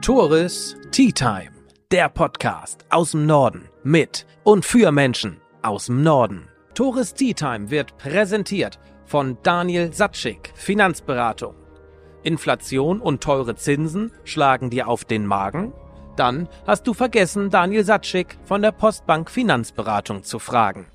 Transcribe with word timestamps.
Tores 0.00 0.76
Tea 0.90 1.12
Time, 1.12 1.50
der 1.90 2.08
Podcast 2.08 2.86
aus 2.88 3.10
dem 3.10 3.26
Norden 3.26 3.68
mit 3.82 4.26
und 4.42 4.64
für 4.64 4.90
Menschen 4.90 5.38
aus 5.60 5.86
dem 5.86 6.02
Norden. 6.02 6.48
Tores 6.74 7.12
Tea 7.12 7.34
Time 7.34 7.70
wird 7.70 7.98
präsentiert 7.98 8.78
von 9.04 9.36
Daniel 9.42 9.92
Satschik, 9.92 10.52
Finanzberatung. 10.54 11.54
Inflation 12.22 13.00
und 13.00 13.22
teure 13.22 13.56
Zinsen 13.56 14.12
schlagen 14.24 14.70
dir 14.70 14.88
auf 14.88 15.04
den 15.04 15.26
Magen? 15.26 15.74
Dann 16.16 16.48
hast 16.66 16.86
du 16.86 16.94
vergessen, 16.94 17.50
Daniel 17.50 17.84
Satschik 17.84 18.38
von 18.44 18.62
der 18.62 18.72
Postbank 18.72 19.30
Finanzberatung 19.30 20.22
zu 20.22 20.38
fragen. 20.38 20.86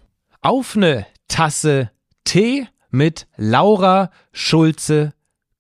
Auf 0.42 0.76
ne 0.76 1.06
Tasse 1.28 1.92
Tee 2.24 2.68
mit 2.90 3.28
Laura 3.36 4.10
Schulze 4.32 5.14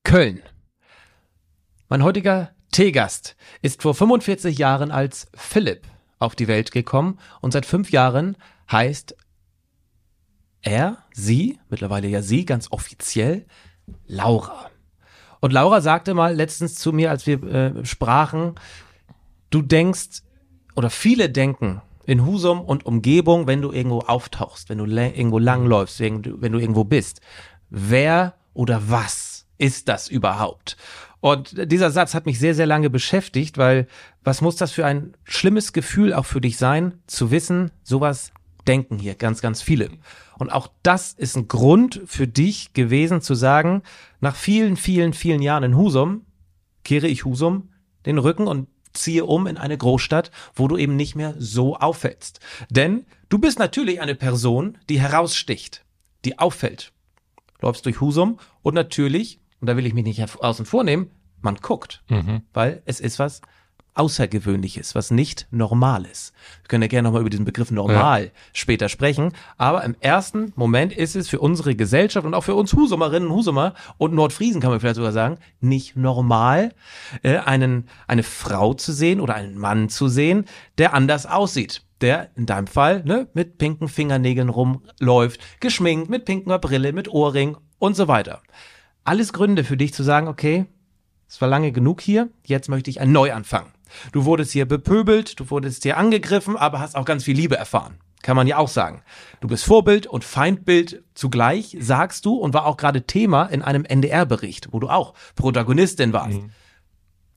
Köln. 0.03 0.41
Mein 1.87 2.03
heutiger 2.03 2.49
Teegast 2.73 3.35
ist 3.61 3.83
vor 3.83 3.93
45 3.93 4.57
Jahren 4.57 4.91
als 4.91 5.27
Philipp 5.35 5.87
auf 6.19 6.35
die 6.35 6.47
Welt 6.47 6.71
gekommen 6.71 7.19
und 7.39 7.53
seit 7.53 7.65
fünf 7.65 7.91
Jahren 7.91 8.35
heißt 8.71 9.15
er, 10.61 10.97
sie, 11.13 11.59
mittlerweile 11.69 12.07
ja 12.07 12.21
sie, 12.21 12.45
ganz 12.45 12.71
offiziell, 12.71 13.45
Laura. 14.07 14.69
Und 15.39 15.53
Laura 15.53 15.81
sagte 15.81 16.13
mal 16.13 16.33
letztens 16.33 16.75
zu 16.75 16.93
mir, 16.93 17.11
als 17.11 17.27
wir 17.27 17.43
äh, 17.43 17.85
sprachen, 17.85 18.55
du 19.49 19.61
denkst, 19.61 20.23
oder 20.75 20.89
viele 20.89 21.29
denken 21.29 21.81
in 22.05 22.25
Husum 22.25 22.61
und 22.61 22.85
Umgebung, 22.85 23.45
wenn 23.45 23.61
du 23.61 23.71
irgendwo 23.71 23.99
auftauchst, 23.99 24.69
wenn 24.69 24.79
du 24.79 24.85
irgendwo 24.85 25.37
langläufst, 25.37 25.99
wenn 25.99 26.21
du 26.23 26.39
irgendwo 26.41 26.85
bist, 26.85 27.21
wer 27.69 28.35
oder 28.53 28.89
was 28.89 29.32
ist 29.63 29.87
das 29.87 30.09
überhaupt? 30.09 30.75
Und 31.21 31.71
dieser 31.71 31.89
Satz 31.89 32.13
hat 32.13 32.25
mich 32.25 32.37
sehr, 32.37 32.53
sehr 32.53 32.65
lange 32.65 32.89
beschäftigt, 32.89 33.57
weil 33.57 33.87
was 34.25 34.41
muss 34.41 34.57
das 34.57 34.73
für 34.73 34.85
ein 34.85 35.13
schlimmes 35.23 35.71
Gefühl 35.71 36.13
auch 36.13 36.25
für 36.25 36.41
dich 36.41 36.57
sein, 36.57 36.99
zu 37.07 37.31
wissen, 37.31 37.71
sowas 37.81 38.33
denken 38.67 38.99
hier 38.99 39.15
ganz, 39.15 39.41
ganz 39.41 39.61
viele. 39.61 39.89
Und 40.37 40.51
auch 40.51 40.67
das 40.83 41.13
ist 41.13 41.37
ein 41.37 41.47
Grund 41.47 42.01
für 42.07 42.27
dich 42.27 42.73
gewesen 42.73 43.21
zu 43.21 43.35
sagen, 43.35 43.83
nach 44.19 44.35
vielen, 44.35 44.75
vielen, 44.75 45.13
vielen 45.13 45.41
Jahren 45.41 45.63
in 45.63 45.77
Husum 45.77 46.25
kehre 46.83 47.07
ich 47.07 47.23
Husum 47.23 47.69
den 48.05 48.17
Rücken 48.17 48.47
und 48.47 48.67
ziehe 48.91 49.23
um 49.23 49.47
in 49.47 49.57
eine 49.57 49.77
Großstadt, 49.77 50.29
wo 50.55 50.67
du 50.67 50.75
eben 50.75 50.97
nicht 50.97 51.15
mehr 51.15 51.35
so 51.39 51.77
auffällst. 51.77 52.41
Denn 52.69 53.05
du 53.29 53.39
bist 53.39 53.59
natürlich 53.59 54.01
eine 54.01 54.15
Person, 54.15 54.77
die 54.89 54.99
heraussticht, 54.99 55.85
die 56.25 56.37
auffällt. 56.37 56.91
Läufst 57.61 57.85
durch 57.85 58.01
Husum 58.01 58.39
und 58.61 58.73
natürlich, 58.73 59.39
und 59.63 59.67
da 59.67 59.77
will 59.77 59.85
ich 59.85 59.93
mich 59.93 60.03
nicht 60.03 60.21
außen 60.43 60.65
vornehmen, 60.65 61.09
man 61.41 61.55
guckt, 61.55 62.03
mhm. 62.09 62.41
weil 62.51 62.81
es 62.83 62.99
ist 62.99 63.17
was 63.17 63.39
Außergewöhnliches, 63.93 64.93
was 64.93 65.09
nicht 65.09 65.47
normal 65.51 66.03
ist. 66.03 66.33
Wir 66.63 66.67
können 66.67 66.81
ja 66.81 66.89
gerne 66.89 67.07
nochmal 67.07 67.21
über 67.21 67.29
diesen 67.29 67.45
Begriff 67.45 67.71
normal 67.71 68.25
ja. 68.25 68.31
später 68.51 68.89
sprechen, 68.89 69.31
aber 69.57 69.85
im 69.85 69.95
ersten 70.01 70.51
Moment 70.57 70.91
ist 70.91 71.15
es 71.15 71.29
für 71.29 71.39
unsere 71.39 71.77
Gesellschaft 71.77 72.25
und 72.25 72.33
auch 72.33 72.43
für 72.43 72.55
uns 72.55 72.73
Husumerinnen, 72.73 73.29
Husumer 73.29 73.73
und 73.97 74.13
Nordfriesen 74.13 74.59
kann 74.59 74.71
man 74.71 74.81
vielleicht 74.81 74.97
sogar 74.97 75.13
sagen, 75.13 75.37
nicht 75.61 75.95
normal, 75.95 76.73
äh, 77.21 77.37
einen, 77.37 77.87
eine 78.05 78.23
Frau 78.23 78.73
zu 78.73 78.91
sehen 78.91 79.21
oder 79.21 79.35
einen 79.35 79.57
Mann 79.57 79.87
zu 79.87 80.09
sehen, 80.09 80.43
der 80.77 80.93
anders 80.93 81.25
aussieht 81.25 81.83
der 82.01 82.31
in 82.35 82.45
deinem 82.45 82.67
Fall 82.67 83.01
ne, 83.05 83.29
mit 83.33 83.57
pinken 83.57 83.87
Fingernägeln 83.87 84.49
rumläuft, 84.49 85.39
geschminkt, 85.61 86.09
mit 86.09 86.25
pinker 86.25 86.59
Brille, 86.59 86.91
mit 86.91 87.07
Ohrring 87.07 87.55
und 87.79 87.95
so 87.95 88.09
weiter. 88.09 88.41
Alles 89.03 89.33
Gründe 89.33 89.63
für 89.63 89.77
dich 89.77 89.93
zu 89.93 90.03
sagen, 90.03 90.27
okay, 90.27 90.65
es 91.27 91.41
war 91.41 91.47
lange 91.47 91.71
genug 91.71 91.99
hier, 92.01 92.29
jetzt 92.45 92.69
möchte 92.69 92.89
ich 92.89 93.01
einen 93.01 93.11
Neuanfang. 93.11 93.65
Du 94.11 94.25
wurdest 94.25 94.51
hier 94.51 94.65
bepöbelt, 94.65 95.39
du 95.39 95.49
wurdest 95.49 95.83
hier 95.83 95.97
angegriffen, 95.97 96.55
aber 96.55 96.79
hast 96.79 96.95
auch 96.95 97.05
ganz 97.05 97.23
viel 97.23 97.35
Liebe 97.35 97.57
erfahren. 97.57 97.95
Kann 98.21 98.37
man 98.37 98.47
ja 98.47 98.57
auch 98.57 98.69
sagen. 98.69 99.01
Du 99.41 99.49
bist 99.49 99.65
Vorbild 99.65 100.07
und 100.07 100.23
Feindbild 100.23 101.03
zugleich, 101.13 101.75
sagst 101.79 102.25
du, 102.25 102.35
und 102.35 102.53
war 102.53 102.65
auch 102.65 102.77
gerade 102.77 103.05
Thema 103.05 103.45
in 103.45 103.61
einem 103.61 103.83
NDR-Bericht, 103.83 104.69
wo 104.71 104.79
du 104.79 104.87
auch 104.87 105.13
Protagonistin 105.35 106.13
warst. 106.13 106.41
Mhm. 106.41 106.51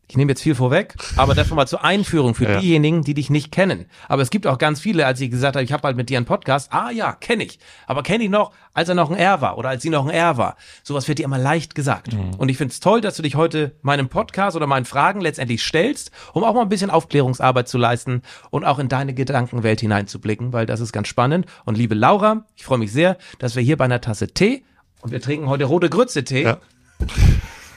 Ich 0.09 0.17
nehme 0.17 0.31
jetzt 0.31 0.43
viel 0.43 0.55
vorweg, 0.55 0.95
aber 1.17 1.35
das 1.35 1.49
schon 1.49 1.57
mal 1.57 1.67
zur 1.67 1.83
Einführung 1.83 2.37
für 2.37 2.45
ja. 2.45 2.61
diejenigen, 2.61 3.03
die 3.03 3.15
dich 3.15 3.29
nicht 3.29 3.51
kennen. 3.51 3.87
Aber 4.09 4.23
es 4.23 4.31
gibt 4.31 4.47
auch 4.47 4.59
ganz 4.59 4.81
viele, 4.81 5.05
als 5.05 5.21
ich 5.21 5.31
gesagt 5.31 5.57
habe, 5.57 5.65
ich 5.65 5.73
habe 5.73 5.83
halt 5.83 5.97
mit 5.97 6.09
dir 6.09 6.17
einen 6.17 6.27
Podcast. 6.27 6.73
Ah 6.73 6.91
ja, 6.91 7.13
kenne 7.13 7.43
ich. 7.43 7.59
Aber 7.89 8.05
kenne 8.05 8.23
ich 8.23 8.31
noch, 8.31 8.53
als 8.73 8.89
er 8.89 8.95
noch 8.95 9.11
ein 9.11 9.17
R 9.17 9.41
war 9.41 9.59
oder 9.59 9.71
als 9.71 9.83
sie 9.83 9.91
noch 9.91 10.07
ein 10.07 10.11
R 10.11 10.37
war. 10.37 10.57
Sowas 10.85 11.09
wird 11.09 11.19
dir 11.19 11.25
immer 11.25 11.39
leicht 11.39 11.75
gesagt. 11.75 12.13
Mhm. 12.13 12.35
Und 12.39 12.49
ich 12.49 12.57
finde 12.57 12.73
es 12.73 12.79
toll, 12.79 13.01
dass 13.01 13.17
du 13.17 13.23
dich 13.23 13.35
heute 13.35 13.75
meinem 13.83 14.09
Podcast 14.09 14.57
oder 14.57 14.69
meinen 14.69 14.85
Fragen 14.85 15.21
letztendlich 15.21 15.65
stellst, 15.65 16.13
um 16.35 16.45
auch 16.45 16.55
mal 16.55 16.63
ein 16.63 16.69
bisschen 16.69 16.91
Aufklärungsarbeit 16.91 17.69
zu 17.69 17.77
leisten 17.77 18.23
und 18.51 18.65
auch 18.65 18.79
in 18.79 18.89
deine 18.89 19.13
Gedankenwelt 19.13 19.81
hineinzublicken, 19.81 20.53
weil 20.53 20.67
das 20.67 20.81
ist 20.81 20.93
ganz 20.93 21.09
spannend. 21.09 21.47
Und 21.65 21.77
liebe 21.77 21.97
Laura, 21.97 22.45
ich 22.55 22.65
freue 22.65 22.79
mich 22.79 22.93
sehr, 22.93 23.19
dass 23.41 23.57
wir 23.57 23.63
hier 23.63 23.77
bei 23.77 23.87
einer 23.87 24.01
Tasse 24.01 24.29
Tee 24.29 24.63
und 25.01 25.11
wir 25.11 25.21
trinken 25.21 25.49
heute 25.49 25.65
rote 25.65 25.91
Grütze-Tee. 25.91 26.45
Ja 26.45 26.59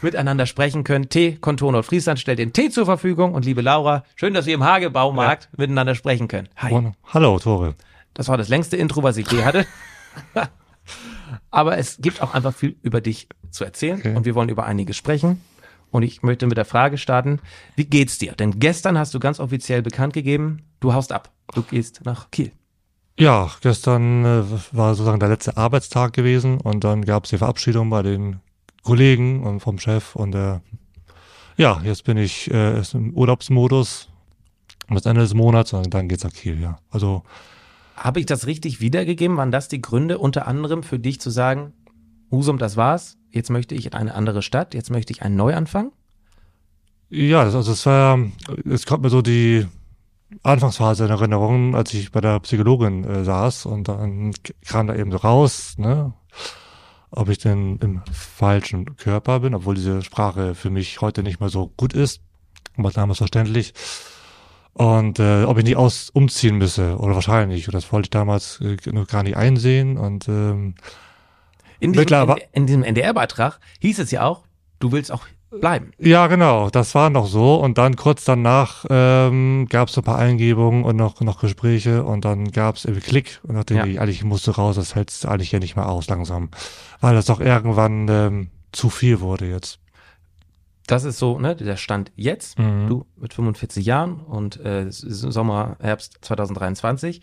miteinander 0.02 0.46
sprechen 0.46 0.84
können. 0.84 1.10
Tee, 1.10 1.38
Kontor 1.40 1.72
Nordfriesland 1.72 2.20
stellt 2.20 2.40
den 2.40 2.54
Tee 2.54 2.70
zur 2.70 2.86
Verfügung. 2.86 3.34
Und 3.34 3.46
liebe 3.46 3.62
Laura, 3.62 4.04
schön, 4.16 4.34
dass 4.34 4.46
wir 4.46 4.54
im 4.54 4.64
Hagebaumarkt 4.64 5.46
ja. 5.46 5.50
miteinander 5.58 5.96
sprechen 5.96 6.28
können. 6.28 6.50
Hi. 6.58 6.92
Hallo, 7.06 7.40
Tore. 7.40 7.76
Das 8.14 8.28
war 8.28 8.38
das 8.38 8.50
längste 8.50 8.78
Intro, 8.78 9.04
was 9.04 9.18
ich 9.18 9.32
je 9.32 9.44
hatte. 9.44 9.66
Aber 11.52 11.78
es 11.78 11.98
gibt 12.00 12.22
auch 12.22 12.34
einfach 12.34 12.54
viel 12.54 12.76
über 12.82 13.02
dich 13.02 13.28
zu 13.52 13.64
erzählen 13.64 14.00
okay. 14.00 14.16
und 14.16 14.26
wir 14.26 14.36
wollen 14.36 14.50
über 14.50 14.66
einiges 14.66 14.98
sprechen. 14.98 15.42
Und 15.92 16.04
ich 16.04 16.22
möchte 16.22 16.46
mit 16.46 16.58
der 16.58 16.66
Frage 16.66 16.98
starten, 16.98 17.40
wie 17.76 17.86
geht's 17.86 18.18
dir? 18.20 18.34
Denn 18.34 18.60
gestern 18.60 18.98
hast 18.98 19.14
du 19.14 19.20
ganz 19.20 19.40
offiziell 19.40 19.82
bekannt 19.82 20.14
gegeben, 20.14 20.64
du 20.80 20.94
haust 20.94 21.12
ab. 21.12 21.32
Du 21.54 21.64
gehst 21.64 22.02
nach 22.06 22.30
Kiel. 22.30 22.52
Ja, 23.18 23.52
gestern 23.62 24.24
äh, 24.24 24.44
war 24.72 24.94
sozusagen 24.94 25.20
der 25.20 25.30
letzte 25.30 25.58
Arbeitstag 25.58 26.14
gewesen 26.14 26.62
und 26.62 26.84
dann 26.84 27.04
gab 27.04 27.26
es 27.26 27.32
die 27.32 27.38
Verabschiedung 27.38 27.90
bei 27.90 28.02
den 28.02 28.40
Kollegen 28.90 29.44
und 29.44 29.60
vom 29.60 29.80
Chef 29.80 30.16
und 30.16 30.36
äh, 30.36 30.60
ja, 31.58 31.82
jetzt 31.84 32.06
bin 32.06 32.18
ich 32.18 32.50
äh, 32.52 32.82
im 32.94 33.14
Urlaubsmodus 33.14 34.10
bis 34.90 35.06
Ende 35.06 35.22
des 35.22 35.34
Monats 35.34 35.74
und 35.74 35.94
dann 35.94 36.08
geht's 36.08 36.24
nach 36.24 36.34
Kiel, 36.34 36.60
ja. 36.60 36.80
Also 36.90 37.24
habe 37.96 38.20
ich 38.20 38.26
das 38.26 38.48
richtig 38.48 38.80
wiedergegeben? 38.80 39.38
Waren 39.38 39.52
das 39.52 39.68
die 39.68 39.82
Gründe 39.82 40.20
unter 40.20 40.48
anderem 40.48 40.84
für 40.84 41.00
dich 41.00 41.20
zu 41.20 41.30
sagen, 41.30 41.74
Husum, 42.32 42.58
das 42.58 42.78
war's, 42.78 43.18
jetzt 43.32 43.50
möchte 43.50 43.76
ich 43.76 43.88
in 43.88 43.94
eine 43.94 44.14
andere 44.14 44.42
Stadt, 44.42 44.74
jetzt 44.74 44.90
möchte 44.90 45.12
ich 45.12 45.22
einen 45.22 45.36
Neuanfang? 45.36 45.92
Ja, 47.10 47.42
also 47.42 47.60
es 47.60 47.86
war, 47.86 48.20
es 48.66 48.86
kommt 48.86 49.04
mir 49.04 49.10
so 49.10 49.22
die 49.22 49.66
Anfangsphase 50.44 51.06
in 51.06 51.12
Erinnerung, 51.12 51.76
als 51.76 51.94
ich 51.94 52.12
bei 52.12 52.22
der 52.22 52.40
Psychologin 52.40 53.04
äh, 53.04 53.24
saß 53.24 53.66
und 53.66 53.88
dann 53.88 54.34
kam 54.66 54.88
da 54.88 54.96
eben 54.96 55.12
so 55.12 55.18
raus, 55.18 55.76
ne, 55.78 56.14
ob 57.12 57.30
ich 57.30 57.40
denn 57.40 57.78
im 57.82 58.02
falschen 58.12 58.96
Körper 58.96 59.40
bin, 59.42 59.56
obwohl 59.56 59.76
diese 59.76 60.02
Sprache 60.04 60.56
für 60.56 60.70
mich 60.70 61.02
heute 61.02 61.24
nicht 61.24 61.40
mehr 61.40 61.50
so 61.50 61.72
gut 61.78 61.94
ist, 61.94 62.22
aber 62.78 62.92
damals 62.92 63.18
verständlich. 63.18 63.74
Und 64.74 65.20
äh, 65.20 65.44
ob 65.44 65.58
ich 65.58 65.64
nicht 65.66 65.76
aus 65.76 66.10
umziehen 66.10 66.58
müsse, 66.58 66.98
oder 66.98 67.16
wahrscheinlich. 67.16 67.68
Und 67.68 67.74
das 67.74 67.92
wollte 67.92 68.06
ich 68.06 68.12
damals 68.12 68.62
äh, 68.62 68.78
noch 68.92 69.08
gar 69.08 69.24
nicht 69.24 69.36
einsehen. 69.36 69.98
Und 69.98 70.30
ähm, 70.30 70.76
in 71.80 71.94
diesem, 71.94 72.36
in 72.54 72.68
diesem 72.68 72.84
NDR-Beitrag 72.84 73.60
hieß 73.80 74.00
es 74.00 74.12
ja 74.12 74.26
auch, 74.26 74.44
du 74.80 74.92
willst 74.92 75.12
auch 75.12 75.26
bleiben. 75.50 75.92
Ja, 75.98 76.28
genau, 76.28 76.70
das 76.70 76.96
war 76.96 77.10
noch 77.10 77.28
so. 77.28 77.56
Und 77.56 77.78
dann 77.78 77.96
kurz 77.96 78.26
danach 78.26 78.86
ähm, 78.90 79.68
gab 79.70 79.90
es 79.90 79.98
ein 79.98 80.04
paar 80.04 80.20
Eingebungen 80.20 80.84
und 80.84 80.96
noch, 80.96 81.20
noch 81.22 81.40
Gespräche 81.40 82.04
und 82.04 82.26
dann 82.26 82.52
gab 82.52 82.76
es 82.76 82.86
irgendwie 82.86 83.08
Klick 83.08 83.40
und 83.44 83.56
dachte 83.56 83.76
ja. 83.76 83.86
ich, 83.86 84.00
eigentlich 84.00 84.24
musste 84.24 84.52
raus, 84.52 84.76
das 84.76 84.96
hält 84.96 85.14
eigentlich 85.26 85.52
ja 85.52 85.60
nicht 85.60 85.76
mehr 85.76 85.90
aus 85.90 86.08
langsam. 86.08 86.50
Weil 87.00 87.16
das 87.16 87.26
doch 87.26 87.40
irgendwann 87.40 88.08
ähm, 88.10 88.50
zu 88.72 88.90
viel 88.90 89.20
wurde 89.22 89.50
jetzt. 89.50 89.80
Das 90.90 91.04
ist 91.04 91.20
so, 91.20 91.38
ne, 91.38 91.56
der 91.56 91.78
Stand 91.78 92.12
jetzt, 92.16 92.58
mhm. 92.58 92.88
du 92.88 93.06
mit 93.16 93.34
45 93.34 93.86
Jahren 93.86 94.20
und 94.22 94.60
äh, 94.60 94.88
Sommer, 94.90 95.78
Herbst 95.80 96.18
2023. 96.22 97.22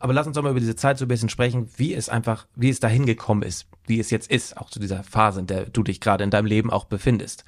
Aber 0.00 0.14
lass 0.14 0.26
uns 0.26 0.34
doch 0.34 0.42
mal 0.42 0.50
über 0.50 0.60
diese 0.60 0.76
Zeit 0.76 0.98
so 0.98 1.04
ein 1.04 1.08
bisschen 1.08 1.28
sprechen, 1.28 1.68
wie 1.76 1.94
es 1.94 2.08
einfach, 2.08 2.46
wie 2.56 2.70
es 2.70 2.80
dahin 2.80 3.04
gekommen 3.04 3.42
ist, 3.42 3.68
wie 3.86 4.00
es 4.00 4.10
jetzt 4.10 4.30
ist, 4.30 4.56
auch 4.56 4.70
zu 4.70 4.80
dieser 4.80 5.04
Phase, 5.04 5.40
in 5.40 5.46
der 5.46 5.66
du 5.66 5.82
dich 5.82 6.00
gerade 6.00 6.24
in 6.24 6.30
deinem 6.30 6.46
Leben 6.46 6.70
auch 6.70 6.86
befindest. 6.86 7.44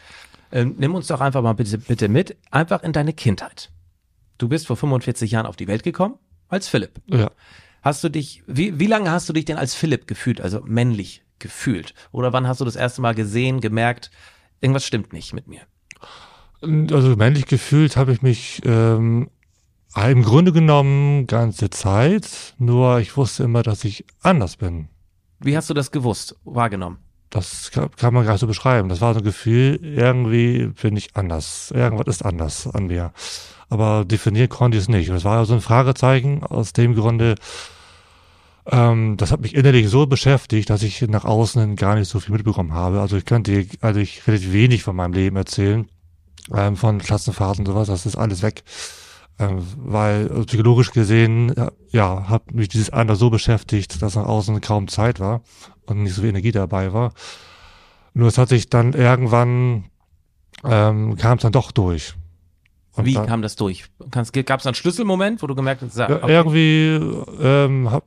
Ähm, 0.52 0.74
nimm 0.78 0.94
uns 0.94 1.06
doch 1.06 1.22
einfach 1.22 1.42
mal 1.42 1.54
bitte, 1.54 1.78
bitte 1.78 2.08
mit, 2.08 2.36
einfach 2.50 2.82
in 2.82 2.92
deine 2.92 3.14
Kindheit. 3.14 3.70
Du 4.36 4.48
bist 4.48 4.66
vor 4.66 4.76
45 4.76 5.30
Jahren 5.30 5.46
auf 5.46 5.56
die 5.56 5.66
Welt 5.66 5.82
gekommen, 5.82 6.16
als 6.48 6.68
Philipp. 6.68 7.00
Ja. 7.06 7.30
Hast 7.80 8.04
du 8.04 8.10
dich, 8.10 8.42
wie, 8.46 8.78
wie 8.78 8.86
lange 8.86 9.10
hast 9.10 9.28
du 9.30 9.32
dich 9.32 9.46
denn 9.46 9.56
als 9.56 9.74
Philipp 9.74 10.06
gefühlt, 10.06 10.42
also 10.42 10.60
männlich 10.62 11.24
gefühlt? 11.38 11.94
Oder 12.12 12.34
wann 12.34 12.46
hast 12.46 12.60
du 12.60 12.66
das 12.66 12.76
erste 12.76 13.00
Mal 13.00 13.14
gesehen, 13.14 13.62
gemerkt, 13.62 14.10
irgendwas 14.60 14.84
stimmt 14.84 15.14
nicht 15.14 15.32
mit 15.32 15.48
mir? 15.48 15.62
Also 16.60 17.16
männlich 17.16 17.46
gefühlt 17.46 17.96
habe 17.96 18.12
ich 18.12 18.22
mich 18.22 18.60
ähm, 18.64 19.30
Im 19.94 20.22
Grunde 20.22 20.52
genommen 20.52 21.26
ganze 21.26 21.68
Zeit, 21.70 22.54
nur 22.58 23.00
ich 23.00 23.16
wusste 23.16 23.42
immer, 23.44 23.62
dass 23.62 23.84
ich 23.84 24.06
anders 24.22 24.56
bin. 24.56 24.88
Wie 25.40 25.56
hast 25.56 25.68
du 25.68 25.74
das 25.74 25.90
gewusst, 25.90 26.36
wahrgenommen? 26.44 26.98
Das 27.28 27.70
kann, 27.70 28.14
man 28.14 28.24
gar 28.24 28.32
nicht 28.32 28.40
so 28.40 28.46
beschreiben. 28.46 28.88
Das 28.88 29.00
war 29.00 29.14
so 29.14 29.20
ein 29.20 29.24
Gefühl, 29.24 29.78
irgendwie 29.82 30.66
bin 30.80 30.96
ich 30.96 31.16
anders. 31.16 31.70
Irgendwas 31.74 32.06
ist 32.06 32.24
anders 32.24 32.66
an 32.66 32.86
mir. 32.86 33.12
Aber 33.70 34.04
definieren 34.04 34.50
konnte 34.50 34.76
ich 34.76 34.84
es 34.84 34.88
nicht. 34.88 35.08
Und 35.10 35.16
es 35.16 35.24
war 35.24 35.44
so 35.46 35.54
ein 35.54 35.62
Fragezeichen 35.62 36.42
aus 36.44 36.74
dem 36.74 36.94
Grunde, 36.94 37.36
ähm, 38.66 39.16
das 39.16 39.32
hat 39.32 39.40
mich 39.40 39.54
innerlich 39.54 39.88
so 39.88 40.06
beschäftigt, 40.06 40.70
dass 40.70 40.82
ich 40.82 41.00
nach 41.02 41.24
außen 41.24 41.74
gar 41.76 41.96
nicht 41.96 42.08
so 42.08 42.20
viel 42.20 42.34
mitbekommen 42.34 42.74
habe. 42.74 43.00
Also 43.00 43.16
ich 43.16 43.24
könnte 43.24 43.66
also 43.80 43.98
ich 43.98 44.26
relativ 44.26 44.52
wenig 44.52 44.82
von 44.82 44.94
meinem 44.94 45.14
Leben 45.14 45.36
erzählen, 45.36 45.88
ähm, 46.54 46.76
von 46.76 46.98
Klassenfahrten 46.98 47.66
und 47.66 47.72
sowas, 47.72 47.88
das 47.88 48.06
ist 48.06 48.16
alles 48.16 48.42
weg. 48.42 48.62
Ähm, 49.42 49.66
weil 49.76 50.28
also 50.28 50.44
psychologisch 50.44 50.92
gesehen, 50.92 51.54
ja, 51.90 52.28
hat 52.28 52.52
mich 52.52 52.68
dieses 52.68 52.90
andere 52.90 53.16
so 53.16 53.30
beschäftigt, 53.30 54.02
dass 54.02 54.14
nach 54.14 54.26
außen 54.26 54.60
kaum 54.60 54.88
Zeit 54.88 55.20
war 55.20 55.42
und 55.86 56.02
nicht 56.02 56.14
so 56.14 56.20
viel 56.20 56.30
Energie 56.30 56.52
dabei 56.52 56.92
war. 56.92 57.12
Nur 58.14 58.28
es 58.28 58.38
hat 58.38 58.50
sich 58.50 58.68
dann 58.68 58.92
irgendwann, 58.92 59.84
ähm, 60.64 61.16
kam 61.16 61.38
es 61.38 61.42
dann 61.42 61.52
doch 61.52 61.72
durch. 61.72 62.14
Und 62.94 63.06
Wie 63.06 63.14
dann, 63.14 63.26
kam 63.26 63.42
das 63.42 63.56
durch? 63.56 63.86
Gab 64.10 64.60
es 64.60 64.66
einen 64.66 64.74
Schlüsselmoment, 64.74 65.42
wo 65.42 65.46
du 65.46 65.54
gemerkt 65.54 65.82
hast, 65.82 65.98
okay. 65.98 66.20
irgendwie 66.30 67.00
ähm, 67.40 67.90
hab, 67.90 68.04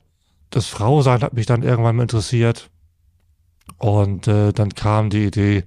das 0.50 0.66
Frausein 0.66 1.22
hat 1.22 1.34
mich 1.34 1.46
dann 1.46 1.62
irgendwann 1.62 1.96
mal 1.96 2.02
interessiert. 2.02 2.70
Und 3.78 4.28
äh, 4.28 4.52
dann 4.52 4.70
kam 4.70 5.10
die 5.10 5.24
Idee, 5.24 5.64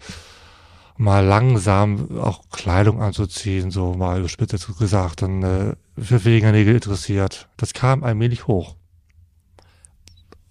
mal 0.99 1.25
langsam 1.25 2.19
auch 2.19 2.49
Kleidung 2.51 3.01
anzuziehen, 3.01 3.71
so 3.71 3.93
mal 3.93 4.19
überspitzt 4.19 4.67
gesagt, 4.77 5.21
dann 5.21 5.43
äh, 5.43 5.75
für 5.97 6.19
Fingernägel 6.19 6.75
interessiert. 6.75 7.47
Das 7.55 7.73
kam 7.73 8.03
allmählich 8.03 8.47
hoch. 8.47 8.75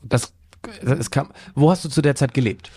Das, 0.02 0.32
das 0.82 1.10
kam, 1.10 1.28
wo 1.54 1.70
hast 1.70 1.84
du 1.84 1.90
zu 1.90 2.00
der 2.00 2.14
Zeit 2.14 2.32
gelebt? 2.32 2.70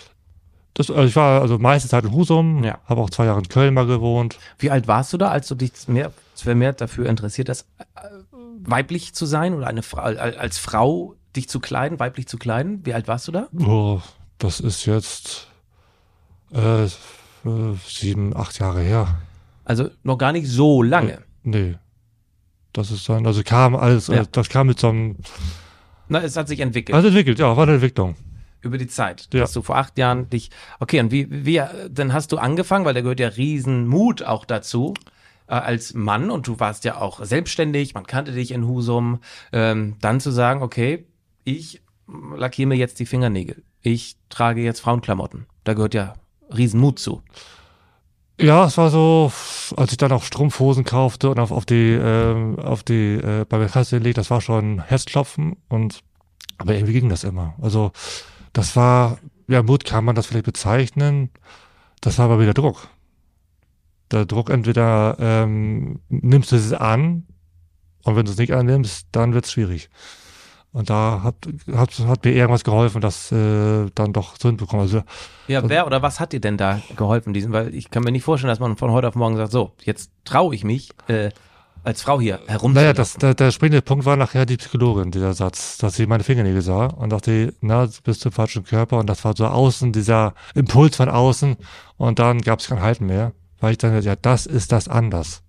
Das, 0.74 0.92
also 0.92 1.04
ich 1.04 1.16
war 1.16 1.42
also 1.42 1.60
meiste 1.60 1.88
Zeit 1.88 2.04
in 2.04 2.12
Husum, 2.12 2.62
ja. 2.64 2.80
habe 2.86 3.00
auch 3.00 3.10
zwei 3.10 3.26
Jahre 3.26 3.40
in 3.40 3.48
Köln 3.48 3.74
mal 3.74 3.88
gewohnt. 3.88 4.38
Wie 4.58 4.70
alt 4.70 4.90
warst 4.90 5.14
du 5.14 5.18
da, 5.18 5.30
als 5.30 5.48
du 5.48 5.56
dich 5.56 5.72
mehr, 5.88 6.12
mehr 6.46 6.74
dafür 6.74 7.08
interessiert 7.08 7.48
hast, 7.48 7.68
äh, 7.80 8.02
weiblich 8.60 9.14
zu 9.14 9.26
sein 9.26 9.54
oder 9.54 9.68
eine 9.68 9.82
Frau, 9.82 10.02
als 10.02 10.58
Frau 10.58 11.16
dich 11.38 11.48
zu 11.48 11.62
kleiden, 11.62 12.02
weiblich 12.02 12.28
zu 12.28 12.38
kleiden? 12.38 12.86
Wie 12.86 12.94
alt 12.94 13.08
warst 13.08 13.30
du 13.30 13.32
da? 13.32 13.48
Oh, 13.58 14.02
das 14.40 14.60
ist 14.60 14.86
jetzt 14.86 15.48
äh, 16.52 16.88
sieben, 17.88 18.36
acht 18.36 18.60
Jahre 18.60 18.82
her. 18.82 19.20
Also 19.66 19.90
noch 20.04 20.18
gar 20.18 20.32
nicht 20.32 20.48
so 20.48 20.84
lange. 20.84 21.14
Äh, 21.14 21.20
nee. 21.44 21.76
Das 22.74 22.92
ist 22.92 23.08
dann, 23.10 23.26
also 23.26 23.42
kam 23.44 23.76
alles, 23.76 24.08
ja. 24.08 24.24
das 24.32 24.50
kam 24.50 24.68
mit 24.68 24.80
so 24.80 24.90
einem. 24.90 25.18
Na, 26.08 26.22
es 26.22 26.38
hat 26.38 26.48
sich 26.48 26.60
entwickelt. 26.60 26.96
Also 26.96 27.10
entwickelt, 27.10 27.40
ja, 27.40 27.56
war 27.56 27.64
eine 27.64 27.74
Entwicklung. 27.74 28.16
Über 28.62 28.78
die 28.78 28.88
Zeit. 28.88 29.28
Ja. 29.34 29.42
Hast 29.42 29.56
du 29.56 29.62
vor 29.62 29.78
acht 29.78 29.98
Jahren 29.98 30.30
dich. 30.30 30.52
Okay, 30.80 31.00
und 31.00 31.12
wie, 31.12 31.28
wie, 31.30 31.62
dann 31.90 32.14
hast 32.14 32.32
du 32.32 32.38
angefangen, 32.38 32.86
weil 32.86 32.94
da 32.94 33.02
gehört 33.02 33.20
ja 33.20 33.30
Riesenmut 33.30 34.24
auch 34.24 34.46
dazu 34.46 34.94
äh, 35.48 35.54
als 35.54 35.94
Mann 35.94 36.30
und 36.30 36.48
du 36.48 36.60
warst 36.60 36.86
ja 36.86 36.98
auch 36.98 37.24
selbstständig, 37.24 37.94
man 37.94 38.06
kannte 38.06 38.32
dich 38.32 38.52
in 38.52 38.68
Husum, 38.68 39.20
ähm, 39.52 39.96
dann 40.00 40.20
zu 40.20 40.32
sagen, 40.32 40.62
okay, 40.62 41.06
ich 41.44 41.82
lackiere 42.08 42.68
mir 42.68 42.76
jetzt 42.76 43.00
die 43.00 43.06
Fingernägel. 43.06 43.64
Ich 43.82 44.16
trage 44.30 44.62
jetzt 44.62 44.80
Frauenklamotten. 44.80 45.48
Da 45.64 45.74
gehört 45.74 45.94
ja 45.94 46.14
Riesenmut 46.56 47.00
zu. 47.00 47.22
Ja, 48.40 48.66
es 48.66 48.78
war 48.78 48.90
so, 48.90 49.32
als 49.78 49.92
ich 49.92 49.98
dann 49.98 50.12
auch 50.12 50.24
Strumpfhosen 50.24 50.84
kaufte 50.84 51.30
und 51.30 51.40
auf, 51.40 51.52
auf 51.52 51.66
die, 51.66 51.92
äh, 51.94 52.58
auf 52.60 52.82
die, 52.82 53.14
äh, 53.16 53.46
bei 53.48 53.60
der 53.60 53.70
Kasse 53.70 54.00
legt, 54.00 54.18
das 54.18 54.32
war 54.32 54.42
schon 54.42 54.82
Herzklopfen 54.82 55.58
und, 55.70 56.02
aber 56.58 56.74
irgendwie 56.74 56.94
ging 56.94 57.10
das 57.10 57.24
immer. 57.24 57.54
Also, 57.62 57.92
das 58.54 58.76
war, 58.76 59.20
ja, 59.48 59.62
Mut 59.62 59.86
kann 59.86 60.06
man 60.06 60.16
das 60.16 60.26
vielleicht 60.26 60.46
bezeichnen. 60.46 61.30
Das 62.02 62.18
war 62.18 62.26
aber 62.26 62.40
wieder 62.40 62.54
Druck. 62.54 62.88
Der 64.10 64.26
Druck 64.26 64.50
entweder, 64.50 65.18
ähm, 65.20 66.00
nimmst 66.10 66.52
du 66.52 66.56
es 66.56 66.74
an 66.74 67.28
und 68.04 68.16
wenn 68.16 68.26
du 68.26 68.32
es 68.32 68.38
nicht 68.38 68.54
annimmst, 68.54 69.08
dann 69.12 69.34
wird 69.34 69.46
es 69.46 69.52
schwierig. 69.52 69.90
Und 70.74 70.90
da 70.90 71.22
hat, 71.24 71.36
hat, 71.74 72.00
hat 72.00 72.24
mir 72.24 72.32
irgendwas 72.32 72.64
geholfen, 72.64 73.02
das 73.02 73.32
äh, 73.32 73.90
dann 73.94 74.14
doch 74.14 74.38
zu 74.38 74.48
hinbekommen. 74.48 74.84
Also, 74.84 75.04
ja, 75.48 75.60
also 75.60 75.70
wer 75.70 75.86
oder 75.86 76.02
was 76.02 76.22
hat 76.22 76.32
dir 76.32 76.40
denn 76.40 76.58
da 76.58 76.80
geholfen, 76.96 77.34
diesen? 77.34 77.52
Weil 77.52 77.76
ich 77.76 77.90
kann 77.90 78.04
mir 78.04 78.12
nicht 78.12 78.24
vorstellen, 78.24 78.50
dass 78.50 78.62
man 78.62 78.78
von 78.78 78.92
heute 78.92 79.10
auf 79.10 79.16
morgen 79.16 79.36
sagt, 79.36 79.52
so, 79.52 79.74
jetzt 79.84 80.12
traue 80.24 80.56
ich 80.56 80.64
mich, 80.64 80.92
äh, 81.08 81.32
als 81.84 82.02
Frau 82.04 82.22
hier 82.22 82.40
herum. 82.48 82.74
Naja, 82.74 82.94
das, 82.94 83.16
der, 83.16 83.34
der 83.34 83.52
springende 83.52 83.82
Punkt 83.82 84.06
war 84.06 84.16
nachher 84.16 84.46
die 84.46 84.58
Psychologin, 84.58 85.12
dieser 85.12 85.34
Satz, 85.34 85.78
dass 85.78 85.96
sie 85.96 86.06
meine 86.06 86.24
Fingernägel 86.24 86.62
sah 86.62 86.86
und 86.86 87.12
dachte, 87.12 87.54
na, 87.62 87.88
du 87.88 88.02
bist 88.04 88.26
im 88.26 88.32
falschen 88.32 88.64
Körper 88.64 89.00
und 89.00 89.10
das 89.10 89.26
war 89.26 89.36
so 89.36 89.48
außen, 89.48 89.92
dieser 89.92 90.34
Impuls 90.54 90.96
von 90.96 91.10
außen 91.10 91.58
und 91.98 92.20
dann 92.20 92.42
gab 92.42 92.60
es 92.60 92.68
kein 92.68 92.82
Halten 92.82 93.08
mehr, 93.08 93.34
weil 93.60 93.72
ich 93.72 93.78
dann, 93.78 94.00
ja, 94.02 94.16
das 94.16 94.46
ist 94.46 94.72
das 94.72 94.88
anders. 94.88 95.44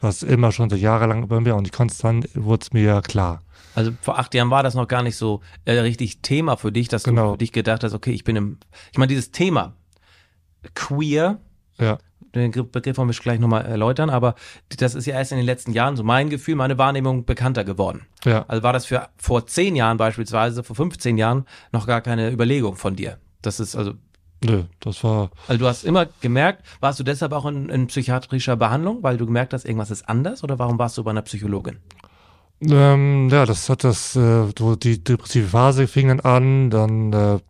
Was 0.00 0.22
immer 0.22 0.50
schon 0.52 0.70
so 0.70 0.76
jahrelang 0.76 1.28
bei 1.28 1.40
mir 1.40 1.56
und 1.56 1.66
ich 1.66 1.72
konnte 1.72 1.94
dann, 2.00 2.24
wurde 2.34 2.62
es 2.62 2.72
mir 2.72 3.02
klar. 3.02 3.42
Also 3.74 3.92
vor 4.00 4.18
acht 4.18 4.34
Jahren 4.34 4.50
war 4.50 4.62
das 4.62 4.74
noch 4.74 4.88
gar 4.88 5.02
nicht 5.02 5.16
so 5.16 5.40
äh, 5.64 5.78
richtig 5.78 6.22
Thema 6.22 6.56
für 6.56 6.72
dich, 6.72 6.88
dass 6.88 7.04
genau. 7.04 7.26
du 7.26 7.32
für 7.32 7.38
dich 7.38 7.52
gedacht 7.52 7.84
hast, 7.84 7.94
okay, 7.94 8.12
ich 8.12 8.24
bin 8.24 8.36
im, 8.36 8.58
ich 8.92 8.98
meine, 8.98 9.08
dieses 9.08 9.30
Thema 9.30 9.74
queer, 10.74 11.38
ja. 11.78 11.98
den 12.34 12.50
Begriff 12.50 12.96
wollen 12.96 13.08
wir 13.08 13.14
gleich 13.14 13.38
nochmal 13.38 13.64
erläutern, 13.64 14.10
aber 14.10 14.34
das 14.76 14.94
ist 14.94 15.06
ja 15.06 15.14
erst 15.14 15.32
in 15.32 15.38
den 15.38 15.46
letzten 15.46 15.72
Jahren, 15.72 15.96
so 15.96 16.02
mein 16.02 16.30
Gefühl, 16.30 16.56
meine 16.56 16.78
Wahrnehmung 16.78 17.24
bekannter 17.24 17.64
geworden. 17.64 18.06
Ja. 18.24 18.44
Also 18.48 18.62
war 18.62 18.72
das 18.72 18.86
für 18.86 19.08
vor 19.16 19.46
zehn 19.46 19.76
Jahren 19.76 19.96
beispielsweise, 19.96 20.62
vor 20.62 20.76
15 20.76 21.18
Jahren 21.18 21.44
noch 21.72 21.86
gar 21.86 22.00
keine 22.00 22.30
Überlegung 22.30 22.76
von 22.76 22.96
dir. 22.96 23.18
Das 23.42 23.60
ist 23.60 23.76
also 23.76 23.94
Nö, 24.42 24.64
das 24.80 25.04
war. 25.04 25.30
Also 25.48 25.58
du 25.58 25.66
hast 25.66 25.84
immer 25.84 26.06
gemerkt, 26.20 26.64
warst 26.80 26.98
du 26.98 27.04
deshalb 27.04 27.32
auch 27.32 27.44
in, 27.44 27.68
in 27.68 27.88
psychiatrischer 27.88 28.56
Behandlung, 28.56 29.02
weil 29.02 29.18
du 29.18 29.26
gemerkt 29.26 29.52
hast, 29.52 29.66
irgendwas 29.66 29.90
ist 29.90 30.08
anders 30.08 30.42
oder 30.42 30.58
warum 30.58 30.78
warst 30.78 30.96
du 30.96 31.04
bei 31.04 31.10
einer 31.10 31.22
Psychologin? 31.22 31.78
Ähm, 32.62 33.28
ja, 33.30 33.46
das 33.46 33.68
hat 33.68 33.84
das, 33.84 34.16
äh, 34.16 34.46
die 34.82 35.02
depressive 35.02 35.48
Phase 35.48 35.86
fing 35.86 36.08
dann 36.08 36.20
an, 36.20 36.70
dann 36.70 37.12
äh, 37.12 37.34
äh, 37.34 37.40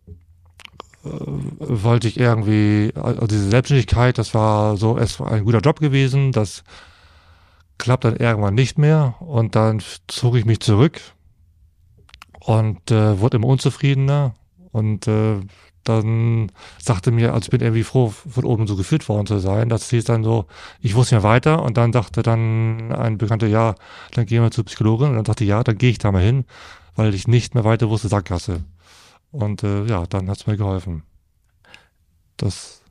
wollte 1.03 2.07
ich 2.07 2.19
irgendwie, 2.19 2.93
also 2.95 3.27
diese 3.27 3.49
Selbstständigkeit, 3.49 4.17
das 4.17 4.33
war 4.33 4.77
so, 4.77 4.97
es 4.97 5.19
war 5.19 5.31
ein 5.31 5.45
guter 5.45 5.59
Job 5.59 5.79
gewesen, 5.79 6.31
das 6.31 6.63
klappt 7.77 8.05
dann 8.05 8.15
irgendwann 8.15 8.53
nicht 8.53 8.77
mehr 8.77 9.15
und 9.19 9.55
dann 9.55 9.81
zog 10.07 10.35
ich 10.35 10.45
mich 10.45 10.59
zurück 10.59 11.01
und 12.39 12.91
äh, 12.91 13.19
wurde 13.19 13.37
immer 13.37 13.47
unzufriedener 13.47 14.35
und 14.71 15.07
äh, 15.07 15.39
dann 15.83 16.51
sagte 16.79 17.11
mir, 17.11 17.33
also 17.33 17.45
ich 17.45 17.49
bin 17.49 17.61
irgendwie 17.61 17.83
froh, 17.83 18.09
von 18.09 18.45
oben 18.45 18.67
so 18.67 18.75
geführt 18.75 19.07
worden 19.09 19.25
zu 19.25 19.39
sein. 19.39 19.69
Das 19.69 19.89
hieß 19.89 20.05
dann 20.05 20.23
so, 20.23 20.45
ich 20.79 20.95
wusste 20.95 21.15
ja 21.15 21.23
weiter 21.23 21.63
und 21.63 21.77
dann 21.77 21.91
dachte 21.91 22.21
dann 22.21 22.91
ein 22.91 23.17
Bekannter, 23.17 23.47
ja, 23.47 23.75
dann 24.13 24.25
gehen 24.25 24.43
wir 24.43 24.51
zur 24.51 24.65
Psychologin 24.65 25.09
und 25.09 25.15
dann 25.15 25.23
dachte 25.23 25.43
ich, 25.43 25.49
ja, 25.49 25.63
dann 25.63 25.77
gehe 25.77 25.89
ich 25.89 25.97
da 25.97 26.11
mal 26.11 26.21
hin, 26.21 26.45
weil 26.95 27.13
ich 27.13 27.27
nicht 27.27 27.55
mehr 27.55 27.63
weiter 27.63 27.89
wusste, 27.89 28.09
Sackgasse. 28.09 28.63
Und 29.31 29.63
äh, 29.63 29.85
ja, 29.85 30.05
dann 30.05 30.29
hat's 30.29 30.45
mir 30.45 30.57
geholfen. 30.57 31.03
Das 32.37 32.81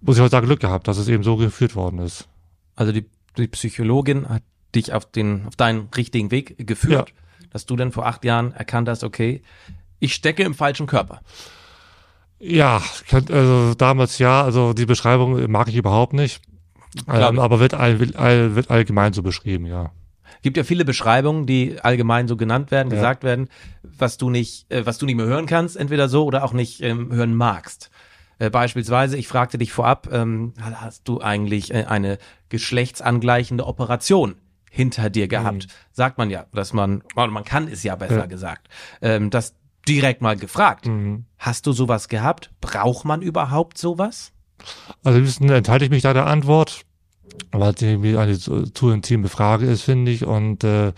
muss 0.00 0.16
ich 0.16 0.22
heute 0.22 0.30
sagen, 0.30 0.46
Glück 0.46 0.60
gehabt, 0.60 0.88
dass 0.88 0.98
es 0.98 1.08
eben 1.08 1.22
so 1.22 1.36
geführt 1.36 1.74
worden 1.74 1.98
ist. 1.98 2.28
Also 2.76 2.92
die, 2.92 3.06
die 3.36 3.48
Psychologin 3.48 4.28
hat 4.28 4.42
dich 4.74 4.92
auf 4.92 5.10
den, 5.10 5.46
auf 5.46 5.56
deinen 5.56 5.88
richtigen 5.96 6.30
Weg 6.30 6.66
geführt, 6.66 7.10
ja. 7.10 7.48
dass 7.50 7.66
du 7.66 7.76
dann 7.76 7.92
vor 7.92 8.06
acht 8.06 8.24
Jahren 8.24 8.52
erkannt 8.52 8.88
hast, 8.88 9.04
okay, 9.04 9.42
ich 9.98 10.14
stecke 10.14 10.44
im 10.44 10.54
falschen 10.54 10.86
Körper. 10.86 11.20
Ja, 12.40 12.82
also 13.10 13.74
damals 13.74 14.18
ja, 14.18 14.42
also 14.42 14.72
die 14.72 14.86
Beschreibung 14.86 15.50
mag 15.50 15.68
ich 15.68 15.76
überhaupt 15.76 16.12
nicht. 16.12 16.40
Ähm, 17.08 17.38
aber 17.38 17.60
wird, 17.60 17.74
all, 17.74 17.98
wird 18.00 18.70
allgemein 18.70 19.12
so 19.12 19.22
beschrieben, 19.22 19.66
ja. 19.66 19.92
Gibt 20.42 20.56
ja 20.56 20.64
viele 20.64 20.84
Beschreibungen, 20.84 21.46
die 21.46 21.80
allgemein 21.82 22.28
so 22.28 22.36
genannt 22.36 22.70
werden, 22.70 22.90
ja. 22.90 22.96
gesagt 22.96 23.24
werden, 23.24 23.48
was 23.82 24.18
du 24.18 24.30
nicht, 24.30 24.70
äh, 24.70 24.86
was 24.86 24.98
du 24.98 25.06
nicht 25.06 25.16
mehr 25.16 25.26
hören 25.26 25.46
kannst, 25.46 25.76
entweder 25.76 26.08
so 26.08 26.24
oder 26.24 26.44
auch 26.44 26.52
nicht 26.52 26.80
ähm, 26.82 27.12
hören 27.12 27.34
magst. 27.34 27.90
Äh, 28.38 28.50
beispielsweise, 28.50 29.16
ich 29.16 29.26
fragte 29.26 29.58
dich 29.58 29.72
vorab, 29.72 30.08
ähm, 30.12 30.54
hast 30.60 31.08
du 31.08 31.20
eigentlich 31.20 31.74
äh, 31.74 31.84
eine 31.84 32.18
geschlechtsangleichende 32.50 33.66
Operation 33.66 34.36
hinter 34.70 35.10
dir 35.10 35.26
gehabt? 35.26 35.66
Mhm. 35.66 35.70
Sagt 35.92 36.18
man 36.18 36.30
ja, 36.30 36.46
dass 36.52 36.72
man, 36.72 37.02
man 37.16 37.44
kann 37.44 37.66
es 37.66 37.82
ja 37.82 37.96
besser 37.96 38.18
ja. 38.18 38.26
gesagt, 38.26 38.68
ähm, 39.02 39.30
dass 39.30 39.54
direkt 39.88 40.22
mal 40.22 40.36
gefragt. 40.36 40.86
Mhm. 40.86 41.24
Hast 41.38 41.66
du 41.66 41.72
sowas 41.72 42.08
gehabt? 42.08 42.50
Braucht 42.60 43.04
man 43.04 43.22
überhaupt 43.22 43.78
sowas? 43.78 44.32
Also 45.04 45.44
ein 45.44 45.50
enthalte 45.50 45.84
ich 45.84 45.90
mich 45.90 46.02
da 46.02 46.12
der 46.12 46.26
Antwort, 46.26 46.82
weil 47.52 47.74
es 47.74 47.82
irgendwie 47.82 48.16
eine 48.16 48.38
zu 48.38 48.90
intime 48.90 49.28
Frage 49.28 49.66
ist, 49.66 49.82
finde 49.82 50.10
ich. 50.12 50.24
Und 50.24 50.64
äh, 50.64 50.92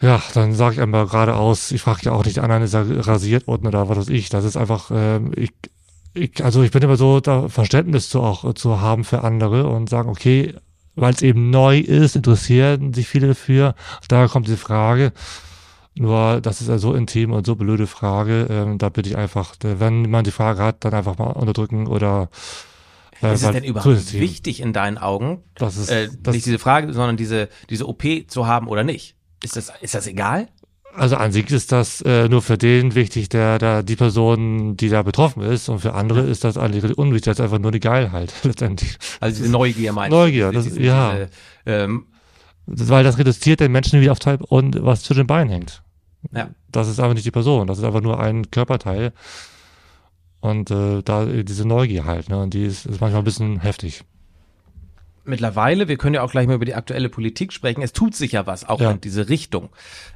ja, 0.00 0.22
dann 0.34 0.54
sage 0.54 0.76
ich 0.76 0.80
einmal 0.80 1.06
geradeaus, 1.06 1.72
ich 1.72 1.82
frage 1.82 2.02
ja 2.04 2.12
auch 2.12 2.24
nicht 2.24 2.38
anderen, 2.38 2.62
ist 2.62 2.74
er 2.74 3.06
rasiert 3.06 3.46
worden 3.46 3.66
oder 3.66 3.88
was 3.88 3.98
weiß 3.98 4.08
ich. 4.08 4.28
Das 4.28 4.44
ist 4.44 4.56
einfach, 4.56 4.90
äh, 4.90 5.20
ich, 5.34 5.52
ich, 6.14 6.44
also 6.44 6.62
ich 6.62 6.70
bin 6.70 6.82
immer 6.82 6.96
so, 6.96 7.20
da 7.20 7.48
Verständnis 7.48 8.08
zu 8.08 8.20
auch 8.20 8.52
zu 8.54 8.80
haben 8.80 9.04
für 9.04 9.24
andere 9.24 9.66
und 9.66 9.88
sagen, 9.88 10.08
okay, 10.08 10.54
weil 10.94 11.14
es 11.14 11.22
eben 11.22 11.50
neu 11.50 11.78
ist, 11.78 12.16
interessieren 12.16 12.92
sich 12.92 13.08
viele 13.08 13.28
dafür. 13.28 13.74
Da 14.08 14.26
kommt 14.28 14.48
die 14.48 14.56
Frage, 14.56 15.12
Nur, 15.98 16.40
das 16.40 16.60
ist 16.60 16.68
ja 16.68 16.78
so 16.78 16.94
intim 16.94 17.32
und 17.32 17.46
so 17.46 17.56
blöde 17.56 17.86
Frage. 17.86 18.46
Ähm, 18.50 18.78
da 18.78 18.88
bitte 18.88 19.10
ich 19.10 19.16
einfach, 19.16 19.54
wenn 19.60 20.08
man 20.10 20.24
die 20.24 20.30
Frage 20.30 20.62
hat, 20.62 20.84
dann 20.84 20.94
einfach 20.94 21.18
mal 21.18 21.30
unterdrücken 21.30 21.86
oder 21.86 22.28
äh, 23.22 23.34
ist 23.34 23.42
es 23.42 23.50
denn 23.50 23.64
überhaupt 23.64 24.12
wichtig 24.12 24.60
in 24.60 24.72
deinen 24.72 24.98
Augen, 24.98 25.42
das 25.54 25.76
ist, 25.76 25.90
äh, 25.90 26.08
das 26.22 26.34
nicht 26.34 26.46
diese 26.46 26.58
Frage, 26.58 26.92
sondern 26.92 27.16
diese, 27.16 27.48
diese 27.68 27.88
OP 27.88 28.04
zu 28.28 28.46
haben 28.46 28.68
oder 28.68 28.84
nicht? 28.84 29.16
Ist 29.42 29.56
das, 29.56 29.72
ist 29.80 29.94
das 29.94 30.06
egal? 30.06 30.48
Also 30.94 31.16
an 31.16 31.32
sich 31.32 31.50
ist 31.50 31.70
das 31.70 32.00
äh, 32.02 32.28
nur 32.28 32.42
für 32.42 32.58
den 32.58 32.94
wichtig, 32.94 33.28
der 33.28 33.58
da 33.58 33.82
die 33.82 33.94
Person, 33.94 34.76
die 34.76 34.88
da 34.88 35.02
betroffen 35.02 35.42
ist, 35.42 35.68
und 35.68 35.80
für 35.80 35.94
andere 35.94 36.22
ist 36.22 36.44
das 36.44 36.56
eigentlich 36.56 36.96
unwichtig. 36.96 37.26
Das 37.26 37.38
ist 37.38 37.44
einfach 37.44 37.58
nur 37.58 37.72
die 37.72 37.80
Geilheit 37.80 38.32
letztendlich. 38.42 38.96
Also 39.20 39.42
diese 39.42 39.52
Neugier 39.52 39.92
meinst 39.92 40.12
Neugier, 40.12 40.50
das, 40.50 40.64
diese, 40.64 40.80
ja. 40.80 41.12
Diese, 41.14 41.28
ähm, 41.66 42.06
weil 42.66 43.04
das 43.04 43.18
reduziert 43.18 43.60
den 43.60 43.72
Menschen 43.72 44.00
wieder 44.00 44.12
auf 44.12 44.18
Teil 44.18 44.38
und 44.40 44.82
was 44.84 45.02
zwischen 45.02 45.20
den 45.20 45.26
Beinen 45.26 45.50
hängt. 45.50 45.82
Ja. 46.32 46.50
Das 46.70 46.88
ist 46.88 47.00
einfach 47.00 47.14
nicht 47.14 47.26
die 47.26 47.30
Person, 47.30 47.66
das 47.66 47.78
ist 47.78 47.84
einfach 47.84 48.00
nur 48.00 48.20
ein 48.20 48.50
Körperteil. 48.50 49.12
Und 50.40 50.70
äh, 50.70 51.02
da 51.02 51.24
diese 51.26 51.66
Neugier 51.66 52.04
halt, 52.04 52.28
ne? 52.28 52.40
Und 52.40 52.54
die 52.54 52.64
ist, 52.64 52.86
ist 52.86 53.00
manchmal 53.00 53.22
ein 53.22 53.24
bisschen 53.24 53.60
heftig 53.60 54.04
mittlerweile, 55.28 55.86
wir 55.88 55.96
können 55.96 56.14
ja 56.14 56.22
auch 56.22 56.32
gleich 56.32 56.46
mal 56.46 56.54
über 56.54 56.64
die 56.64 56.74
aktuelle 56.74 57.08
Politik 57.08 57.52
sprechen, 57.52 57.82
es 57.82 57.92
tut 57.92 58.16
sich 58.16 58.32
ja 58.32 58.46
was, 58.46 58.68
auch 58.68 58.80
ja. 58.80 58.90
in 58.90 59.00
diese 59.00 59.28
Richtung. 59.28 59.68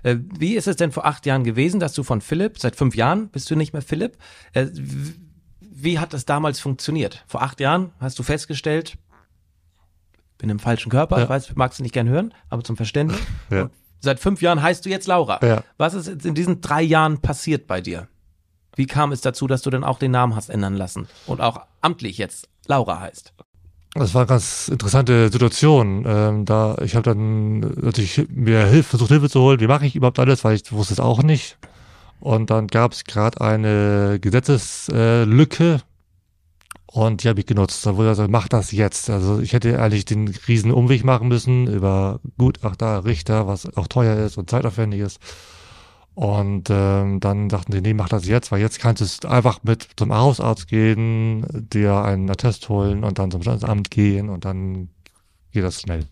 Äh, 0.02 0.16
wie 0.38 0.54
ist 0.54 0.66
es 0.66 0.76
denn 0.76 0.90
vor 0.90 1.04
acht 1.04 1.26
Jahren 1.26 1.44
gewesen, 1.44 1.78
dass 1.78 1.92
du 1.92 2.02
von 2.02 2.20
Philipp, 2.20 2.58
seit 2.58 2.74
fünf 2.74 2.96
Jahren 2.96 3.28
bist 3.28 3.50
du 3.50 3.56
nicht 3.56 3.72
mehr 3.72 3.82
Philipp, 3.82 4.16
äh, 4.54 4.66
wie 5.60 5.98
hat 5.98 6.12
das 6.12 6.24
damals 6.24 6.60
funktioniert? 6.60 7.24
Vor 7.26 7.42
acht 7.42 7.60
Jahren 7.60 7.92
hast 8.00 8.18
du 8.18 8.22
festgestellt, 8.22 8.96
bin 10.38 10.50
im 10.50 10.58
falschen 10.58 10.90
Körper, 10.90 11.18
ja. 11.18 11.24
ich 11.24 11.28
weiß, 11.28 11.54
magst 11.54 11.78
du 11.78 11.82
nicht 11.82 11.92
gern 11.92 12.08
hören, 12.08 12.34
aber 12.48 12.64
zum 12.64 12.76
Verständnis. 12.76 13.20
Ja. 13.50 13.70
Seit 14.04 14.18
fünf 14.18 14.42
Jahren 14.42 14.60
heißt 14.60 14.84
du 14.84 14.90
jetzt 14.90 15.06
Laura. 15.06 15.38
Ja. 15.46 15.62
Was 15.78 15.94
ist 15.94 16.08
jetzt 16.08 16.26
in 16.26 16.34
diesen 16.34 16.60
drei 16.60 16.82
Jahren 16.82 17.22
passiert 17.22 17.68
bei 17.68 17.80
dir? 17.80 18.08
Wie 18.74 18.86
kam 18.86 19.12
es 19.12 19.20
dazu, 19.20 19.46
dass 19.46 19.62
du 19.62 19.70
denn 19.70 19.84
auch 19.84 19.98
den 19.98 20.10
Namen 20.10 20.34
hast 20.34 20.50
ändern 20.50 20.74
lassen 20.74 21.06
und 21.26 21.40
auch 21.40 21.60
amtlich 21.80 22.18
jetzt 22.18 22.48
Laura 22.66 23.00
heißt? 23.00 23.32
Das 23.94 24.14
war 24.14 24.22
eine 24.22 24.28
ganz 24.28 24.68
interessante 24.68 25.30
Situation. 25.30 26.04
Ähm, 26.06 26.44
da 26.46 26.76
ich 26.82 26.96
habe 26.96 27.04
dann 27.04 27.60
natürlich 27.60 28.26
mir 28.28 28.66
Hilfe, 28.66 28.90
versucht 28.90 29.10
Hilfe 29.10 29.28
zu 29.28 29.40
holen. 29.40 29.60
Wie 29.60 29.66
mache 29.66 29.86
ich 29.86 29.94
überhaupt 29.94 30.18
alles, 30.18 30.42
weil 30.42 30.56
ich 30.56 30.72
wusste 30.72 30.94
es 30.94 31.00
auch 31.00 31.22
nicht. 31.22 31.58
Und 32.18 32.50
dann 32.50 32.68
gab 32.68 32.92
es 32.92 33.04
gerade 33.04 33.40
eine 33.40 34.18
Gesetzeslücke 34.20 35.80
und 36.92 37.24
die 37.24 37.28
habe 37.28 37.40
ich 37.40 37.46
genutzt. 37.46 37.86
Da 37.86 37.96
wurde 37.96 38.10
also, 38.10 38.26
mach 38.28 38.48
das 38.48 38.70
jetzt. 38.70 39.08
Also 39.08 39.40
ich 39.40 39.54
hätte 39.54 39.80
eigentlich 39.80 40.04
den 40.04 40.28
riesen 40.46 40.70
Umweg 40.70 41.04
machen 41.04 41.28
müssen 41.28 41.66
über 41.66 42.20
Gutachter, 42.36 43.06
Richter, 43.06 43.46
was 43.46 43.74
auch 43.76 43.88
teuer 43.88 44.18
ist 44.26 44.36
und 44.36 44.50
zeitaufwendig 44.50 45.00
ist. 45.00 45.18
Und 46.14 46.68
ähm, 46.68 47.20
dann 47.20 47.48
dachten 47.48 47.72
die, 47.72 47.80
nee, 47.80 47.94
mach 47.94 48.10
das 48.10 48.26
jetzt, 48.26 48.52
weil 48.52 48.60
jetzt 48.60 48.78
kannst 48.78 49.24
du 49.24 49.28
einfach 49.28 49.60
mit 49.62 49.88
zum 49.96 50.12
Hausarzt 50.14 50.68
gehen, 50.68 51.46
dir 51.72 52.02
einen 52.02 52.28
Attest 52.28 52.68
holen 52.68 53.04
und 53.04 53.18
dann 53.18 53.30
zum 53.30 53.40
Standesamt 53.40 53.90
gehen 53.90 54.28
und 54.28 54.44
dann 54.44 54.90
geht 55.52 55.64
das 55.64 55.80
schnell. 55.80 56.04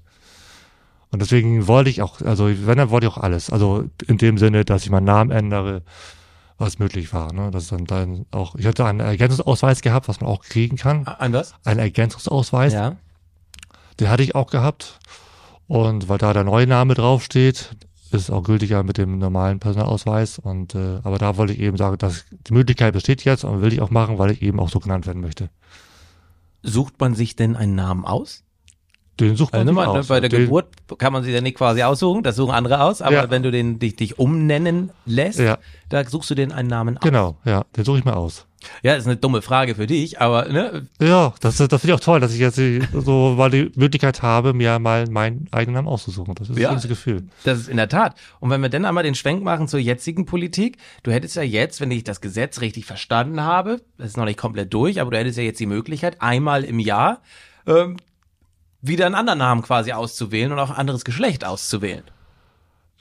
Und 1.10 1.20
deswegen 1.20 1.66
wollte 1.66 1.90
ich 1.90 2.00
auch, 2.00 2.22
also 2.22 2.48
wenn, 2.48 2.78
dann 2.78 2.88
wollte 2.88 3.06
ich 3.06 3.12
auch 3.12 3.18
alles. 3.18 3.50
Also 3.50 3.84
in 4.06 4.16
dem 4.16 4.38
Sinne, 4.38 4.64
dass 4.64 4.84
ich 4.84 4.90
meinen 4.90 5.04
Namen 5.04 5.30
ändere, 5.30 5.82
was 6.60 6.78
möglich 6.78 7.12
war. 7.12 7.32
Ne? 7.32 7.50
Das 7.50 7.64
ist 7.64 7.72
dann, 7.72 7.86
dann 7.86 8.26
auch, 8.30 8.54
ich 8.54 8.66
hatte 8.66 8.84
einen 8.84 9.00
Ergänzungsausweis 9.00 9.80
gehabt, 9.80 10.08
was 10.08 10.20
man 10.20 10.28
auch 10.30 10.42
kriegen 10.42 10.76
kann. 10.76 11.06
Ein 11.06 11.32
was? 11.32 11.54
Ein 11.64 11.78
Ergänzungsausweis. 11.78 12.72
Ja. 12.72 12.96
Den 13.98 14.10
hatte 14.10 14.22
ich 14.22 14.34
auch 14.34 14.50
gehabt. 14.50 15.00
Und 15.66 16.08
weil 16.08 16.18
da 16.18 16.32
der 16.32 16.44
neue 16.44 16.66
Name 16.66 16.94
draufsteht, 16.94 17.76
ist 18.10 18.30
auch 18.30 18.42
gültiger 18.42 18.82
mit 18.82 18.98
dem 18.98 19.18
normalen 19.18 19.60
Personalausweis. 19.60 20.38
Und 20.38 20.74
äh, 20.74 21.00
aber 21.02 21.18
da 21.18 21.36
wollte 21.36 21.52
ich 21.52 21.60
eben 21.60 21.76
sagen, 21.76 21.96
dass 21.98 22.24
die 22.30 22.52
Möglichkeit 22.52 22.92
besteht 22.92 23.24
jetzt 23.24 23.44
und 23.44 23.62
will 23.62 23.72
ich 23.72 23.80
auch 23.80 23.90
machen, 23.90 24.18
weil 24.18 24.32
ich 24.32 24.42
eben 24.42 24.60
auch 24.60 24.68
so 24.68 24.80
genannt 24.80 25.06
werden 25.06 25.22
möchte. 25.22 25.48
Sucht 26.62 27.00
man 27.00 27.14
sich 27.14 27.36
denn 27.36 27.56
einen 27.56 27.74
Namen 27.74 28.04
aus? 28.04 28.42
Den 29.18 29.36
sucht 29.36 29.52
man, 29.52 29.62
also, 29.62 29.72
man 29.72 29.88
aus. 29.88 30.08
Bei 30.08 30.20
der 30.20 30.30
den, 30.30 30.44
Geburt 30.44 30.68
kann 30.98 31.12
man 31.12 31.22
sich 31.22 31.34
ja 31.34 31.40
nicht 31.40 31.56
quasi 31.56 31.82
aussuchen, 31.82 32.22
das 32.22 32.36
suchen 32.36 32.52
andere 32.52 32.82
aus, 32.82 33.02
aber 33.02 33.14
ja. 33.14 33.30
wenn 33.30 33.42
du 33.42 33.50
den 33.50 33.78
dich, 33.78 33.96
dich 33.96 34.18
umnennen 34.18 34.92
lässt, 35.04 35.38
ja. 35.38 35.58
da 35.88 36.04
suchst 36.04 36.30
du 36.30 36.34
den 36.34 36.52
einen 36.52 36.68
Namen 36.68 36.96
aus. 36.96 37.02
Genau, 37.02 37.36
ja, 37.44 37.64
den 37.76 37.84
suche 37.84 37.98
ich 37.98 38.04
mir 38.04 38.16
aus. 38.16 38.46
Ja, 38.82 38.94
ist 38.94 39.06
eine 39.06 39.16
dumme 39.16 39.42
Frage 39.42 39.74
für 39.74 39.86
dich, 39.86 40.20
aber 40.20 40.48
ne? 40.48 40.86
Ja, 41.00 41.32
das, 41.40 41.56
das 41.56 41.68
finde 41.80 41.86
ich 41.86 41.92
auch 41.94 42.04
toll, 42.04 42.20
dass 42.20 42.34
ich 42.34 42.40
jetzt 42.40 42.60
so 42.92 43.34
mal 43.36 43.50
die 43.50 43.72
Möglichkeit 43.74 44.22
habe, 44.22 44.52
mir 44.52 44.78
mal 44.78 45.06
meinen 45.08 45.48
eigenen 45.50 45.76
Namen 45.76 45.88
auszusuchen. 45.88 46.34
Das 46.34 46.50
ist 46.50 46.58
ja, 46.58 46.72
das 46.72 46.86
Gefühl. 46.86 47.24
Das 47.44 47.58
ist 47.58 47.68
in 47.68 47.78
der 47.78 47.88
Tat. 47.88 48.16
Und 48.38 48.50
wenn 48.50 48.60
wir 48.60 48.68
dann 48.68 48.84
einmal 48.84 49.02
den 49.02 49.14
Schwenk 49.14 49.42
machen 49.42 49.66
zur 49.66 49.80
jetzigen 49.80 50.26
Politik, 50.26 50.76
du 51.02 51.10
hättest 51.10 51.36
ja 51.36 51.42
jetzt, 51.42 51.80
wenn 51.80 51.90
ich 51.90 52.04
das 52.04 52.20
Gesetz 52.20 52.60
richtig 52.60 52.84
verstanden 52.84 53.42
habe, 53.42 53.80
das 53.96 54.08
ist 54.08 54.16
noch 54.16 54.26
nicht 54.26 54.38
komplett 54.38 54.72
durch, 54.74 55.00
aber 55.00 55.10
du 55.10 55.18
hättest 55.18 55.38
ja 55.38 55.44
jetzt 55.44 55.60
die 55.60 55.66
Möglichkeit, 55.66 56.20
einmal 56.20 56.64
im 56.64 56.78
Jahr 56.78 57.22
ähm, 57.66 57.96
wieder 58.82 59.06
einen 59.06 59.14
anderen 59.14 59.38
Namen 59.38 59.62
quasi 59.62 59.92
auszuwählen 59.92 60.52
und 60.52 60.58
auch 60.58 60.70
ein 60.70 60.76
anderes 60.76 61.04
Geschlecht 61.04 61.44
auszuwählen. 61.44 62.04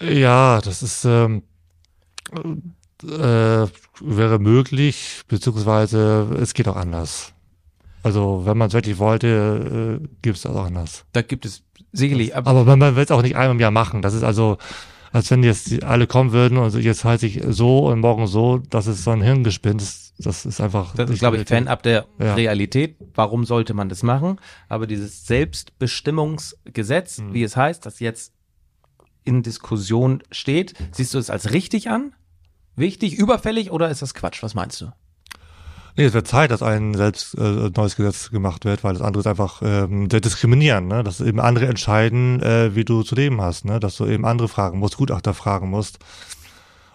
Ja, 0.02 0.62
das 0.62 0.82
ist 0.84 1.06
ähm, 1.06 1.44
äh, 3.04 3.68
wäre 4.02 4.40
möglich, 4.40 5.22
beziehungsweise 5.28 6.38
es 6.40 6.54
geht 6.54 6.68
auch 6.68 6.76
anders. 6.76 7.34
Also 8.04 8.44
wenn 8.46 8.58
man 8.58 8.70
es 8.70 8.74
wirklich 8.74 8.98
wollte, 8.98 10.00
äh, 10.02 10.08
gibt 10.22 10.38
es 10.38 10.44
das 10.44 10.56
auch 10.56 10.66
anders. 10.66 11.06
Da 11.12 11.22
gibt 11.22 11.46
es 11.46 11.64
sicherlich. 11.92 12.36
Aber, 12.36 12.52
aber 12.52 12.78
man 12.78 12.96
will 12.96 13.04
es 13.04 13.12
auch 13.12 13.22
nicht 13.22 13.36
einmal 13.36 13.52
im 13.52 13.60
Jahr 13.60 13.72
machen. 13.72 14.02
Das 14.02 14.14
ist 14.14 14.24
also, 14.24 14.58
als 15.12 15.32
wenn 15.32 15.44
jetzt 15.44 15.84
alle 15.84 16.08
kommen 16.08 16.32
würden 16.32 16.58
und 16.58 16.76
jetzt 16.76 17.04
heiße 17.04 17.26
ich 17.26 17.42
so 17.50 17.88
und 17.88 18.00
morgen 18.00 18.28
so, 18.28 18.60
das 18.70 18.88
ist 18.88 19.04
so 19.04 19.12
ein 19.12 19.22
Hirngespinst. 19.22 20.09
Das 20.20 20.46
ist 20.46 20.60
einfach. 20.60 20.94
Das 20.96 21.10
ist, 21.10 21.20
glaube 21.20 21.38
ich, 21.38 21.48
fernab 21.48 21.82
der 21.84 22.06
ja. 22.20 22.34
Realität. 22.36 22.98
Warum 23.16 23.46
sollte 23.46 23.74
man 23.74 23.90
das 23.90 24.04
machen? 24.04 24.40
Aber 24.68 24.86
dieses 24.86 25.26
Selbstbestimmungsgesetz, 25.26 27.20
mhm. 27.20 27.34
wie 27.34 27.44
es 27.44 27.56
heißt, 27.56 27.86
das 27.86 28.00
jetzt 28.00 28.34
in 29.24 29.44
Diskussion 29.44 30.22
steht, 30.32 30.74
siehst 30.92 31.14
du 31.14 31.20
es 31.20 31.30
als 31.30 31.52
richtig 31.54 31.90
an? 31.90 32.14
wichtig, 32.80 33.18
überfällig 33.18 33.72
oder 33.72 33.90
ist 33.90 34.02
das 34.02 34.14
Quatsch? 34.14 34.42
Was 34.42 34.56
meinst 34.56 34.82
du? 34.82 34.92
Nee, 35.96 36.06
es 36.06 36.14
wird 36.14 36.28
Zeit, 36.28 36.52
dass 36.52 36.64
ein 36.64 36.94
selbst 36.94 37.38
äh, 37.38 37.70
neues 37.76 37.98
Gesetz 37.98 38.32
gemacht 38.32 38.64
wird, 38.64 38.84
weil 38.84 38.94
das 38.94 39.02
andere 39.02 39.20
ist 39.20 39.28
einfach 39.28 39.62
ähm, 39.64 40.08
diskriminieren, 40.08 40.88
ne? 40.88 41.04
dass 41.04 41.20
eben 41.20 41.42
andere 41.42 41.68
entscheiden, 41.68 42.42
äh, 42.42 42.74
wie 42.74 42.86
du 42.86 43.04
zu 43.04 43.16
leben 43.16 43.42
hast, 43.42 43.66
ne? 43.66 43.80
dass 43.80 43.98
du 43.98 44.06
eben 44.06 44.26
andere 44.26 44.48
fragen 44.48 44.80
musst, 44.80 44.98
Gutachter 44.98 45.34
fragen 45.34 45.70
musst 45.70 46.00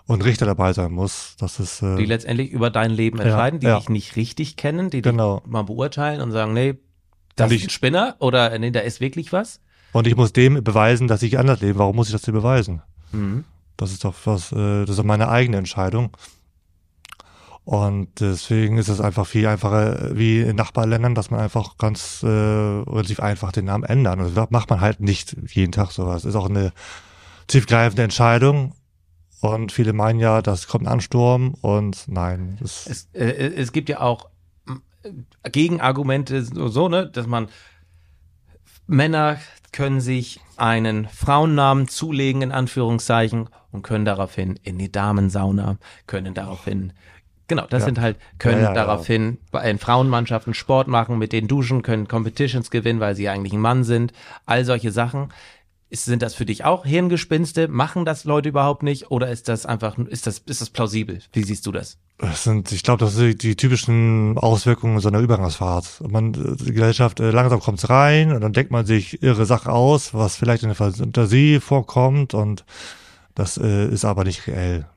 und 0.06 0.24
Richter 0.24 0.46
dabei 0.46 0.72
sein 0.72 0.92
muss. 0.92 1.36
Das 1.38 1.60
ist, 1.60 1.82
äh, 1.82 1.96
die 1.96 2.04
letztendlich 2.04 2.50
über 2.50 2.70
dein 2.70 2.90
Leben 2.90 3.18
entscheiden, 3.18 3.60
ja, 3.60 3.60
die 3.60 3.66
ja. 3.66 3.78
dich 3.78 3.88
nicht 3.88 4.16
richtig 4.16 4.56
kennen, 4.56 4.90
die 4.90 5.02
genau. 5.02 5.40
dich 5.40 5.46
mal 5.46 5.62
beurteilen 5.62 6.20
und 6.20 6.32
sagen, 6.32 6.52
nee, 6.52 6.74
das 7.36 7.50
und 7.50 7.56
ist 7.56 7.64
ein 7.64 7.70
Spinner 7.70 8.16
oder 8.18 8.58
nee, 8.58 8.70
da 8.70 8.80
ist 8.80 9.00
wirklich 9.00 9.32
was. 9.32 9.60
Und 9.92 10.06
ich 10.06 10.16
muss 10.16 10.32
dem 10.32 10.62
beweisen, 10.62 11.08
dass 11.08 11.22
ich 11.22 11.38
anders 11.38 11.60
lebe. 11.60 11.78
Warum 11.78 11.96
muss 11.96 12.08
ich 12.08 12.12
das 12.12 12.22
dir 12.22 12.32
beweisen? 12.32 12.82
Mhm. 13.12 13.44
Das 13.76 13.92
ist 13.92 14.04
doch 14.04 14.14
was, 14.24 14.52
äh, 14.52 14.80
das 14.80 14.90
ist 14.90 14.98
doch 14.98 15.04
meine 15.04 15.28
eigene 15.28 15.56
Entscheidung. 15.56 16.10
Und 17.64 18.20
deswegen 18.20 18.76
ist 18.76 18.88
es 18.88 19.00
einfach 19.00 19.26
viel 19.26 19.46
einfacher 19.46 20.14
wie 20.16 20.42
in 20.42 20.54
Nachbarländern, 20.56 21.14
dass 21.14 21.30
man 21.30 21.40
einfach 21.40 21.78
ganz 21.78 22.22
äh, 22.22 22.26
relativ 22.26 23.20
einfach 23.20 23.52
den 23.52 23.64
Namen 23.64 23.84
ändern. 23.84 24.20
Und 24.20 24.36
das 24.36 24.50
macht 24.50 24.68
man 24.68 24.82
halt 24.82 25.00
nicht 25.00 25.34
jeden 25.48 25.72
Tag 25.72 25.90
sowas. 25.90 26.26
Ist 26.26 26.34
auch 26.34 26.50
eine 26.50 26.72
tiefgreifende 27.46 28.02
Entscheidung. 28.02 28.74
Und 29.44 29.72
viele 29.72 29.92
meinen 29.92 30.20
ja, 30.20 30.40
das 30.40 30.68
kommt 30.68 30.86
ein 30.86 30.92
Ansturm 30.92 31.52
und 31.60 32.08
nein. 32.08 32.56
Es, 32.62 33.10
äh, 33.12 33.24
es 33.24 33.72
gibt 33.72 33.90
ja 33.90 34.00
auch 34.00 34.30
äh, 35.02 35.50
Gegenargumente 35.50 36.42
so, 36.42 36.88
ne, 36.88 37.06
dass 37.06 37.26
man 37.26 37.48
Männer 38.86 39.36
können 39.70 40.00
sich 40.00 40.40
einen 40.56 41.08
Frauennamen 41.08 41.88
zulegen, 41.88 42.40
in 42.40 42.52
Anführungszeichen, 42.52 43.50
und 43.70 43.82
können 43.82 44.06
daraufhin 44.06 44.58
in 44.62 44.78
die 44.78 44.90
Damensauna, 44.90 45.76
können 46.06 46.32
daraufhin, 46.32 46.94
genau, 47.46 47.66
das 47.68 47.80
ja. 47.80 47.86
sind 47.86 48.00
halt, 48.00 48.16
können 48.38 48.62
ja, 48.62 48.68
ja, 48.68 48.72
daraufhin 48.72 49.36
in 49.62 49.78
Frauenmannschaften 49.78 50.54
Sport 50.54 50.88
machen, 50.88 51.18
mit 51.18 51.32
denen 51.32 51.48
duschen, 51.48 51.82
können 51.82 52.08
Competitions 52.08 52.70
gewinnen, 52.70 53.00
weil 53.00 53.14
sie 53.14 53.28
eigentlich 53.28 53.52
ein 53.52 53.60
Mann 53.60 53.84
sind, 53.84 54.14
all 54.46 54.64
solche 54.64 54.90
Sachen. 54.90 55.34
Ist, 55.94 56.06
sind 56.06 56.22
das 56.22 56.34
für 56.34 56.44
dich 56.44 56.64
auch 56.64 56.84
Hirngespinste? 56.84 57.68
Machen 57.68 58.04
das 58.04 58.24
Leute 58.24 58.48
überhaupt 58.48 58.82
nicht? 58.82 59.12
Oder 59.12 59.30
ist 59.30 59.46
das 59.46 59.64
einfach, 59.64 59.96
ist 59.96 60.26
das, 60.26 60.40
ist 60.40 60.60
das 60.60 60.70
plausibel? 60.70 61.20
Wie 61.32 61.44
siehst 61.44 61.64
du 61.66 61.70
das? 61.70 61.98
Das 62.18 62.42
sind, 62.42 62.72
ich 62.72 62.82
glaube, 62.82 63.04
das 63.04 63.14
sind 63.14 63.44
die 63.44 63.54
typischen 63.54 64.36
Auswirkungen 64.36 64.98
so 64.98 65.06
einer 65.06 65.20
Übergangsfahrt. 65.20 66.02
Man, 66.08 66.32
die 66.32 66.72
Gesellschaft, 66.72 67.20
äh, 67.20 67.30
langsam 67.30 67.60
kommt's 67.60 67.88
rein 67.90 68.32
und 68.32 68.40
dann 68.40 68.52
denkt 68.52 68.72
man 68.72 68.84
sich 68.84 69.22
irre 69.22 69.46
Sachen 69.46 69.70
aus, 69.70 70.12
was 70.14 70.34
vielleicht 70.34 70.64
in 70.64 70.70
der 70.70 70.74
Fantasie 70.74 71.60
vorkommt 71.60 72.34
und 72.34 72.64
das 73.36 73.56
äh, 73.56 73.86
ist 73.86 74.04
aber 74.04 74.24
nicht 74.24 74.48
reell. 74.48 74.88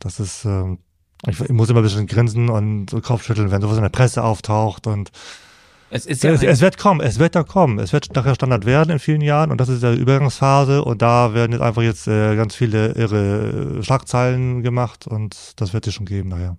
Das 0.00 0.20
ist, 0.20 0.44
ähm, 0.44 0.80
ich, 1.26 1.40
ich 1.40 1.48
muss 1.48 1.70
immer 1.70 1.80
ein 1.80 1.84
bisschen 1.84 2.06
grinsen 2.06 2.50
und 2.50 2.88
Kopfschütteln, 3.02 3.50
wenn 3.50 3.62
sowas 3.62 3.78
in 3.78 3.84
der 3.84 3.88
Presse 3.88 4.22
auftaucht 4.22 4.86
und 4.86 5.12
Es, 5.94 6.06
ist 6.06 6.22
ja 6.22 6.32
es, 6.32 6.42
es 6.42 6.62
wird 6.62 6.78
kommen, 6.78 7.02
es 7.02 7.18
wird 7.18 7.34
da 7.34 7.42
kommen. 7.42 7.78
Es 7.78 7.92
wird 7.92 8.14
nachher 8.16 8.34
Standard 8.34 8.64
werden 8.64 8.88
in 8.88 8.98
vielen 8.98 9.20
Jahren 9.20 9.50
und 9.50 9.60
das 9.60 9.68
ist 9.68 9.82
ja 9.82 9.94
die 9.94 10.00
Übergangsphase 10.00 10.82
und 10.82 11.02
da 11.02 11.34
werden 11.34 11.52
jetzt 11.52 11.60
einfach 11.60 11.82
jetzt 11.82 12.08
äh, 12.08 12.34
ganz 12.34 12.54
viele 12.54 12.92
irre 12.92 13.84
Schlagzeilen 13.84 14.62
gemacht 14.62 15.06
und 15.06 15.60
das 15.60 15.74
wird 15.74 15.86
es 15.86 15.92
schon 15.92 16.06
geben 16.06 16.30
nachher. 16.30 16.56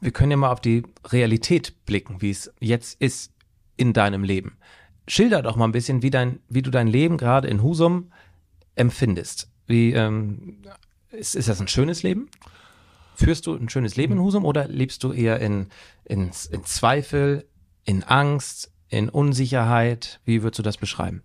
Wir 0.00 0.12
können 0.12 0.30
ja 0.30 0.36
mal 0.36 0.52
auf 0.52 0.60
die 0.60 0.84
Realität 1.08 1.84
blicken, 1.84 2.22
wie 2.22 2.30
es 2.30 2.52
jetzt 2.60 3.00
ist 3.00 3.32
in 3.76 3.92
deinem 3.92 4.22
Leben. 4.22 4.56
Schilder 5.08 5.42
doch 5.42 5.56
mal 5.56 5.64
ein 5.64 5.72
bisschen, 5.72 6.02
wie, 6.04 6.10
dein, 6.10 6.38
wie 6.48 6.62
du 6.62 6.70
dein 6.70 6.86
Leben 6.86 7.16
gerade 7.16 7.48
in 7.48 7.60
Husum 7.60 8.12
empfindest. 8.76 9.50
Wie, 9.66 9.94
ähm, 9.94 10.58
ist, 11.10 11.34
ist 11.34 11.48
das 11.48 11.60
ein 11.60 11.66
schönes 11.66 12.04
Leben? 12.04 12.28
Führst 13.16 13.48
du 13.48 13.56
ein 13.56 13.68
schönes 13.68 13.96
Leben 13.96 14.12
in 14.12 14.20
Husum 14.20 14.44
oder 14.44 14.68
lebst 14.68 15.02
du 15.02 15.10
eher 15.10 15.40
in, 15.40 15.66
in, 16.04 16.30
in 16.52 16.64
Zweifel, 16.64 17.44
in 17.88 18.04
Angst, 18.04 18.70
in 18.90 19.08
Unsicherheit? 19.08 20.20
Wie 20.26 20.42
würdest 20.42 20.58
du 20.58 20.62
das 20.62 20.76
beschreiben? 20.76 21.22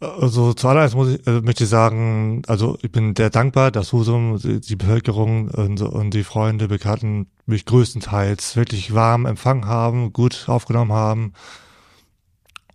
Also 0.00 0.52
zuallererst 0.52 0.96
muss 0.96 1.10
ich, 1.10 1.26
äh, 1.28 1.40
möchte 1.40 1.62
ich 1.62 1.70
sagen, 1.70 2.42
also 2.48 2.76
ich 2.82 2.90
bin 2.90 3.14
sehr 3.14 3.30
dankbar, 3.30 3.70
dass 3.70 3.92
Husum, 3.92 4.40
die, 4.42 4.76
Bevölkerung 4.76 5.48
und, 5.48 5.80
und, 5.80 6.12
die 6.12 6.24
Freunde, 6.24 6.66
Bekannten 6.66 7.28
mich 7.46 7.64
größtenteils 7.64 8.56
wirklich 8.56 8.92
warm 8.92 9.24
empfangen 9.24 9.66
haben, 9.66 10.12
gut 10.12 10.46
aufgenommen 10.48 10.92
haben. 10.92 11.32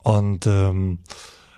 Und 0.03 0.47
ähm, 0.47 0.99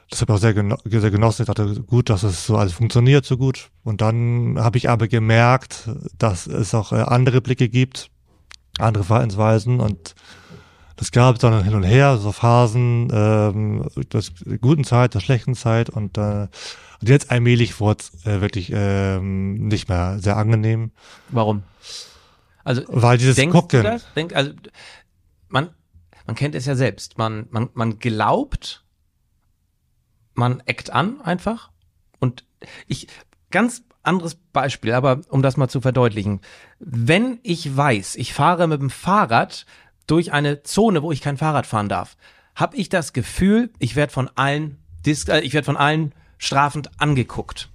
das 0.09 0.21
habe 0.21 0.33
ich 0.33 0.37
auch 0.37 0.41
sehr, 0.41 0.55
geno 0.55 0.77
sehr 0.83 1.11
genossen. 1.11 1.43
Ich 1.43 1.47
dachte, 1.47 1.83
gut, 1.83 2.09
dass 2.09 2.23
es 2.23 2.47
so 2.47 2.57
alles 2.57 2.73
funktioniert 2.73 3.25
so 3.25 3.37
gut. 3.37 3.69
Und 3.83 4.01
dann 4.01 4.55
habe 4.57 4.79
ich 4.79 4.89
aber 4.89 5.07
gemerkt, 5.07 5.91
dass 6.17 6.47
es 6.47 6.73
auch 6.73 6.91
äh, 6.91 6.95
andere 6.95 7.41
Blicke 7.41 7.69
gibt, 7.69 8.09
andere 8.79 9.03
Verhaltensweisen 9.03 9.79
und 9.79 10.15
das 10.99 11.11
gab 11.13 11.35
es 11.35 11.41
dann 11.41 11.63
hin 11.63 11.75
und 11.75 11.83
her, 11.83 12.17
so 12.17 12.33
Phasen, 12.33 13.09
ähm, 13.09 13.89
das 14.09 14.33
guten 14.59 14.83
Zeit, 14.83 15.13
der 15.13 15.21
schlechten 15.21 15.55
Zeit 15.55 15.89
und, 15.89 16.17
äh, 16.17 16.47
und 16.99 17.07
jetzt 17.07 17.31
allmählich 17.31 17.79
wurde 17.79 18.01
es 18.01 18.25
äh, 18.25 18.41
wirklich 18.41 18.69
ähm, 18.75 19.69
nicht 19.69 19.87
mehr 19.87 20.19
sehr 20.19 20.35
angenehm. 20.35 20.91
Warum? 21.29 21.63
Also 22.65 22.83
weil 22.87 23.17
dieses 23.17 23.37
denkst 23.37 23.53
Gucken. 23.55 23.83
Du 23.83 23.89
das? 23.91 24.13
Denk, 24.13 24.35
also 24.35 24.51
man, 25.47 25.69
man 26.27 26.35
kennt 26.35 26.53
es 26.53 26.65
ja 26.65 26.75
selbst. 26.75 27.17
Man, 27.17 27.47
man, 27.49 27.69
man 27.73 27.99
glaubt, 27.99 28.83
man 30.33 30.59
eckt 30.65 30.89
an 30.89 31.21
einfach. 31.21 31.71
Und 32.19 32.43
ich, 32.87 33.07
ganz 33.51 33.83
anderes 34.03 34.35
Beispiel, 34.35 34.91
aber 34.91 35.21
um 35.29 35.41
das 35.41 35.55
mal 35.55 35.69
zu 35.69 35.79
verdeutlichen. 35.79 36.41
Wenn 36.79 37.39
ich 37.43 37.77
weiß, 37.77 38.17
ich 38.17 38.33
fahre 38.33 38.67
mit 38.67 38.81
dem 38.81 38.89
Fahrrad 38.89 39.65
durch 40.09 40.31
eine 40.31 40.63
Zone, 40.63 41.03
wo 41.03 41.11
ich 41.11 41.21
kein 41.21 41.37
Fahrrad 41.37 41.65
fahren 41.65 41.89
darf, 41.89 42.17
habe 42.55 42.75
ich 42.77 42.89
das 42.89 43.13
Gefühl, 43.13 43.69
ich 43.79 43.95
werde 43.95 44.11
von 44.11 44.29
allen, 44.35 44.77
äh, 45.05 45.39
ich 45.41 45.53
werde 45.53 45.65
von 45.65 45.77
allen 45.77 46.13
strafend 46.37 46.89
angeguckt. 46.99 47.69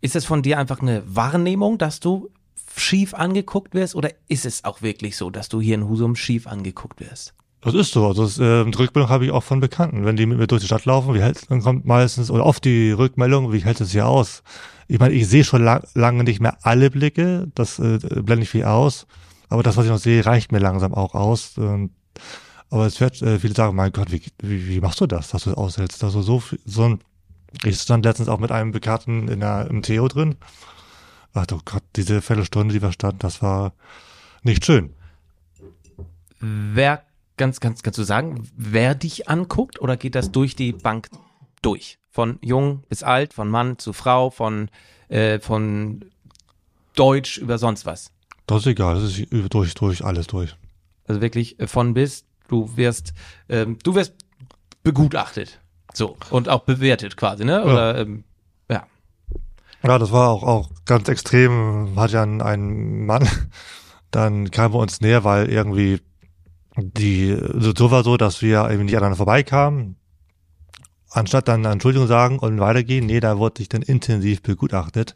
Ist 0.00 0.16
es 0.16 0.24
von 0.24 0.42
dir 0.42 0.58
einfach 0.58 0.80
eine 0.80 1.02
Wahrnehmung, 1.06 1.76
dass 1.76 2.00
du 2.00 2.30
schief 2.76 3.14
angeguckt 3.14 3.74
wirst, 3.74 3.94
oder 3.94 4.10
ist 4.28 4.46
es 4.46 4.64
auch 4.64 4.80
wirklich 4.80 5.16
so, 5.16 5.28
dass 5.28 5.48
du 5.48 5.60
hier 5.60 5.74
in 5.74 5.88
Husum 5.88 6.14
schief 6.16 6.46
angeguckt 6.46 7.00
wirst? 7.00 7.34
Das 7.62 7.74
ist 7.74 7.92
so. 7.92 8.06
Also 8.06 8.22
das, 8.22 8.38
äh, 8.38 8.44
Rückmeldung 8.44 9.10
habe 9.10 9.26
ich 9.26 9.32
auch 9.32 9.42
von 9.42 9.60
Bekannten. 9.60 10.06
Wenn 10.06 10.16
die 10.16 10.24
mit 10.24 10.38
mir 10.38 10.46
durch 10.46 10.62
die 10.62 10.66
Stadt 10.66 10.86
laufen, 10.86 11.12
wie 11.14 11.20
hält, 11.20 11.50
dann 11.50 11.60
kommt 11.60 11.84
meistens 11.84 12.30
oder 12.30 12.46
oft 12.46 12.64
die 12.64 12.90
Rückmeldung, 12.92 13.52
wie 13.52 13.62
hält 13.62 13.80
es 13.82 13.92
hier 13.92 14.06
aus? 14.06 14.42
Ich 14.88 14.98
meine, 14.98 15.14
ich 15.14 15.28
sehe 15.28 15.44
schon 15.44 15.62
lang, 15.62 15.82
lange 15.94 16.24
nicht 16.24 16.40
mehr 16.40 16.56
alle 16.62 16.90
Blicke, 16.90 17.48
das 17.54 17.78
äh, 17.78 17.98
blende 17.98 18.44
ich 18.44 18.50
viel 18.50 18.64
aus. 18.64 19.06
Aber 19.50 19.64
das, 19.64 19.76
was 19.76 19.84
ich 19.84 19.90
noch 19.90 19.98
sehe, 19.98 20.24
reicht 20.24 20.52
mir 20.52 20.60
langsam 20.60 20.94
auch 20.94 21.14
aus. 21.14 21.58
Und, 21.58 21.90
aber 22.70 22.86
es 22.86 23.00
wird 23.00 23.20
äh, 23.20 23.40
viele 23.40 23.54
sagen, 23.54 23.76
mein 23.76 23.92
Gott, 23.92 24.10
wie, 24.12 24.22
wie, 24.38 24.68
wie 24.68 24.80
machst 24.80 25.00
du 25.00 25.06
das, 25.06 25.30
dass 25.30 25.44
du 25.44 25.50
das 25.50 25.58
aushältst? 25.58 26.02
Also 26.04 26.22
so, 26.22 26.42
so 26.64 26.84
ein, 26.84 27.00
ich 27.64 27.78
stand 27.80 28.04
letztens 28.04 28.28
auch 28.28 28.38
mit 28.38 28.52
einem 28.52 28.70
Bekannten 28.70 29.28
in 29.28 29.40
der, 29.40 29.66
im 29.68 29.82
Theo 29.82 30.06
drin. 30.06 30.36
Ach 31.34 31.46
du 31.46 31.58
Gott, 31.64 31.82
diese 31.96 32.22
Viertelstunde, 32.22 32.72
die 32.72 32.80
wir 32.80 32.92
standen, 32.92 33.18
das 33.18 33.42
war 33.42 33.72
nicht 34.42 34.64
schön. 34.64 34.94
Wer, 36.38 37.02
ganz, 37.36 37.58
ganz, 37.58 37.82
kannst 37.82 37.98
du 37.98 38.04
sagen, 38.04 38.48
wer 38.56 38.94
dich 38.94 39.28
anguckt 39.28 39.80
oder 39.80 39.96
geht 39.96 40.14
das 40.14 40.30
durch 40.30 40.54
die 40.54 40.72
Bank 40.72 41.08
durch? 41.60 41.98
Von 42.08 42.38
jung 42.40 42.84
bis 42.88 43.02
alt, 43.02 43.34
von 43.34 43.48
Mann 43.50 43.78
zu 43.78 43.92
Frau, 43.92 44.30
von, 44.30 44.70
äh, 45.08 45.40
von 45.40 46.04
Deutsch 46.94 47.38
über 47.38 47.58
sonst 47.58 47.84
was? 47.84 48.12
Das 48.50 48.62
ist 48.62 48.66
egal, 48.66 48.96
das 48.96 49.16
ist 49.16 49.54
durch, 49.54 49.74
durch, 49.74 50.04
alles 50.04 50.26
durch. 50.26 50.56
Also 51.06 51.20
wirklich 51.20 51.60
äh, 51.60 51.68
von 51.68 51.94
bis, 51.94 52.24
du 52.48 52.76
wirst, 52.76 53.14
ähm, 53.48 53.78
du 53.84 53.94
wirst 53.94 54.12
begutachtet. 54.82 55.60
So. 55.94 56.16
Und 56.30 56.48
auch 56.48 56.64
bewertet 56.64 57.16
quasi, 57.16 57.44
ne? 57.44 57.62
Oder, 57.62 57.94
ja. 57.94 58.00
Ähm, 58.02 58.24
ja. 58.68 58.86
Ja, 59.84 59.98
das 60.00 60.10
war 60.10 60.30
auch, 60.30 60.42
auch 60.42 60.70
ganz 60.84 61.08
extrem. 61.08 61.92
Hat 61.94 62.10
ja 62.10 62.24
ein, 62.24 62.42
ein 62.42 63.06
Mann, 63.06 63.28
dann 64.10 64.50
kamen 64.50 64.74
wir 64.74 64.80
uns 64.80 65.00
näher, 65.00 65.22
weil 65.22 65.48
irgendwie 65.48 66.00
die, 66.76 67.36
so, 67.54 67.72
so 67.76 67.92
war 67.92 68.02
so, 68.02 68.16
dass 68.16 68.42
wir 68.42 68.68
eben 68.68 68.86
nicht 68.86 68.96
aneinander 68.96 69.16
vorbeikamen. 69.16 69.94
Anstatt 71.08 71.46
dann 71.46 71.64
Entschuldigung 71.64 72.08
sagen 72.08 72.40
und 72.40 72.58
weitergehen, 72.58 73.06
nee, 73.06 73.20
da 73.20 73.38
wurde 73.38 73.62
ich 73.62 73.68
dann 73.68 73.82
intensiv 73.82 74.42
begutachtet. 74.42 75.14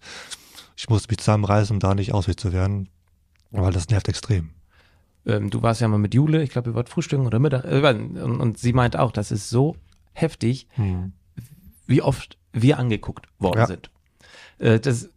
Ich 0.77 0.89
musste 0.89 1.09
mich 1.11 1.19
zusammenreißen, 1.19 1.75
um 1.75 1.81
da 1.81 1.97
nicht 1.97 2.13
ausweg 2.13 2.39
zu 2.39 2.53
werden. 2.53 2.91
Weil 3.63 3.73
das 3.73 3.89
nervt 3.89 4.09
extrem. 4.09 4.51
Ähm, 5.27 5.49
du 5.51 5.63
warst 5.63 5.81
ja 5.81 5.89
mal 5.89 5.99
mit 5.99 6.15
Jule, 6.15 6.43
ich 6.43 6.51
glaube, 6.51 6.71
ihr 6.71 6.75
wart 6.75 6.89
frühstücken 6.89 7.27
oder 7.27 7.39
Mittag. 7.39 7.65
Äh, 7.65 7.89
und, 7.89 8.41
und, 8.41 8.59
sie 8.59 8.73
meint 8.73 8.97
auch, 8.97 9.13
das 9.13 9.31
ist 9.31 9.49
so 9.49 9.77
heftig, 10.13 10.67
hm. 10.71 11.13
wie 11.87 12.03
oft 12.03 12.37
wir 12.53 12.79
angeguckt 12.79 13.27
worden 13.39 13.61
ja. 13.61 13.67
sind. 13.67 13.91
Äh, 14.59 14.81
das, 14.81 15.09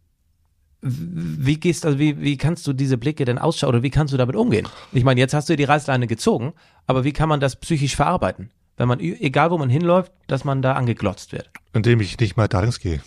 wie 0.81 1.59
gehst 1.59 1.85
also 1.85 1.97
wie, 1.97 2.21
wie 2.21 2.37
kannst 2.37 2.65
du 2.67 2.73
diese 2.73 2.97
Blicke 2.97 3.25
denn 3.25 3.39
ausschauen 3.39 3.69
oder 3.69 3.83
wie 3.83 3.89
kannst 3.89 4.13
du 4.13 4.17
damit 4.17 4.35
umgehen? 4.35 4.67
Ich 4.93 5.03
meine, 5.03 5.19
jetzt 5.19 5.33
hast 5.33 5.49
du 5.49 5.55
die 5.55 5.63
Reißleine 5.63 6.07
gezogen, 6.07 6.53
aber 6.85 7.03
wie 7.03 7.13
kann 7.13 7.27
man 7.27 7.39
das 7.39 7.55
psychisch 7.55 7.95
verarbeiten? 7.95 8.51
Wenn 8.77 8.87
man, 8.87 8.99
egal 8.99 9.49
wo 9.49 9.57
man 9.57 9.69
hinläuft, 9.69 10.11
dass 10.27 10.43
man 10.43 10.61
da 10.61 10.73
angeglotzt 10.73 11.31
wird. 11.31 11.49
Indem 11.73 11.99
ich 11.99 12.19
nicht 12.19 12.37
mal 12.37 12.47
da 12.47 12.61
links 12.61 12.79
gehe. 12.79 13.01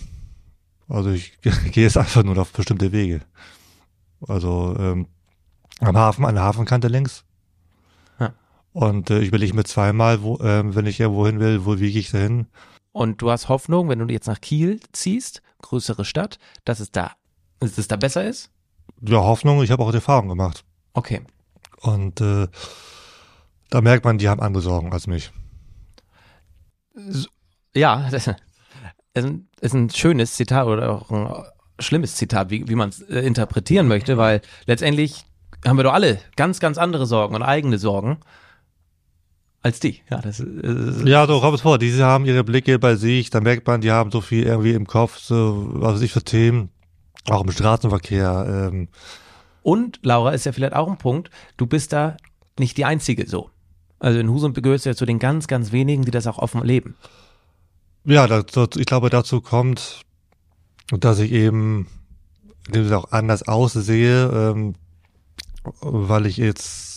Also 0.88 1.10
ich 1.10 1.40
gehe 1.70 1.84
jetzt 1.84 1.96
einfach 1.96 2.24
nur 2.24 2.36
auf 2.36 2.52
bestimmte 2.52 2.90
Wege. 2.90 3.20
Also 4.26 4.76
ähm, 4.78 5.06
am 5.80 5.96
Hafen, 5.96 6.24
an 6.24 6.34
der 6.34 6.44
Hafenkante 6.44 6.88
links. 6.88 7.24
Ja. 8.18 8.32
Und 8.72 9.10
äh, 9.10 9.20
ich 9.20 9.28
überlege 9.28 9.54
mir 9.54 9.64
zweimal, 9.64 10.22
wo, 10.22 10.36
äh, 10.38 10.74
wenn 10.74 10.86
ich 10.86 11.00
irgendwo 11.00 11.26
hin 11.26 11.40
will, 11.40 11.64
wo 11.64 11.78
wie 11.78 11.92
gehe 11.92 12.00
ich 12.00 12.10
da 12.10 12.18
hin? 12.18 12.46
Und 12.92 13.22
du 13.22 13.30
hast 13.30 13.48
Hoffnung, 13.48 13.88
wenn 13.88 13.98
du 13.98 14.12
jetzt 14.12 14.26
nach 14.26 14.40
Kiel 14.40 14.80
ziehst, 14.92 15.42
größere 15.62 16.04
Stadt, 16.04 16.38
dass 16.64 16.80
es 16.80 16.90
da, 16.90 17.12
dass 17.60 17.78
es 17.78 17.88
da 17.88 17.96
besser 17.96 18.24
ist? 18.24 18.50
Ja, 19.00 19.18
Hoffnung, 19.18 19.62
ich 19.62 19.70
habe 19.70 19.82
auch 19.82 19.90
die 19.90 19.96
Erfahrung 19.96 20.28
gemacht. 20.28 20.64
Okay. 20.92 21.22
Und 21.80 22.20
äh, 22.20 22.48
da 23.70 23.80
merkt 23.80 24.04
man, 24.04 24.18
die 24.18 24.28
haben 24.28 24.40
andere 24.40 24.62
Sorgen 24.62 24.92
als 24.92 25.06
mich. 25.06 25.32
Ja, 27.74 28.08
das 28.10 28.28
ist 29.14 29.74
ein 29.74 29.90
schönes 29.90 30.34
Zitat 30.34 30.66
oder 30.66 30.90
auch 30.90 31.10
ein 31.10 31.44
schlimmes 31.78 32.16
Zitat, 32.16 32.50
wie, 32.50 32.68
wie 32.68 32.74
man 32.74 32.90
es 32.90 33.00
äh, 33.02 33.20
interpretieren 33.20 33.88
möchte, 33.88 34.16
weil 34.16 34.42
letztendlich 34.66 35.24
haben 35.66 35.76
wir 35.76 35.84
doch 35.84 35.92
alle 35.92 36.18
ganz, 36.36 36.60
ganz 36.60 36.78
andere 36.78 37.06
Sorgen 37.06 37.34
und 37.34 37.42
eigene 37.42 37.78
Sorgen 37.78 38.18
als 39.62 39.80
die. 39.80 40.00
Ja, 40.10 40.20
das, 40.20 40.40
äh, 40.40 41.08
ja 41.08 41.26
doch, 41.26 41.42
Robert 41.42 41.60
vor, 41.60 41.78
diese 41.78 42.04
haben 42.04 42.24
ihre 42.24 42.44
Blicke 42.44 42.78
bei 42.78 42.96
sich, 42.96 43.30
da 43.30 43.40
merkt 43.40 43.66
man, 43.66 43.80
die 43.80 43.90
haben 43.90 44.10
so 44.10 44.20
viel 44.20 44.44
irgendwie 44.44 44.72
im 44.72 44.86
Kopf, 44.86 45.18
so, 45.18 45.68
was 45.72 45.94
weiß 45.94 46.02
ich 46.02 46.12
für 46.12 46.22
Themen, 46.22 46.70
auch 47.28 47.44
im 47.44 47.50
Straßenverkehr. 47.50 48.70
Ähm. 48.72 48.88
Und, 49.62 50.00
Laura, 50.02 50.32
ist 50.32 50.46
ja 50.46 50.52
vielleicht 50.52 50.74
auch 50.74 50.88
ein 50.88 50.98
Punkt, 50.98 51.30
du 51.56 51.66
bist 51.66 51.92
da 51.92 52.16
nicht 52.58 52.76
die 52.76 52.84
Einzige 52.84 53.28
so. 53.28 53.50
Also 53.98 54.18
in 54.18 54.30
Husum 54.30 54.54
gehörst 54.54 54.86
du 54.86 54.90
ja 54.90 54.96
zu 54.96 55.04
den 55.04 55.18
ganz, 55.18 55.46
ganz 55.46 55.72
wenigen, 55.72 56.04
die 56.04 56.10
das 56.10 56.26
auch 56.26 56.38
offen 56.38 56.64
leben. 56.64 56.96
Ja, 58.04 58.26
das, 58.26 58.46
ich 58.76 58.86
glaube, 58.86 59.10
dazu 59.10 59.42
kommt, 59.42 60.00
dass 60.90 61.18
ich 61.18 61.32
eben 61.32 61.86
auch 62.92 63.12
anders 63.12 63.46
aussehe, 63.46 64.52
ähm, 64.54 64.74
weil 65.80 66.26
ich 66.26 66.36
jetzt 66.36 66.90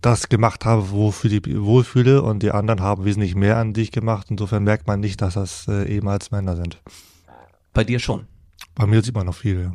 das 0.00 0.28
gemacht 0.28 0.64
habe, 0.64 0.90
wofür 0.90 1.30
die 1.30 1.62
wohlfühle 1.62 2.22
und 2.22 2.42
die 2.42 2.50
anderen 2.50 2.80
haben 2.80 3.04
wesentlich 3.04 3.34
mehr 3.34 3.56
an 3.56 3.72
dich 3.72 3.92
gemacht. 3.92 4.26
Insofern 4.30 4.64
merkt 4.64 4.86
man 4.86 5.00
nicht, 5.00 5.22
dass 5.22 5.34
das 5.34 5.68
äh, 5.68 5.84
ehemals 5.84 6.30
Männer 6.30 6.56
sind. 6.56 6.82
Bei 7.72 7.84
dir 7.84 8.00
schon? 8.00 8.26
Bei 8.74 8.86
mir 8.86 9.02
sieht 9.02 9.14
man 9.14 9.26
noch 9.26 9.34
viel, 9.34 9.60
ja. 9.60 9.72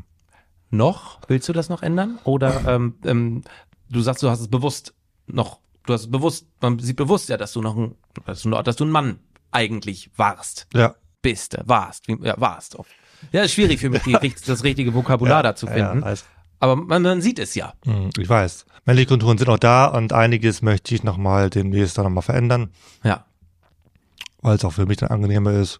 Noch? 0.69 1.21
Willst 1.27 1.47
du 1.47 1.53
das 1.53 1.69
noch 1.69 1.81
ändern? 1.81 2.19
Oder 2.25 2.67
ähm, 2.67 2.95
ähm, 3.05 3.43
du 3.89 4.01
sagst, 4.01 4.21
du 4.21 4.29
hast 4.29 4.41
es 4.41 4.49
bewusst 4.49 4.93
noch, 5.27 5.59
du 5.85 5.93
hast 5.93 6.01
es 6.01 6.11
bewusst, 6.11 6.47
man 6.61 6.77
sieht 6.79 6.97
bewusst 6.97 7.29
ja, 7.29 7.37
dass 7.37 7.53
du 7.53 7.61
noch 7.61 7.77
ein, 7.77 7.95
dass 8.25 8.41
du, 8.41 8.49
dass 8.49 8.75
du 8.75 8.85
ein 8.85 8.91
Mann 8.91 9.19
eigentlich 9.51 10.11
warst. 10.17 10.67
Ja. 10.73 10.95
Bist, 11.21 11.57
warst, 11.65 12.07
wie, 12.07 12.17
ja, 12.21 12.35
warst. 12.37 12.77
Ja, 13.31 13.43
ist 13.43 13.53
schwierig 13.53 13.79
für 13.79 13.89
mich, 13.89 14.03
die, 14.03 14.11
das 14.45 14.63
richtige 14.63 14.93
Vokabular 14.93 15.37
ja, 15.37 15.43
da 15.43 15.55
zu 15.55 15.67
finden. 15.67 16.01
Ja, 16.01 16.15
Aber 16.59 16.75
man, 16.75 17.01
man 17.03 17.21
sieht 17.21 17.39
es 17.39 17.55
ja. 17.55 17.73
Hm, 17.85 18.09
Ich 18.17 18.27
weiß. 18.29 18.65
Männliche 18.85 19.07
Konturen 19.09 19.37
sind 19.37 19.49
auch 19.49 19.59
da 19.59 19.85
und 19.85 20.13
einiges 20.13 20.61
möchte 20.61 20.95
ich 20.95 21.03
nochmal 21.03 21.49
demnächst 21.49 21.97
dann 21.97 22.05
nochmal 22.05 22.23
verändern, 22.23 22.71
Ja. 23.03 23.25
weil 24.41 24.55
es 24.55 24.65
auch 24.65 24.73
für 24.73 24.85
mich 24.85 24.97
dann 24.97 25.09
angenehmer 25.09 25.51
ist. 25.51 25.79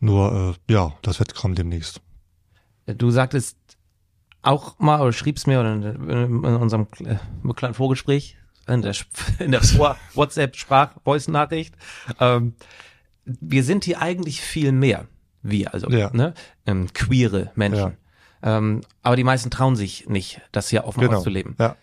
Nur, 0.00 0.56
äh, 0.68 0.72
ja, 0.72 0.92
das 1.02 1.18
wird 1.18 1.34
kommen 1.34 1.54
demnächst. 1.54 2.00
Du 2.86 3.10
sagtest 3.10 3.56
auch 4.42 4.78
mal, 4.80 5.00
oder 5.00 5.12
schriebst 5.12 5.46
mir 5.46 5.60
in, 5.60 5.82
in 6.08 6.44
unserem 6.44 6.88
äh, 7.04 7.16
kleinen 7.54 7.74
Vorgespräch, 7.74 8.36
in 8.68 8.82
der, 8.82 8.94
in 9.38 9.52
der 9.52 9.62
WhatsApp-Sprach-Voice-Nachricht, 10.14 11.74
ähm, 12.20 12.54
wir 13.24 13.62
sind 13.64 13.84
hier 13.84 14.02
eigentlich 14.02 14.40
viel 14.40 14.72
mehr. 14.72 15.06
Wir, 15.42 15.72
also, 15.74 15.88
Ja. 15.90 16.10
ne? 16.12 16.34
Ähm, 16.66 16.88
queere 16.92 17.52
Menschen. 17.54 17.96
Ähm, 18.42 18.80
aber 19.02 19.16
die 19.16 19.24
meisten 19.24 19.50
trauen 19.50 19.76
sich 19.76 20.08
nicht, 20.08 20.40
das 20.52 20.68
hier 20.68 20.84
offen 20.84 21.00
Genau. 21.00 21.18
auszuleben. 21.18 21.54
Ja. 21.58 21.76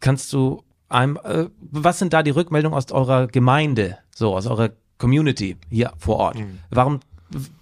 Kannst 0.00 0.32
du 0.32 0.62
einem, 0.88 1.18
äh, 1.24 1.46
was 1.60 1.98
sind 1.98 2.12
da 2.12 2.22
die 2.22 2.30
Rückmeldungen 2.30 2.76
aus 2.76 2.90
eurer 2.92 3.26
Gemeinde, 3.26 3.98
so 4.14 4.36
aus 4.36 4.46
eurer 4.46 4.70
Community 4.98 5.56
hier 5.70 5.92
vor 5.98 6.16
Ort? 6.16 6.38
Mhm. 6.38 6.58
Warum, 6.70 7.00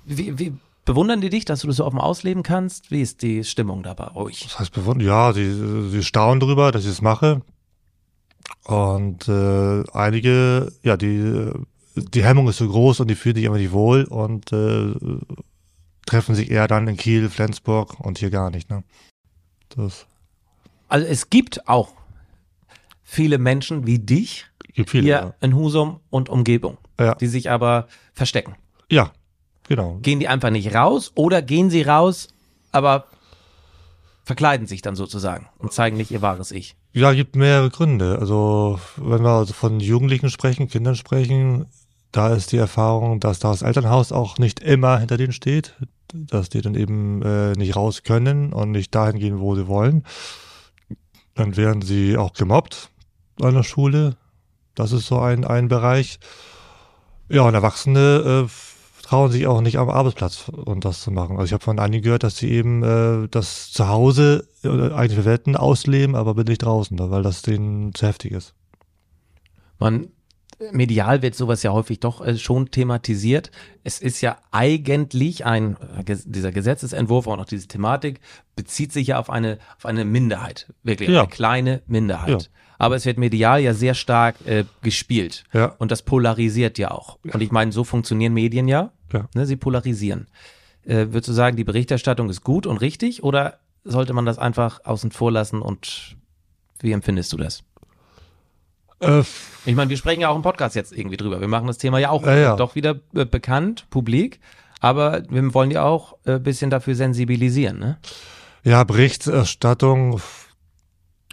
wie, 0.04 0.38
wie 0.38 0.52
bewundern 0.84 1.20
die 1.20 1.30
dich, 1.30 1.44
dass 1.44 1.60
du 1.60 1.66
das 1.66 1.76
so 1.76 1.84
offen 1.84 2.00
ausleben 2.00 2.42
kannst? 2.42 2.90
Wie 2.90 3.00
ist 3.00 3.22
die 3.22 3.44
Stimmung 3.44 3.82
da 3.82 3.94
bei 3.94 4.14
euch? 4.14 4.40
Das 4.42 4.58
heißt 4.58 4.72
bewundert, 4.72 5.06
ja, 5.06 5.32
sie, 5.32 5.90
sie 5.90 6.02
staunen 6.02 6.40
darüber, 6.40 6.72
dass 6.72 6.84
ich 6.84 6.90
es 6.90 7.02
mache. 7.02 7.42
Und 8.64 9.28
äh, 9.28 9.84
einige, 9.92 10.72
ja, 10.82 10.96
die, 10.96 11.50
die 11.96 12.24
Hemmung 12.24 12.48
ist 12.48 12.58
so 12.58 12.68
groß 12.68 13.00
und 13.00 13.08
die 13.08 13.14
fühlen 13.14 13.36
sich 13.36 13.46
einfach 13.46 13.58
nicht 13.58 13.72
wohl 13.72 14.04
und 14.04 14.52
äh, 14.52 14.92
treffen 16.06 16.34
sich 16.34 16.50
eher 16.50 16.68
dann 16.68 16.88
in 16.88 16.96
Kiel, 16.96 17.28
Flensburg 17.28 17.98
und 18.00 18.18
hier 18.18 18.30
gar 18.30 18.50
nicht. 18.50 18.70
Ne? 18.70 18.82
Das 19.76 20.06
Also 20.88 21.06
es 21.06 21.28
gibt 21.30 21.68
auch 21.68 21.92
viele 23.02 23.38
Menschen 23.38 23.86
wie 23.86 23.98
dich 23.98 24.46
gibt 24.72 24.90
viele. 24.90 25.04
hier 25.04 25.34
in 25.40 25.54
Husum 25.54 26.00
und 26.10 26.28
Umgebung, 26.28 26.78
Ja. 27.00 27.14
die 27.14 27.26
sich 27.26 27.50
aber 27.50 27.88
verstecken. 28.12 28.54
Ja. 28.90 29.04
ja, 29.04 29.12
genau. 29.68 29.98
Gehen 30.02 30.20
die 30.20 30.28
einfach 30.28 30.50
nicht 30.50 30.74
raus 30.74 31.12
oder 31.14 31.42
gehen 31.42 31.70
sie 31.70 31.82
raus, 31.82 32.28
aber 32.72 33.06
verkleiden 34.24 34.66
sich 34.66 34.82
dann 34.82 34.96
sozusagen 34.96 35.48
und 35.58 35.72
zeigen 35.72 35.96
nicht 35.96 36.10
ihr 36.10 36.20
wahres 36.22 36.50
Ich? 36.50 36.76
Ja, 36.92 37.12
gibt 37.12 37.36
mehrere 37.36 37.70
Gründe. 37.70 38.18
Also 38.18 38.80
wenn 38.96 39.22
wir 39.22 39.30
also 39.30 39.52
von 39.54 39.80
Jugendlichen 39.80 40.30
sprechen, 40.30 40.68
Kindern 40.68 40.96
sprechen, 40.96 41.66
da 42.12 42.34
ist 42.34 42.52
die 42.52 42.56
Erfahrung, 42.56 43.20
dass 43.20 43.38
das 43.38 43.62
Elternhaus 43.62 44.10
auch 44.12 44.38
nicht 44.38 44.60
immer 44.60 44.98
hinter 44.98 45.16
denen 45.16 45.32
steht, 45.32 45.74
dass 46.12 46.48
die 46.48 46.60
dann 46.60 46.74
eben 46.74 47.22
äh, 47.22 47.52
nicht 47.52 47.76
raus 47.76 48.02
können 48.02 48.52
und 48.52 48.70
nicht 48.70 48.94
dahin 48.94 49.18
gehen, 49.18 49.40
wo 49.40 49.54
sie 49.54 49.68
wollen. 49.68 50.04
Dann 51.34 51.56
werden 51.56 51.82
sie 51.82 52.16
auch 52.16 52.32
gemobbt 52.32 52.90
an 53.40 53.54
der 53.54 53.62
Schule. 53.62 54.16
Das 54.74 54.92
ist 54.92 55.06
so 55.06 55.18
ein, 55.18 55.44
ein 55.44 55.68
Bereich. 55.68 56.18
Ja, 57.28 57.42
und 57.42 57.54
Erwachsene 57.54 58.46
äh, 58.46 58.50
trauen 59.02 59.30
sich 59.30 59.46
auch 59.46 59.60
nicht 59.60 59.78
am 59.78 59.88
Arbeitsplatz 59.88 60.48
und 60.48 60.84
das 60.84 61.00
zu 61.00 61.10
machen. 61.10 61.36
Also 61.36 61.46
ich 61.46 61.52
habe 61.52 61.64
von 61.64 61.78
einigen 61.78 62.02
gehört, 62.02 62.24
dass 62.24 62.36
sie 62.36 62.50
eben 62.50 62.82
äh, 62.82 63.28
das 63.28 63.70
zu 63.70 63.88
Hause 63.88 64.48
äh, 64.64 64.92
eigentlich 64.92 65.24
Welten 65.24 65.56
ausleben, 65.56 66.16
aber 66.16 66.34
bin 66.34 66.46
nicht 66.46 66.62
draußen, 66.62 66.98
weil 66.98 67.22
das 67.22 67.42
denen 67.42 67.94
zu 67.94 68.06
heftig 68.06 68.32
ist. 68.32 68.54
Man, 69.78 70.08
medial 70.72 71.22
wird 71.22 71.34
sowas 71.34 71.62
ja 71.62 71.72
häufig 71.72 72.00
doch 72.00 72.24
äh, 72.24 72.36
schon 72.38 72.70
thematisiert. 72.70 73.50
Es 73.84 73.98
ist 74.00 74.20
ja 74.20 74.38
eigentlich 74.52 75.44
ein, 75.44 75.76
äh, 75.98 76.16
dieser 76.24 76.52
Gesetzesentwurf, 76.52 77.26
auch 77.26 77.36
noch 77.36 77.44
diese 77.46 77.68
Thematik, 77.68 78.20
bezieht 78.54 78.92
sich 78.92 79.08
ja 79.08 79.18
auf 79.18 79.30
eine, 79.30 79.58
auf 79.76 79.86
eine 79.86 80.04
Minderheit. 80.04 80.72
Wirklich, 80.82 81.10
Ja. 81.10 81.20
eine 81.22 81.28
kleine 81.28 81.82
Minderheit. 81.86 82.42
Ja. 82.42 82.48
Aber 82.78 82.96
es 82.96 83.06
wird 83.06 83.18
medial 83.18 83.60
ja 83.60 83.72
sehr 83.74 83.94
stark 83.94 84.36
äh, 84.46 84.64
gespielt. 84.82 85.44
Ja. 85.52 85.74
Und 85.78 85.90
das 85.90 86.02
polarisiert 86.02 86.78
ja 86.78 86.90
auch. 86.90 87.18
Und 87.24 87.40
ich 87.40 87.50
meine, 87.50 87.72
so 87.72 87.84
funktionieren 87.84 88.34
Medien 88.34 88.68
ja. 88.68 88.92
Ja. 89.12 89.28
Ne, 89.34 89.46
sie 89.46 89.56
polarisieren. 89.56 90.26
Äh, 90.84 91.06
würdest 91.08 91.28
du 91.28 91.32
sagen, 91.32 91.56
die 91.56 91.64
Berichterstattung 91.64 92.28
ist 92.28 92.42
gut 92.44 92.66
und 92.66 92.78
richtig 92.78 93.22
oder 93.22 93.58
sollte 93.84 94.12
man 94.12 94.26
das 94.26 94.38
einfach 94.38 94.84
außen 94.84 95.10
vor 95.10 95.32
lassen 95.32 95.62
und 95.62 96.16
wie 96.80 96.92
empfindest 96.92 97.32
du 97.32 97.36
das? 97.36 97.62
Äh, 99.00 99.22
Ich 99.66 99.74
meine, 99.74 99.90
wir 99.90 99.96
sprechen 99.96 100.20
ja 100.20 100.28
auch 100.28 100.36
im 100.36 100.42
Podcast 100.42 100.74
jetzt 100.76 100.92
irgendwie 100.92 101.16
drüber. 101.16 101.40
Wir 101.40 101.48
machen 101.48 101.66
das 101.66 101.78
Thema 101.78 101.98
ja 101.98 102.10
auch 102.10 102.24
Ja, 102.24 102.36
ja. 102.36 102.56
doch 102.56 102.74
wieder 102.74 102.96
äh, 103.14 103.24
bekannt, 103.24 103.86
publik. 103.90 104.40
Aber 104.80 105.22
wir 105.28 105.54
wollen 105.54 105.70
ja 105.70 105.84
auch 105.84 106.16
ein 106.26 106.36
äh, 106.36 106.38
bisschen 106.38 106.70
dafür 106.70 106.94
sensibilisieren, 106.94 107.78
ne? 107.78 107.98
ja, 108.62 108.82
Berichterstattung 108.82 110.20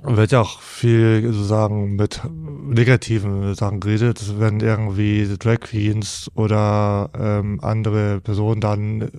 wird 0.04 0.32
ja 0.32 0.42
auch 0.42 0.60
viel 0.62 1.24
sozusagen 1.32 1.96
mit 1.96 2.22
negativen 2.30 3.56
Sachen 3.56 3.80
geredet, 3.80 4.40
wenn 4.40 4.60
irgendwie 4.60 5.36
Drag 5.40 5.62
Queens 5.62 6.30
oder 6.36 7.10
ähm, 7.18 7.60
andere 7.62 8.20
Personen 8.22 8.60
dann 8.62 9.02
äh, 9.02 9.10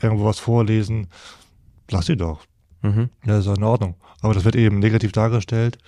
irgendwo 0.00 0.24
was 0.24 0.38
vorlesen. 0.38 1.08
Lass 1.90 2.06
sie 2.06 2.16
doch. 2.16 2.40
Mhm. 2.82 3.10
Ja, 3.26 3.38
ist 3.38 3.46
ja 3.46 3.54
in 3.54 3.64
Ordnung. 3.64 3.96
Aber 4.22 4.32
das 4.34 4.44
wird 4.44 4.56
eben 4.56 4.78
negativ 4.78 5.12
dargestellt. 5.12 5.78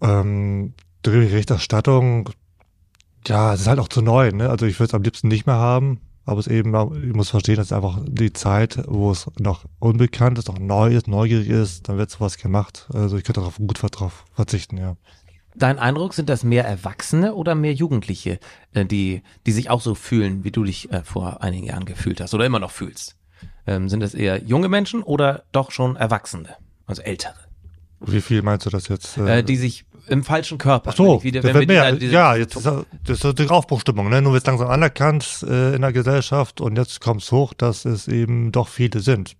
Ähm, 0.00 0.74
die 1.04 1.10
Berichterstattung, 1.10 2.30
ja, 3.26 3.54
es 3.54 3.62
ist 3.62 3.66
halt 3.66 3.78
auch 3.78 3.88
zu 3.88 4.02
neu, 4.02 4.30
ne? 4.30 4.50
Also 4.50 4.66
ich 4.66 4.78
würde 4.78 4.88
es 4.88 4.94
am 4.94 5.02
liebsten 5.02 5.28
nicht 5.28 5.46
mehr 5.46 5.56
haben, 5.56 6.00
aber 6.26 6.40
es 6.40 6.46
eben, 6.46 6.74
ich 7.06 7.14
muss 7.14 7.30
verstehen, 7.30 7.56
dass 7.56 7.72
einfach 7.72 8.00
die 8.06 8.32
Zeit, 8.32 8.82
wo 8.86 9.10
es 9.10 9.30
noch 9.38 9.64
unbekannt 9.78 10.38
ist, 10.38 10.48
noch 10.48 10.58
neu 10.58 10.94
ist, 10.94 11.08
neugierig 11.08 11.48
ist, 11.48 11.88
dann 11.88 11.98
wird 11.98 12.10
sowas 12.10 12.38
gemacht. 12.38 12.88
Also 12.92 13.16
ich 13.16 13.24
könnte 13.24 13.40
darauf 13.40 13.56
gut 13.58 13.78
drauf 13.82 14.24
verzichten, 14.34 14.76
ja. 14.78 14.96
Dein 15.56 15.78
Eindruck, 15.78 16.14
sind 16.14 16.28
das 16.28 16.42
mehr 16.42 16.64
Erwachsene 16.64 17.34
oder 17.34 17.54
mehr 17.54 17.74
Jugendliche, 17.74 18.40
äh, 18.72 18.84
die, 18.84 19.22
die 19.46 19.52
sich 19.52 19.70
auch 19.70 19.80
so 19.80 19.94
fühlen, 19.94 20.42
wie 20.42 20.50
du 20.50 20.64
dich 20.64 20.90
äh, 20.90 21.04
vor 21.04 21.42
einigen 21.42 21.66
Jahren 21.66 21.84
gefühlt 21.84 22.20
hast 22.20 22.34
oder 22.34 22.44
immer 22.44 22.58
noch 22.58 22.72
fühlst? 22.72 23.16
Ähm, 23.66 23.88
sind 23.88 24.00
das 24.00 24.14
eher 24.14 24.42
junge 24.42 24.68
Menschen 24.68 25.02
oder 25.02 25.44
doch 25.52 25.70
schon 25.70 25.94
Erwachsene, 25.94 26.56
also 26.86 27.02
ältere, 27.02 27.36
Wie 28.00 28.20
viel 28.20 28.42
meinst 28.42 28.66
du 28.66 28.70
das 28.70 28.88
jetzt? 28.88 29.16
äh, 29.18 29.42
die 29.42 29.56
sich 29.56 29.84
im 30.06 30.22
falschen 30.22 30.58
Körper, 30.58 30.90
Ach 30.92 30.96
so, 30.96 31.22
wieder, 31.22 31.40
das 31.40 31.48
wenn 31.48 31.60
wird 31.60 31.68
wir 31.70 31.74
mehr. 31.76 31.84
diese- 31.92 31.98
diese- 32.00 32.12
ja, 32.12 32.36
jetzt 32.36 32.56
ist 32.56 32.66
das 32.66 32.84
ist 33.08 33.22
so 33.22 33.32
die 33.32 33.48
Aufbruchstimmung, 33.48 34.10
ne? 34.10 34.22
Wird 34.24 34.42
es 34.42 34.46
langsam 34.46 34.68
anerkannt 34.68 35.44
äh, 35.48 35.74
in 35.74 35.80
der 35.80 35.92
Gesellschaft 35.94 36.60
und 36.60 36.76
jetzt 36.76 37.00
kommt 37.00 37.22
es 37.22 37.32
hoch, 37.32 37.54
dass 37.54 37.84
es 37.86 38.06
eben 38.08 38.52
doch 38.52 38.68
viele 38.68 39.00
sind. 39.00 39.34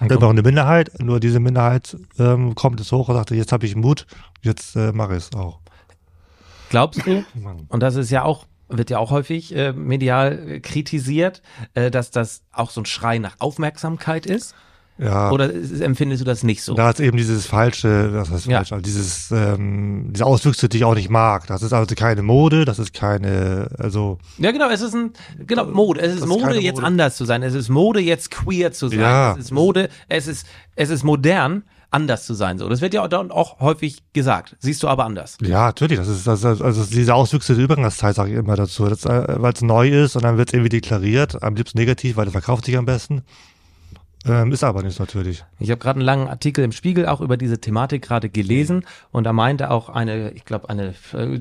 Und 0.00 0.10
immer 0.10 0.20
noch 0.22 0.30
eine 0.30 0.42
Minderheit, 0.42 0.90
nur 1.00 1.20
diese 1.20 1.40
Minderheit 1.40 1.96
ähm, 2.18 2.54
kommt 2.54 2.80
es 2.80 2.92
hoch 2.92 3.08
und 3.08 3.14
sagt, 3.14 3.30
jetzt 3.30 3.52
habe 3.52 3.64
ich 3.64 3.76
Mut, 3.76 4.06
jetzt 4.42 4.76
äh, 4.76 4.92
mache 4.92 5.12
ich 5.16 5.24
es 5.24 5.32
auch. 5.34 5.60
Glaubst 6.70 7.06
du, 7.06 7.24
und 7.68 7.80
das 7.80 7.94
ist 7.94 8.10
ja 8.10 8.24
auch, 8.24 8.46
wird 8.68 8.90
ja 8.90 8.98
auch 8.98 9.10
häufig 9.10 9.54
äh, 9.54 9.72
medial 9.72 10.48
äh, 10.48 10.60
kritisiert, 10.60 11.42
äh, 11.74 11.90
dass 11.90 12.10
das 12.10 12.42
auch 12.52 12.70
so 12.70 12.80
ein 12.82 12.86
Schrei 12.86 13.18
nach 13.18 13.36
Aufmerksamkeit 13.38 14.26
ist? 14.26 14.54
Ja, 14.96 15.32
Oder 15.32 15.50
ist, 15.50 15.80
empfindest 15.80 16.20
du 16.20 16.24
das 16.24 16.44
nicht 16.44 16.62
so? 16.62 16.74
da 16.74 16.90
ist 16.90 17.00
eben 17.00 17.16
dieses 17.16 17.46
falsche, 17.46 18.12
das 18.12 18.30
heißt 18.30 18.46
Ja. 18.46 18.58
falsch, 18.58 18.72
also 18.72 18.82
dieses, 18.82 19.30
ähm, 19.32 20.10
diese 20.12 20.24
Auswüchse, 20.24 20.68
die 20.68 20.76
ich 20.78 20.84
auch 20.84 20.94
nicht 20.94 21.10
mag. 21.10 21.48
Das 21.48 21.62
ist 21.62 21.72
also 21.72 21.92
keine 21.96 22.22
Mode, 22.22 22.64
das 22.64 22.78
ist 22.78 22.94
keine, 22.94 23.70
also 23.78 24.18
Ja, 24.38 24.52
genau, 24.52 24.70
es 24.70 24.82
ist 24.82 24.94
ein, 24.94 25.12
genau, 25.46 25.66
Mode. 25.66 26.00
Es 26.00 26.12
ist 26.14 26.20
ist 26.20 26.26
Mode, 26.26 26.42
keine 26.44 26.60
jetzt 26.60 26.76
Mode. 26.76 26.86
anders 26.86 27.16
zu 27.16 27.24
sein. 27.24 27.42
Es 27.42 27.54
ist 27.54 27.68
Mode, 27.68 28.00
jetzt 28.00 28.30
queer 28.30 28.70
zu 28.70 28.88
sein. 28.88 29.00
Ja. 29.00 29.32
Es 29.32 29.46
ist 29.46 29.50
Mode, 29.50 29.88
es 30.08 30.28
ist, 30.28 30.46
es 30.76 30.90
ist 30.90 31.02
modern, 31.02 31.64
anders 31.90 32.26
zu 32.26 32.34
sein. 32.34 32.58
So, 32.58 32.68
das 32.68 32.80
wird 32.80 32.92
ja 32.92 33.02
auch 33.02 33.60
häufig 33.60 34.02
gesagt. 34.12 34.56
Siehst 34.58 34.82
du 34.82 34.88
aber 34.88 35.04
anders. 35.04 35.36
Ja, 35.40 35.66
natürlich. 35.66 35.98
Das 35.98 36.08
ist, 36.08 36.26
das 36.26 36.42
ist 36.42 36.60
also 36.60 36.84
diese 36.84 37.14
Auswüchse 37.14 37.54
der 37.54 37.64
Übergangszeit, 37.64 38.16
sage 38.16 38.32
ich 38.32 38.36
immer 38.36 38.56
dazu. 38.56 38.84
Äh, 38.86 38.96
weil 39.40 39.52
es 39.52 39.62
neu 39.62 39.88
ist 40.04 40.16
und 40.16 40.24
dann 40.24 40.36
wird 40.36 40.48
es 40.48 40.54
irgendwie 40.54 40.70
deklariert, 40.70 41.42
am 41.42 41.54
liebsten 41.54 41.78
negativ, 41.78 42.16
weil 42.16 42.24
das 42.26 42.32
verkauft 42.32 42.64
sich 42.64 42.76
am 42.76 42.84
besten. 42.84 43.22
Ähm, 44.26 44.52
ist 44.52 44.64
aber 44.64 44.82
nicht 44.82 44.98
natürlich. 44.98 45.44
Ich 45.58 45.70
habe 45.70 45.78
gerade 45.80 45.98
einen 45.98 46.06
langen 46.06 46.28
Artikel 46.28 46.64
im 46.64 46.72
Spiegel 46.72 47.06
auch 47.06 47.20
über 47.20 47.36
diese 47.36 47.60
Thematik 47.60 48.02
gerade 48.02 48.30
gelesen 48.30 48.84
und 49.12 49.24
da 49.24 49.32
meinte 49.32 49.70
auch 49.70 49.88
eine, 49.90 50.30
ich 50.30 50.44
glaube 50.44 50.70
eine 50.70 50.94
äh, 51.12 51.38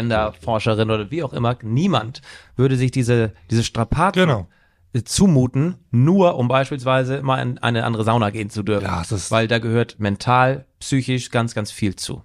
Genderforscherin 0.00 0.90
oder 0.90 1.10
wie 1.10 1.22
auch 1.22 1.32
immer, 1.32 1.56
niemand 1.62 2.22
würde 2.56 2.76
sich 2.76 2.90
diese 2.90 3.32
diese 3.50 3.64
Strapazen 3.64 4.22
Genau. 4.22 4.46
äh, 4.92 5.02
zumuten, 5.02 5.76
nur 5.90 6.36
um 6.36 6.48
beispielsweise 6.48 7.22
mal 7.22 7.40
in 7.40 7.58
eine 7.58 7.84
andere 7.84 8.04
Sauna 8.04 8.30
gehen 8.30 8.50
zu 8.50 8.62
dürfen, 8.62 8.84
Ja, 8.84 9.02
es 9.02 9.12
ist- 9.12 9.30
weil 9.30 9.46
da 9.48 9.58
gehört 9.58 9.96
mental, 9.98 10.64
psychisch 10.80 11.30
ganz 11.30 11.54
ganz 11.54 11.70
viel 11.70 11.96
zu. 11.96 12.22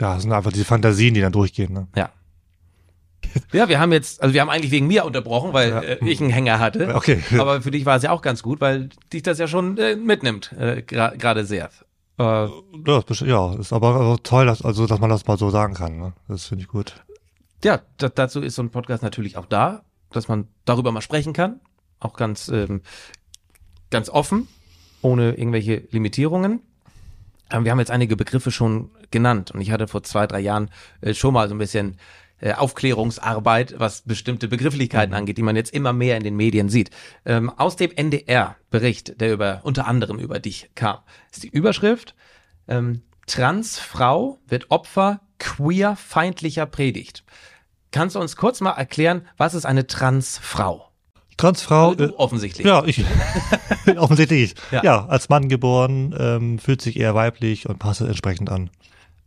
Ja, 0.00 0.14
das 0.14 0.22
sind 0.24 0.32
einfach 0.32 0.52
diese 0.52 0.64
Fantasien, 0.66 1.14
die 1.14 1.20
dann 1.20 1.32
durchgehen. 1.32 1.72
Ne? 1.72 1.86
Ja. 1.96 2.10
Ja, 3.52 3.68
wir 3.68 3.78
haben 3.80 3.92
jetzt, 3.92 4.22
also 4.22 4.34
wir 4.34 4.40
haben 4.40 4.50
eigentlich 4.50 4.70
wegen 4.70 4.86
mir 4.86 5.04
unterbrochen, 5.04 5.52
weil 5.52 5.70
Ja. 5.70 5.80
äh, 5.80 5.98
ich 6.04 6.20
einen 6.20 6.30
Hänger 6.30 6.58
hatte. 6.58 6.94
Okay. 6.94 7.22
Aber 7.38 7.60
für 7.62 7.70
dich 7.70 7.84
war 7.86 7.96
es 7.96 8.02
ja 8.02 8.10
auch 8.10 8.22
ganz 8.22 8.42
gut, 8.42 8.60
weil 8.60 8.88
dich 9.12 9.22
das 9.22 9.38
ja 9.38 9.46
schon 9.48 9.76
äh, 9.78 9.96
mitnimmt, 9.96 10.52
äh, 10.58 10.82
gra- 10.86 11.16
gerade 11.16 11.44
sehr. 11.44 11.70
Äh, 12.18 12.22
Ja, 12.24 12.98
ist, 12.98 13.06
best- 13.06 13.22
ja, 13.22 13.54
ist 13.54 13.72
aber 13.72 14.00
auch 14.00 14.18
toll, 14.22 14.46
dass, 14.46 14.62
also, 14.62 14.86
dass 14.86 15.00
man 15.00 15.10
das 15.10 15.26
mal 15.26 15.36
so 15.38 15.50
sagen 15.50 15.74
kann. 15.74 15.98
Ne? 15.98 16.12
Das 16.28 16.46
finde 16.46 16.62
ich 16.62 16.68
gut. 16.68 16.94
ja, 17.64 17.80
da, 17.98 18.08
dazu 18.08 18.40
ist 18.40 18.54
so 18.54 18.62
ein 18.62 18.70
Podcast 18.70 19.02
natürlich 19.02 19.36
auch 19.36 19.46
da, 19.46 19.82
dass 20.12 20.28
man 20.28 20.48
darüber 20.64 20.92
mal 20.92 21.00
sprechen 21.02 21.32
kann, 21.32 21.60
auch 22.00 22.14
ganz, 22.16 22.48
ähm, 22.48 22.80
ganz 23.90 24.08
offen. 24.10 24.48
ohne 25.02 25.34
irgendwelche 25.34 25.84
Limitierungen. 25.90 26.60
Ähm, 27.50 27.64
Wir 27.64 27.70
haben 27.70 27.78
jetzt 27.78 27.90
einige 27.92 28.16
Begriffe 28.16 28.50
schon 28.50 28.90
genannt 29.12 29.52
und 29.52 29.60
ich 29.60 29.70
hatte 29.70 29.86
vor 29.86 30.02
zwei, 30.02 30.26
drei 30.26 30.40
Jahren 30.40 30.70
äh, 31.00 31.14
schon 31.14 31.32
mal 31.34 31.48
so 31.48 31.54
ein 31.54 31.58
bisschen 31.58 31.96
äh, 32.40 32.52
Aufklärungsarbeit, 32.52 33.74
was 33.78 34.02
bestimmte 34.02 34.48
Begrifflichkeiten 34.48 35.14
angeht, 35.14 35.38
die 35.38 35.42
man 35.42 35.56
jetzt 35.56 35.72
immer 35.72 35.92
mehr 35.92 36.16
in 36.16 36.22
den 36.24 36.36
Medien 36.36 36.68
sieht. 36.68 36.90
Ähm, 37.24 37.50
aus 37.50 37.76
dem 37.76 37.90
NDR-Bericht, 37.90 39.20
der 39.20 39.32
über 39.32 39.60
unter 39.62 39.86
anderem 39.86 40.18
über 40.18 40.38
dich 40.38 40.70
kam, 40.74 40.98
ist 41.32 41.42
die 41.42 41.48
Überschrift 41.48 42.14
ähm, 42.68 43.02
Transfrau 43.26 44.38
wird 44.46 44.70
Opfer 44.70 45.20
queerfeindlicher 45.38 46.66
Predigt. 46.66 47.24
Kannst 47.90 48.16
du 48.16 48.20
uns 48.20 48.36
kurz 48.36 48.60
mal 48.60 48.72
erklären, 48.72 49.26
was 49.36 49.54
ist 49.54 49.66
eine 49.66 49.86
Transfrau? 49.86 50.90
Transfrau, 51.36 51.90
Also 51.90 52.04
äh, 52.04 52.12
offensichtlich. 52.16 52.66
ja, 52.66 52.82
ich, 52.84 53.04
offensichtlich. 53.96 54.54
Ja. 54.70 54.82
Ja. 54.82 55.06
als 55.06 55.28
Mann 55.28 55.48
geboren, 55.48 56.14
ähm, 56.18 56.58
fühlt 56.58 56.80
sich 56.80 56.98
eher 56.98 57.14
weiblich 57.14 57.68
und 57.68 57.78
passt 57.78 58.00
entsprechend 58.00 58.50
an. 58.50 58.70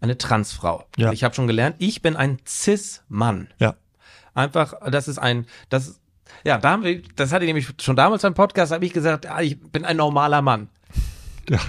Eine 0.01 0.17
Transfrau. 0.17 0.85
Ja. 0.97 1.12
Ich 1.12 1.23
habe 1.23 1.35
schon 1.35 1.47
gelernt, 1.47 1.75
ich 1.79 2.01
bin 2.01 2.15
ein 2.15 2.39
Cis-Mann. 2.47 3.49
Ja. 3.59 3.75
Einfach, 4.33 4.73
das 4.89 5.07
ist 5.07 5.19
ein, 5.19 5.45
das, 5.69 5.99
ja, 6.43 6.57
da 6.57 6.71
haben 6.71 6.83
wir, 6.83 7.01
das 7.15 7.33
hatte 7.33 7.45
ich 7.45 7.49
nämlich 7.49 7.67
schon 7.81 7.95
damals 7.95 8.21
beim 8.21 8.33
Podcast, 8.33 8.71
habe 8.71 8.85
ich 8.85 8.93
gesagt, 8.93 9.25
ah, 9.25 9.41
ich 9.41 9.59
bin 9.59 9.85
ein 9.85 9.97
normaler 9.97 10.41
Mann. 10.41 10.69
Ja. 11.49 11.59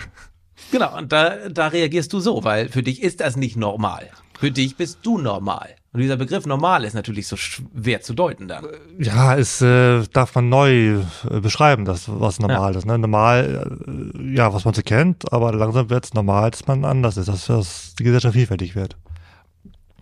Genau, 0.70 0.96
und 0.96 1.10
da, 1.10 1.48
da 1.48 1.68
reagierst 1.68 2.12
du 2.12 2.20
so, 2.20 2.44
weil 2.44 2.68
für 2.68 2.82
dich 2.82 3.02
ist 3.02 3.20
das 3.20 3.36
nicht 3.36 3.56
normal. 3.56 4.10
Für 4.38 4.50
dich 4.50 4.76
bist 4.76 5.00
du 5.02 5.18
normal. 5.18 5.74
Und 5.92 6.00
dieser 6.00 6.16
Begriff 6.16 6.46
normal 6.46 6.84
ist 6.84 6.94
natürlich 6.94 7.26
so 7.26 7.36
schwer 7.36 8.00
zu 8.00 8.14
deuten 8.14 8.46
dann. 8.46 8.64
Ja, 8.98 9.36
es 9.36 9.60
äh, 9.60 10.04
darf 10.12 10.34
man 10.36 10.48
neu 10.48 11.00
äh, 11.28 11.40
beschreiben, 11.40 11.84
das 11.84 12.04
was 12.06 12.38
normal 12.38 12.76
ist. 12.76 12.86
Ne? 12.86 12.96
Normal, 12.96 13.74
äh, 14.14 14.34
ja, 14.36 14.54
was 14.54 14.64
man 14.64 14.72
so 14.72 14.82
kennt, 14.82 15.32
aber 15.32 15.52
langsam 15.52 15.90
wird 15.90 16.04
es 16.04 16.14
normal, 16.14 16.52
dass 16.52 16.66
man 16.68 16.84
anders 16.84 17.16
ist, 17.16 17.26
dass, 17.28 17.46
dass 17.46 17.94
die 17.98 18.04
Gesellschaft 18.04 18.34
vielfältig 18.34 18.76
wird. 18.76 18.96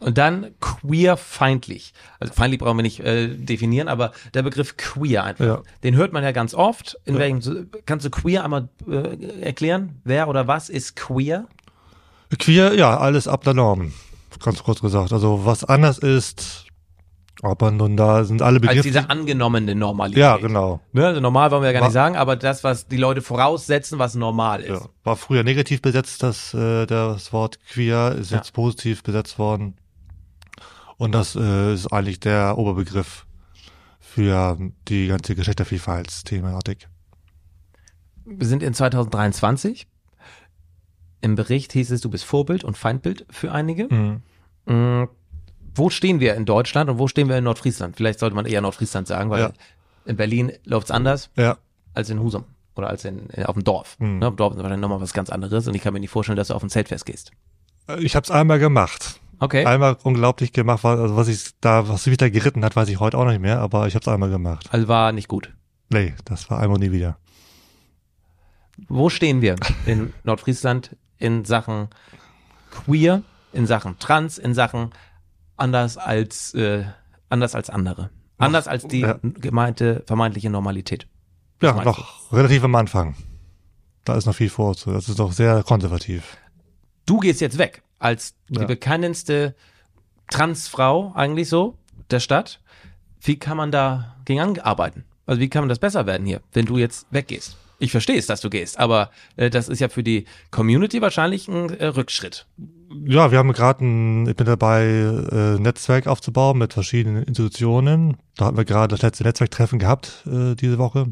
Und 0.00 0.16
dann 0.18 0.48
queer-feindlich. 0.60 1.92
Also 2.20 2.32
feindlich 2.34 2.60
brauchen 2.60 2.76
wir 2.76 2.82
nicht 2.82 3.00
äh, 3.00 3.28
definieren, 3.28 3.88
aber 3.88 4.12
der 4.34 4.42
Begriff 4.42 4.76
queer 4.76 5.24
einfach. 5.24 5.44
Ja. 5.44 5.62
Den 5.82 5.96
hört 5.96 6.12
man 6.12 6.22
ja 6.22 6.32
ganz 6.32 6.54
oft. 6.54 6.98
In 7.06 7.14
Ja. 7.14 7.20
welchem, 7.20 7.70
kannst 7.86 8.04
du 8.06 8.10
queer 8.10 8.44
einmal 8.44 8.68
äh, 8.88 9.40
erklären? 9.42 10.00
Wer 10.04 10.28
oder 10.28 10.46
was 10.46 10.68
ist 10.68 10.96
queer? 10.96 11.46
Queer, 12.38 12.74
ja, 12.74 12.96
alles 12.98 13.26
ab 13.26 13.42
der 13.44 13.54
Norm, 13.54 13.92
ganz 14.40 14.62
kurz 14.62 14.80
gesagt. 14.80 15.12
Also 15.12 15.44
was 15.44 15.64
anders 15.64 15.98
ist, 15.98 16.64
aber 17.42 17.70
nun 17.70 17.96
da 17.96 18.24
sind 18.24 18.42
alle 18.42 18.56
Als 18.56 18.62
Begriffe. 18.62 18.82
diese 18.88 19.10
angenommene 19.10 19.74
Normalität. 19.74 20.20
ja, 20.20 20.36
genau. 20.38 20.80
Ne? 20.92 21.06
Also 21.06 21.20
normal 21.20 21.50
wollen 21.50 21.62
wir 21.62 21.68
ja 21.68 21.72
gar 21.72 21.82
War- 21.82 21.88
nicht 21.88 21.94
sagen, 21.94 22.16
aber 22.16 22.36
das, 22.36 22.64
was 22.64 22.88
die 22.88 22.96
Leute 22.96 23.22
voraussetzen, 23.22 23.98
was 23.98 24.14
normal 24.14 24.60
ist. 24.62 24.80
Ja. 24.82 24.88
War 25.04 25.16
früher 25.16 25.44
negativ 25.44 25.80
besetzt, 25.82 26.22
das, 26.22 26.52
äh, 26.54 26.86
das 26.86 27.32
Wort 27.32 27.58
queer 27.70 28.16
ist 28.18 28.30
Ja. 28.30 28.38
jetzt 28.38 28.52
positiv 28.52 29.02
besetzt 29.02 29.38
worden. 29.38 29.76
Und 30.96 31.12
das 31.12 31.36
äh, 31.36 31.74
ist 31.74 31.86
eigentlich 31.92 32.18
der 32.18 32.58
Oberbegriff 32.58 33.24
für 34.00 34.58
die 34.88 35.06
ganze 35.06 35.36
Geschlechtervielfaltsthematik. 35.36 36.88
Wir 38.24 38.46
sind 38.46 38.62
in 38.64 38.74
2023. 38.74 39.86
Im 41.20 41.34
Bericht 41.34 41.72
hieß 41.72 41.90
es, 41.90 42.00
du 42.00 42.10
bist 42.10 42.24
Vorbild 42.24 42.64
und 42.64 42.76
Feindbild 42.78 43.26
für 43.30 43.52
einige. 43.52 43.92
Mhm. 43.92 44.22
Mm, 44.66 45.08
Wo 45.74 45.90
stehen 45.90 46.20
wir 46.20 46.34
in 46.34 46.44
Deutschland 46.44 46.90
und 46.90 46.98
wo 46.98 47.06
stehen 47.08 47.28
wir 47.28 47.36
in 47.38 47.44
Nordfriesland? 47.44 47.96
Vielleicht 47.96 48.18
sollte 48.18 48.34
man 48.36 48.46
eher 48.46 48.60
Nordfriesland 48.60 49.06
sagen, 49.06 49.30
weil 49.30 49.40
Ja. 49.40 49.52
in 50.06 50.16
Berlin 50.16 50.52
läuft's 50.64 50.90
anders 50.90 51.30
Ja, 51.36 51.56
als 51.94 52.10
in 52.10 52.20
Husum 52.20 52.44
oder 52.76 52.88
als 52.88 53.04
in, 53.04 53.28
auf 53.44 53.54
dem 53.54 53.64
Dorf. 53.64 53.96
Mhm. 53.98 54.18
Ne, 54.18 54.26
auf 54.26 54.34
dem 54.34 54.36
Dorf 54.38 54.52
ist 54.52 54.58
wahrscheinlich 54.58 54.80
nochmal 54.80 55.00
was 55.00 55.12
ganz 55.12 55.30
anderes 55.30 55.66
und 55.68 55.74
ich 55.74 55.82
kann 55.82 55.92
mir 55.92 56.00
nicht 56.00 56.10
vorstellen, 56.10 56.36
dass 56.36 56.48
du 56.48 56.54
auf 56.54 56.62
ein 56.62 56.70
Zeltfest 56.70 57.06
gehst. 57.06 57.30
ich 58.00 58.14
habe 58.16 58.24
es 58.24 58.30
einmal 58.30 58.58
gemacht. 58.58 59.20
Okay. 59.40 59.64
Einmal 59.64 59.96
unglaublich 60.02 60.52
gemacht, 60.52 60.84
also 60.84 61.16
was 61.16 61.28
ich 61.28 61.50
da, 61.60 61.88
was 61.88 62.06
mich 62.08 62.16
da 62.16 62.28
geritten 62.28 62.64
hat, 62.64 62.74
weiß 62.74 62.88
ich 62.88 62.98
heute 62.98 63.16
auch 63.16 63.24
nicht 63.24 63.40
mehr, 63.40 63.60
aber 63.60 63.86
ich 63.86 63.94
habe 63.94 64.02
es 64.02 64.08
einmal 64.08 64.30
gemacht. 64.30 64.66
Also 64.72 64.88
war 64.88 65.12
nicht 65.12 65.28
gut. 65.28 65.52
Nee, 65.90 66.14
das 66.24 66.50
war 66.50 66.58
einmal 66.58 66.78
nie 66.80 66.90
wieder. 66.90 67.18
Wo 68.88 69.08
stehen 69.10 69.40
wir 69.42 69.56
in 69.86 70.12
Nordfriesland 70.24 70.96
in 71.18 71.44
Sachen 71.44 71.88
queer, 72.70 73.22
in 73.52 73.66
Sachen 73.66 73.98
trans, 73.98 74.38
in 74.38 74.54
Sachen 74.54 74.90
anders 75.56 75.96
als 75.96 76.54
äh, 76.54 76.84
anders 77.28 77.54
als 77.54 77.70
andere, 77.70 78.10
anders 78.38 78.68
als 78.68 78.86
die 78.86 79.00
ja. 79.00 79.18
gemeinte 79.22 80.02
vermeintliche 80.06 80.50
Normalität. 80.50 81.06
Ja, 81.60 81.72
meinst 81.72 81.86
noch 81.86 82.32
relativ 82.32 82.62
am 82.64 82.74
Anfang. 82.74 83.16
Da 84.04 84.14
ist 84.14 84.26
noch 84.26 84.34
viel 84.34 84.48
vor. 84.48 84.74
Das 84.86 85.08
ist 85.08 85.18
doch 85.18 85.32
sehr 85.32 85.62
konservativ. 85.62 86.36
Du 87.04 87.18
gehst 87.18 87.40
jetzt 87.40 87.58
weg 87.58 87.82
als 87.98 88.34
die 88.48 88.60
Ja. 88.60 88.66
bekannteste 88.66 89.54
Transfrau 90.30 91.12
eigentlich 91.14 91.48
so 91.48 91.76
der 92.10 92.20
Stadt. 92.20 92.60
Wie 93.20 93.38
kann 93.38 93.56
man 93.56 93.72
da 93.72 94.16
gegen 94.24 94.40
anarbeiten? 94.40 95.04
Also 95.26 95.40
wie 95.40 95.48
kann 95.48 95.62
man 95.62 95.68
das 95.68 95.78
besser 95.78 96.06
werden 96.06 96.26
hier, 96.26 96.40
wenn 96.52 96.64
du 96.64 96.78
jetzt 96.78 97.06
weggehst? 97.10 97.56
Ich 97.80 97.92
verstehe 97.92 98.16
es, 98.18 98.26
dass 98.26 98.40
du 98.40 98.50
gehst, 98.50 98.78
aber 98.78 99.10
äh, 99.36 99.50
das 99.50 99.68
ist 99.68 99.78
ja 99.80 99.88
für 99.88 100.02
die 100.02 100.24
Community 100.50 101.00
wahrscheinlich 101.00 101.46
ein 101.48 101.70
äh, 101.70 101.86
Rückschritt. 101.86 102.46
Ja, 103.06 103.30
wir 103.30 103.38
haben 103.38 103.52
gerade 103.52 103.84
ein, 103.84 104.26
ich 104.28 104.34
bin 104.36 104.46
dabei, 104.46 104.82
äh, 104.84 105.58
Netzwerk 105.60 106.06
aufzubauen 106.06 106.58
mit 106.58 106.72
verschiedenen 106.72 107.22
Institutionen. 107.22 108.16
Da 108.36 108.46
hatten 108.46 108.56
wir 108.56 108.64
gerade 108.64 108.88
das 108.94 109.02
letzte 109.02 109.24
Netzwerktreffen 109.24 109.78
gehabt 109.78 110.24
äh, 110.26 110.54
diese 110.54 110.78
Woche. 110.78 111.06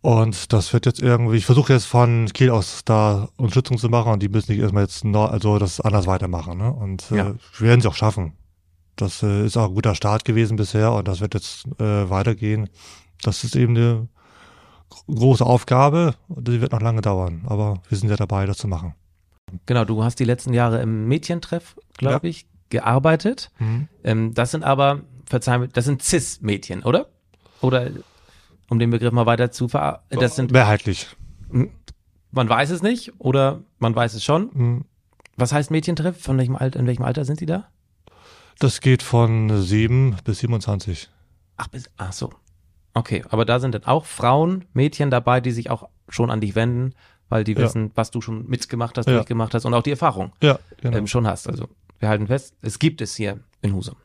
Und 0.00 0.52
das 0.52 0.72
wird 0.72 0.86
jetzt 0.86 1.00
irgendwie, 1.00 1.36
ich 1.36 1.46
versuche 1.46 1.72
jetzt 1.72 1.84
von 1.84 2.26
Kiel 2.32 2.50
aus 2.50 2.80
da 2.84 3.28
Unterstützung 3.36 3.78
zu 3.78 3.88
machen 3.88 4.12
und 4.12 4.22
die 4.22 4.28
müssen 4.28 4.50
nicht 4.50 4.60
erstmal 4.60 4.82
jetzt 4.82 5.04
neu, 5.04 5.26
also 5.26 5.58
das 5.58 5.80
anders 5.80 6.06
weitermachen. 6.06 6.58
Ne? 6.58 6.72
Und 6.72 7.10
äh, 7.12 7.16
Ja. 7.18 7.34
wir 7.58 7.68
werden 7.68 7.80
es 7.80 7.86
auch 7.86 7.94
schaffen. 7.94 8.32
Das 8.96 9.22
äh, 9.22 9.46
ist 9.46 9.56
auch 9.56 9.68
ein 9.68 9.74
guter 9.74 9.94
Start 9.94 10.24
gewesen 10.24 10.56
bisher 10.56 10.92
und 10.92 11.06
das 11.06 11.20
wird 11.20 11.34
jetzt 11.34 11.66
äh, 11.78 12.10
weitergehen. 12.10 12.68
Das 13.22 13.44
ist 13.44 13.54
eben 13.54 13.76
eine 13.76 14.08
große 15.06 15.44
Aufgabe 15.44 16.14
die 16.28 16.60
wird 16.60 16.72
noch 16.72 16.80
lange 16.80 17.00
dauern, 17.02 17.42
aber 17.46 17.82
wir 17.88 17.98
sind 17.98 18.08
ja 18.10 18.16
dabei, 18.16 18.46
das 18.46 18.58
zu 18.58 18.68
machen. 18.68 18.94
Genau, 19.66 19.84
du 19.84 20.02
hast 20.02 20.18
die 20.18 20.24
letzten 20.24 20.54
Jahre 20.54 20.80
im 20.80 21.08
Mädchentreff, 21.08 21.76
glaube 21.98 22.26
Ja. 22.26 22.30
ich, 22.30 22.46
gearbeitet. 22.70 23.50
Mhm. 23.58 23.88
Ähm, 24.02 24.34
das 24.34 24.50
sind 24.50 24.64
aber, 24.64 25.02
verzeih 25.26 25.58
mir, 25.58 25.68
das 25.68 25.84
sind 25.84 26.02
Cis-Mädchen, 26.02 26.82
oder? 26.84 27.08
Oder 27.60 27.90
um 28.70 28.78
den 28.78 28.90
Begriff 28.90 29.12
mal 29.12 29.26
weiter 29.26 29.50
zu 29.50 29.68
ver... 29.68 30.02
Das 30.08 30.36
sind, 30.36 30.52
Mehrheitlich. 30.52 31.06
man 32.30 32.48
weiß 32.48 32.70
es 32.70 32.82
nicht 32.82 33.12
oder 33.20 33.60
man 33.78 33.94
weiß 33.94 34.14
es 34.14 34.24
schon. 34.24 34.50
Mhm. 34.54 34.84
Was 35.36 35.52
heißt 35.52 35.70
Mädchentreff? 35.70 36.20
Von 36.22 36.38
welchem 36.38 36.56
Alter, 36.56 36.80
in 36.80 36.86
welchem 36.86 37.04
Alter 37.04 37.24
sind 37.24 37.40
die 37.40 37.46
da? 37.46 37.68
Das 38.58 38.80
geht 38.80 39.02
von 39.02 39.60
7 39.62 40.16
bis 40.24 40.38
27. 40.40 41.10
Ach, 41.56 41.68
bis, 41.68 41.90
ach 41.96 42.12
so. 42.12 42.30
Okay, 42.94 43.24
aber 43.30 43.44
da 43.44 43.58
sind 43.60 43.74
dann 43.74 43.84
auch 43.84 44.04
Frauen, 44.04 44.64
Mädchen 44.74 45.10
dabei, 45.10 45.40
die 45.40 45.50
sich 45.50 45.70
auch 45.70 45.88
schon 46.08 46.30
an 46.30 46.40
dich 46.40 46.54
wenden, 46.54 46.94
weil 47.28 47.44
die 47.44 47.52
Ja. 47.52 47.60
wissen, 47.60 47.90
was 47.94 48.10
du 48.10 48.20
schon 48.20 48.46
mitgemacht 48.48 48.98
hast, 48.98 49.06
Ja. 49.06 49.14
durchgemacht 49.14 49.54
hast 49.54 49.64
und 49.64 49.72
auch 49.74 49.82
die 49.82 49.90
Erfahrung 49.92 50.32
Ja, 50.42 50.58
genau. 50.80 50.98
ähm, 50.98 51.06
schon 51.06 51.26
hast. 51.26 51.48
Also 51.48 51.68
wir 52.00 52.08
halten 52.08 52.26
fest, 52.26 52.54
es 52.60 52.78
gibt 52.78 53.00
es 53.00 53.16
hier 53.16 53.40
in 53.62 53.74
Husum. 53.74 53.96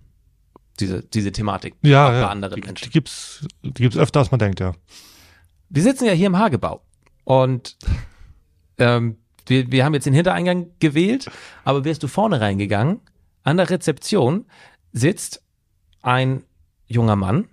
Diese, 0.79 1.01
diese 1.03 1.31
Thematik. 1.31 1.75
ja, 1.81 2.07
bei 2.09 2.19
ja. 2.19 2.27
anderen 2.29 2.61
die, 2.61 2.65
Menschen. 2.67 2.85
die 2.85 2.91
gibt's, 2.91 3.45
die 3.63 3.71
gibt's 3.73 3.97
öfter, 3.97 4.19
als 4.19 4.31
man 4.31 4.39
denkt, 4.39 4.59
ja. 4.59 4.73
Wir 5.69 5.81
sitzen 5.83 6.05
ja 6.05 6.13
hier 6.13 6.27
im 6.27 6.37
Hagebau 6.37 6.81
und 7.25 7.75
ähm, 8.77 9.17
wir, 9.47 9.71
wir 9.71 9.83
haben 9.83 9.93
jetzt 9.95 10.05
den 10.05 10.13
Hintereingang 10.13 10.67
gewählt, 10.79 11.29
aber 11.65 11.83
wärst 11.83 12.03
du 12.03 12.07
vorne 12.07 12.39
reingegangen, 12.39 13.01
an 13.43 13.57
der 13.57 13.69
Rezeption 13.69 14.45
sitzt 14.93 15.41
ein 16.01 16.43
junger 16.87 17.15
Mann, 17.15 17.47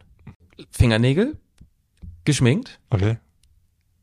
Fingernägel, 0.70 1.36
geschminkt. 2.24 2.80
Okay. 2.90 3.18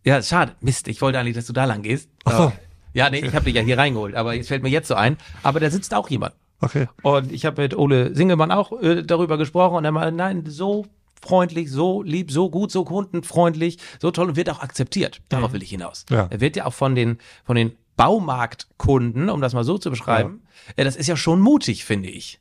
Ja, 0.03 0.21
schade. 0.21 0.55
Mist, 0.61 0.87
ich 0.87 1.01
wollte 1.01 1.19
eigentlich, 1.19 1.35
dass 1.35 1.45
du 1.45 1.53
da 1.53 1.65
lang 1.65 1.83
gehst. 1.83 2.09
Ach 2.25 2.37
so. 2.37 2.53
Ja, 2.93 3.09
nee, 3.09 3.19
ich 3.19 3.33
habe 3.33 3.45
dich 3.45 3.55
ja 3.55 3.61
hier 3.61 3.77
reingeholt, 3.77 4.15
aber 4.15 4.33
jetzt 4.33 4.47
fällt 4.47 4.63
mir 4.63 4.69
jetzt 4.69 4.87
so 4.87 4.95
ein. 4.95 5.17
Aber 5.43 5.59
da 5.59 5.69
sitzt 5.69 5.93
auch 5.93 6.09
jemand. 6.09 6.33
Okay. 6.59 6.87
Und 7.01 7.31
ich 7.31 7.45
habe 7.45 7.61
mit 7.61 7.75
Ole 7.75 8.13
Singelmann 8.15 8.51
auch 8.51 8.81
äh, 8.81 9.03
darüber 9.03 9.37
gesprochen 9.37 9.77
und 9.77 9.85
er 9.85 9.91
meinte, 9.91 10.11
nein, 10.11 10.43
so 10.47 10.85
freundlich, 11.21 11.71
so 11.71 12.01
lieb, 12.01 12.31
so 12.31 12.49
gut, 12.49 12.71
so 12.71 12.83
kundenfreundlich, 12.83 13.77
so 13.99 14.11
toll 14.11 14.29
und 14.29 14.35
wird 14.35 14.49
auch 14.49 14.59
akzeptiert. 14.59 15.21
Darauf 15.29 15.53
will 15.53 15.63
ich 15.63 15.69
hinaus. 15.69 16.05
Ja. 16.09 16.27
Er 16.29 16.41
wird 16.41 16.55
ja 16.55 16.65
auch 16.65 16.73
von 16.73 16.95
den, 16.95 17.19
von 17.45 17.55
den 17.55 17.73
Baumarktkunden, 17.95 19.29
um 19.29 19.41
das 19.41 19.53
mal 19.53 19.63
so 19.63 19.77
zu 19.77 19.89
beschreiben, 19.89 20.41
äh, 20.75 20.83
das 20.83 20.95
ist 20.95 21.07
ja 21.07 21.15
schon 21.15 21.39
mutig, 21.39 21.85
finde 21.85 22.09
ich. 22.09 22.40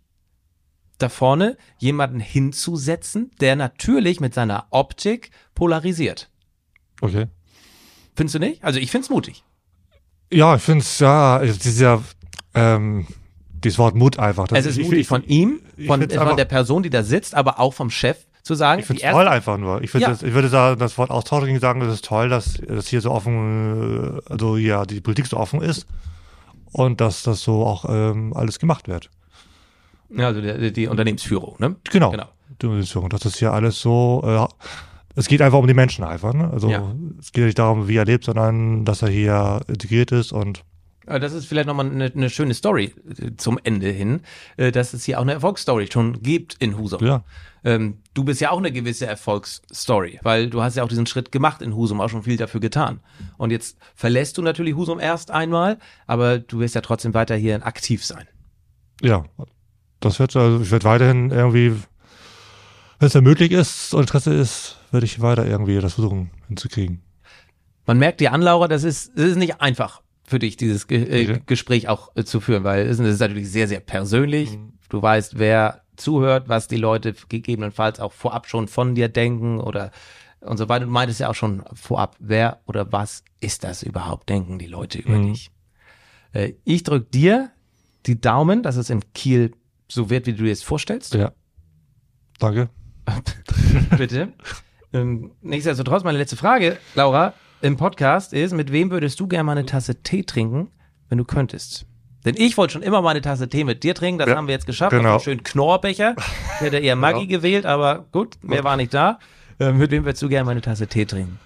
Da 1.00 1.08
vorne 1.08 1.56
jemanden 1.78 2.20
hinzusetzen, 2.20 3.30
der 3.40 3.56
natürlich 3.56 4.20
mit 4.20 4.34
seiner 4.34 4.66
Optik 4.70 5.30
polarisiert. 5.54 6.28
Okay. 7.00 7.26
Findest 8.14 8.34
du 8.34 8.38
nicht? 8.38 8.62
Also 8.62 8.78
ich 8.78 8.90
find's 8.90 9.08
mutig. 9.08 9.42
Ja, 10.32 10.54
ich 10.56 10.62
finde 10.62 10.82
es, 10.82 10.98
ja, 10.98 11.38
also 11.38 11.58
dieser, 11.58 12.02
ähm, 12.54 13.06
dieses 13.64 13.78
Wort 13.78 13.94
Mut 13.94 14.18
einfach. 14.18 14.46
Das 14.48 14.60
Es 14.60 14.66
ist 14.66 14.76
ich- 14.78 14.84
mutig 14.84 15.00
ich- 15.00 15.08
von 15.08 15.24
ihm, 15.24 15.60
von, 15.86 16.00
find's 16.00 16.14
von 16.14 16.22
einfach- 16.24 16.36
der 16.36 16.44
Person, 16.44 16.82
die 16.82 16.90
da 16.90 17.02
sitzt, 17.02 17.34
aber 17.34 17.58
auch 17.58 17.72
vom 17.74 17.90
Chef 17.90 18.18
zu 18.42 18.54
sagen, 18.54 18.80
Ich 18.80 18.86
finde 18.86 19.02
es 19.02 19.10
toll 19.10 19.26
einfach 19.28 19.56
nur. 19.58 19.82
Ich, 19.82 19.90
find 19.90 20.02
Ja. 20.02 20.10
das, 20.10 20.22
ich 20.22 20.32
würde 20.34 20.48
sagen, 20.48 20.78
das 20.78 20.96
Wort 20.98 21.10
Austauschung 21.10 21.58
sagen, 21.60 21.80
es 21.82 21.94
ist 21.94 22.04
toll, 22.04 22.28
dass 22.28 22.54
das 22.66 22.88
hier 22.88 23.00
so 23.00 23.10
offen, 23.10 24.18
äh, 24.26 24.30
also 24.30 24.56
ja, 24.58 24.84
die 24.84 25.00
Politik 25.00 25.26
so 25.26 25.36
offen 25.38 25.62
ist 25.62 25.86
und 26.72 27.00
dass 27.00 27.22
das 27.22 27.40
so 27.42 27.64
auch 27.66 27.84
ähm, 27.88 28.32
alles 28.34 28.58
gemacht 28.58 28.86
wird. 28.88 29.10
Ja, 30.16 30.26
also 30.28 30.40
die, 30.40 30.72
die 30.72 30.86
Unternehmensführung, 30.88 31.56
ne? 31.58 31.76
Genau. 31.90 32.10
Genau. 32.10 32.28
Die 32.60 32.66
Organisation. 32.66 33.08
Das 33.10 33.24
ist 33.24 33.38
hier 33.38 33.52
alles 33.52 33.80
so, 33.80 34.22
äh, 34.24 34.46
es 35.16 35.28
geht 35.28 35.40
einfach 35.42 35.58
um 35.58 35.66
die 35.66 35.74
Menschen 35.74 36.04
einfach. 36.04 36.32
Ne? 36.34 36.50
Also 36.50 36.68
Ja. 36.70 36.94
es 37.18 37.32
geht 37.32 37.44
nicht 37.44 37.58
darum, 37.58 37.88
wie 37.88 37.96
er 37.96 38.04
lebt, 38.04 38.24
sondern 38.24 38.84
dass 38.84 39.02
er 39.02 39.08
hier 39.08 39.60
integriert 39.68 40.12
ist 40.12 40.32
und 40.32 40.62
Aber 41.06 41.18
das 41.18 41.32
ist 41.32 41.46
vielleicht 41.46 41.66
nochmal 41.66 41.86
eine, 41.90 42.12
eine 42.14 42.30
schöne 42.30 42.54
Story 42.54 42.94
äh, 43.18 43.30
zum 43.36 43.58
Ende 43.64 43.88
hin, 43.90 44.20
äh, 44.56 44.70
dass 44.72 44.92
es 44.94 45.04
hier 45.04 45.18
auch 45.18 45.22
eine 45.22 45.32
Erfolgsstory 45.32 45.88
schon 45.90 46.22
gibt 46.22 46.54
in 46.60 46.76
Husum. 46.78 47.04
ja, 47.04 47.24
Ähm, 47.64 47.98
du 48.14 48.24
bist 48.24 48.40
ja 48.40 48.50
auch 48.50 48.58
eine 48.58 48.70
gewisse 48.72 49.06
Erfolgsstory, 49.06 50.20
weil 50.22 50.48
du 50.50 50.62
hast 50.62 50.76
ja 50.76 50.84
auch 50.84 50.88
diesen 50.88 51.06
Schritt 51.06 51.32
gemacht 51.32 51.62
in 51.62 51.74
Husum, 51.74 52.00
auch 52.00 52.08
schon 52.08 52.22
viel 52.22 52.36
dafür 52.36 52.60
getan. 52.60 53.00
Und 53.38 53.50
jetzt 53.50 53.78
verlässt 53.94 54.38
du 54.38 54.42
natürlich 54.42 54.74
Husum 54.76 55.00
erst 55.00 55.30
einmal, 55.30 55.78
aber 56.06 56.38
du 56.38 56.60
wirst 56.60 56.74
ja 56.74 56.80
trotzdem 56.82 57.14
weiter 57.14 57.34
hier 57.36 57.66
aktiv 57.66 58.04
sein. 58.04 58.26
ja. 59.02 59.24
Das 60.00 60.18
wird, 60.18 60.34
also 60.36 60.60
ich 60.60 60.70
werde 60.70 60.84
weiterhin 60.84 61.30
irgendwie, 61.30 61.72
wenn 62.98 63.06
es 63.06 63.12
ja 63.14 63.20
möglich 63.20 63.52
ist 63.52 63.94
und 63.94 64.02
Interesse 64.02 64.32
ist, 64.34 64.78
werde 64.90 65.06
ich 65.06 65.20
weiter 65.20 65.46
irgendwie 65.46 65.78
das 65.78 65.94
versuchen 65.94 66.30
hinzukriegen. 66.48 67.02
Man 67.86 67.98
merkt 67.98 68.20
dir 68.20 68.32
an, 68.32 68.42
Laura, 68.42 68.68
das 68.68 68.84
ist, 68.84 69.12
das 69.16 69.26
ist 69.26 69.36
nicht 69.36 69.60
einfach 69.60 70.02
für 70.24 70.38
dich, 70.38 70.56
dieses 70.56 70.86
Ge 70.86 71.02
äh. 71.02 71.40
Gespräch 71.46 71.88
auch 71.88 72.10
äh, 72.14 72.24
zu 72.24 72.40
führen, 72.40 72.64
weil 72.64 72.86
es 72.86 72.98
ist, 72.98 73.06
es 73.06 73.14
ist 73.14 73.20
natürlich 73.20 73.50
sehr, 73.50 73.68
sehr 73.68 73.80
persönlich. 73.80 74.52
Mhm. 74.52 74.72
Du 74.88 75.02
weißt, 75.02 75.38
wer 75.38 75.82
zuhört, 75.96 76.48
was 76.48 76.66
die 76.68 76.76
Leute 76.76 77.14
gegebenenfalls 77.28 78.00
auch 78.00 78.12
vorab 78.12 78.46
schon 78.46 78.68
von 78.68 78.94
dir 78.94 79.08
denken 79.08 79.60
oder 79.60 79.90
und 80.40 80.56
so 80.56 80.68
weiter. 80.70 80.86
Du 80.86 80.90
meintest 80.90 81.20
ja 81.20 81.28
auch 81.28 81.34
schon 81.34 81.62
vorab, 81.74 82.16
wer 82.18 82.60
oder 82.66 82.90
was 82.92 83.24
ist 83.40 83.64
das 83.64 83.82
überhaupt, 83.82 84.30
denken 84.30 84.58
die 84.58 84.66
Leute 84.66 84.98
über 84.98 85.18
Mhm. 85.18 85.32
dich. 85.32 85.50
Äh, 86.32 86.52
ich 86.64 86.82
drück 86.84 87.10
dir 87.10 87.50
die 88.06 88.20
Daumen, 88.20 88.62
dass 88.62 88.76
es 88.76 88.88
in 88.88 89.02
Kiel 89.12 89.52
so 89.90 90.08
wird, 90.10 90.26
wie 90.26 90.32
du 90.32 90.44
dir 90.44 90.52
es 90.52 90.62
vorstellst. 90.62 91.14
Ja. 91.14 91.32
Danke. 92.38 92.68
Bitte. 93.98 94.32
ähm, 94.92 95.32
nichtsdestotrotz, 95.42 96.04
meine 96.04 96.18
letzte 96.18 96.36
Frage, 96.36 96.78
Laura, 96.94 97.34
im 97.60 97.76
Podcast 97.76 98.32
ist, 98.32 98.52
mit 98.54 98.72
wem 98.72 98.90
würdest 98.90 99.18
du 99.20 99.26
gerne 99.26 99.44
mal 99.44 99.52
eine 99.52 99.66
Tasse 99.66 100.02
Tee 100.02 100.22
trinken, 100.22 100.68
wenn 101.08 101.18
du 101.18 101.24
könntest? 101.24 101.86
Denn 102.24 102.34
ich 102.36 102.56
wollte 102.56 102.74
schon 102.74 102.82
immer 102.82 103.02
mal 103.02 103.10
eine 103.10 103.20
Tasse 103.22 103.48
Tee 103.48 103.64
mit 103.64 103.82
dir 103.82 103.94
trinken, 103.94 104.18
das 104.18 104.28
Ja, 104.28 104.36
haben 104.36 104.46
wir 104.46 104.54
jetzt 104.54 104.66
geschafft. 104.66 104.90
genau. 104.92 105.16
Auf 105.16 105.24
schönen 105.24 105.42
Knorrbecher. 105.42 106.14
Ich 106.56 106.60
hätte 106.60 106.78
eher 106.78 106.96
Maggi 106.96 107.26
gewählt, 107.26 107.66
aber 107.66 108.06
gut, 108.12 108.36
mehr 108.42 108.62
war 108.64 108.76
nicht 108.76 108.92
da. 108.94 109.18
Äh, 109.58 109.72
mit 109.72 109.90
wem 109.90 110.04
würdest 110.04 110.22
du 110.22 110.28
gerne 110.28 110.44
mal 110.44 110.52
eine 110.52 110.60
Tasse 110.60 110.86
Tee 110.86 111.04
trinken? 111.06 111.38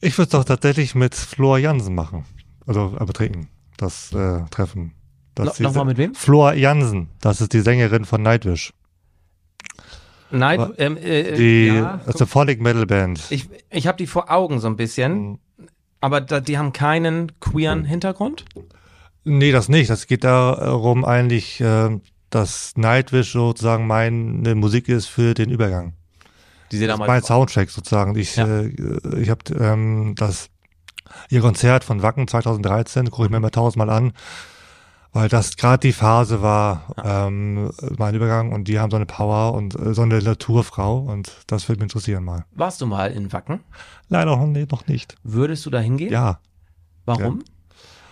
Ich 0.00 0.16
würde 0.16 0.24
es 0.24 0.30
doch 0.30 0.44
tatsächlich 0.44 0.94
mit 0.94 1.14
Flor 1.14 1.58
Jansen 1.58 1.94
machen. 1.94 2.24
Also 2.66 2.94
aber 2.98 3.12
trinken. 3.12 3.48
Das 3.76 4.12
äh, 4.12 4.42
Treffen. 4.50 4.92
No- 5.44 5.52
Nochmal 5.58 5.84
mit 5.86 5.98
wem? 5.98 6.14
Flor 6.14 6.54
Jansen. 6.54 7.08
Das 7.20 7.40
ist 7.40 7.52
die 7.52 7.60
Sängerin 7.60 8.04
von 8.04 8.22
Nightwish. 8.22 8.72
Nein, 10.32 10.60
Aber 10.60 10.78
ähm, 10.78 10.96
äh, 10.96 11.34
Die 11.36 11.66
ja, 11.68 12.00
das 12.06 12.14
ist 12.14 12.20
eine 12.20 12.26
Follig 12.28 12.60
Metal 12.60 12.86
Band. 12.86 13.20
ich, 13.30 13.48
ich 13.68 13.86
habe 13.88 13.98
die 13.98 14.06
vor 14.06 14.30
Augen 14.30 14.60
so 14.60 14.68
ein 14.68 14.76
bisschen, 14.76 15.12
Mhm. 15.30 15.38
aber 16.00 16.20
da, 16.20 16.40
die 16.40 16.56
haben 16.56 16.72
keinen 16.72 17.32
queeren 17.40 17.84
Hintergrund. 17.84 18.44
Nee, 19.24 19.50
das 19.52 19.68
nicht. 19.68 19.90
Das 19.90 20.06
geht 20.06 20.22
darum 20.24 21.04
eigentlich, 21.04 21.60
äh, 21.60 21.98
dass 22.30 22.76
Nightwish 22.76 23.32
sozusagen 23.32 23.86
meine 23.88 24.54
Musik 24.54 24.88
ist 24.88 25.06
für 25.06 25.34
den 25.34 25.50
Übergang. 25.50 25.94
Die 26.70 26.76
sie 26.76 26.86
Das 26.86 26.94
ist 26.94 27.00
damals 27.00 27.08
mein 27.08 27.22
Soundtrack 27.24 27.70
sozusagen. 27.70 28.14
Ich, 28.16 28.36
Ja. 28.36 28.46
äh, 28.46 28.70
ich 29.20 29.30
habe 29.30 29.40
ähm, 29.58 30.14
das 30.16 30.48
ihr 31.28 31.40
Konzert 31.40 31.82
von 31.82 32.02
Wacken 32.02 32.28
2013 32.28 33.10
gucke 33.10 33.24
ich 33.24 33.30
mir 33.30 33.38
immer 33.38 33.50
tausendmal 33.50 33.90
an, 33.90 34.12
weil 35.12 35.28
das 35.28 35.56
gerade 35.56 35.80
die 35.80 35.92
Phase 35.92 36.42
war, 36.42 36.94
ähm, 37.04 37.70
mein 37.98 38.14
Übergang 38.14 38.52
und 38.52 38.68
die 38.68 38.78
haben 38.78 38.90
so 38.90 38.96
eine 38.96 39.06
Power 39.06 39.54
und 39.54 39.74
äh, 39.78 39.94
so 39.94 40.02
eine 40.02 40.20
Naturfrau 40.20 40.98
und 40.98 41.32
das 41.46 41.68
würde 41.68 41.80
mich 41.80 41.92
interessieren 41.92 42.24
mal. 42.24 42.44
Warst 42.52 42.80
du 42.80 42.86
mal 42.86 43.10
in 43.10 43.32
Wacken? 43.32 43.60
Leider 44.08 44.36
noch, 44.36 44.46
nee, 44.46 44.66
noch 44.70 44.86
nicht. 44.86 45.16
Würdest 45.22 45.66
du 45.66 45.70
da 45.70 45.80
hingehen? 45.80 46.12
Ja, 46.12 46.40
Warum? 47.06 47.42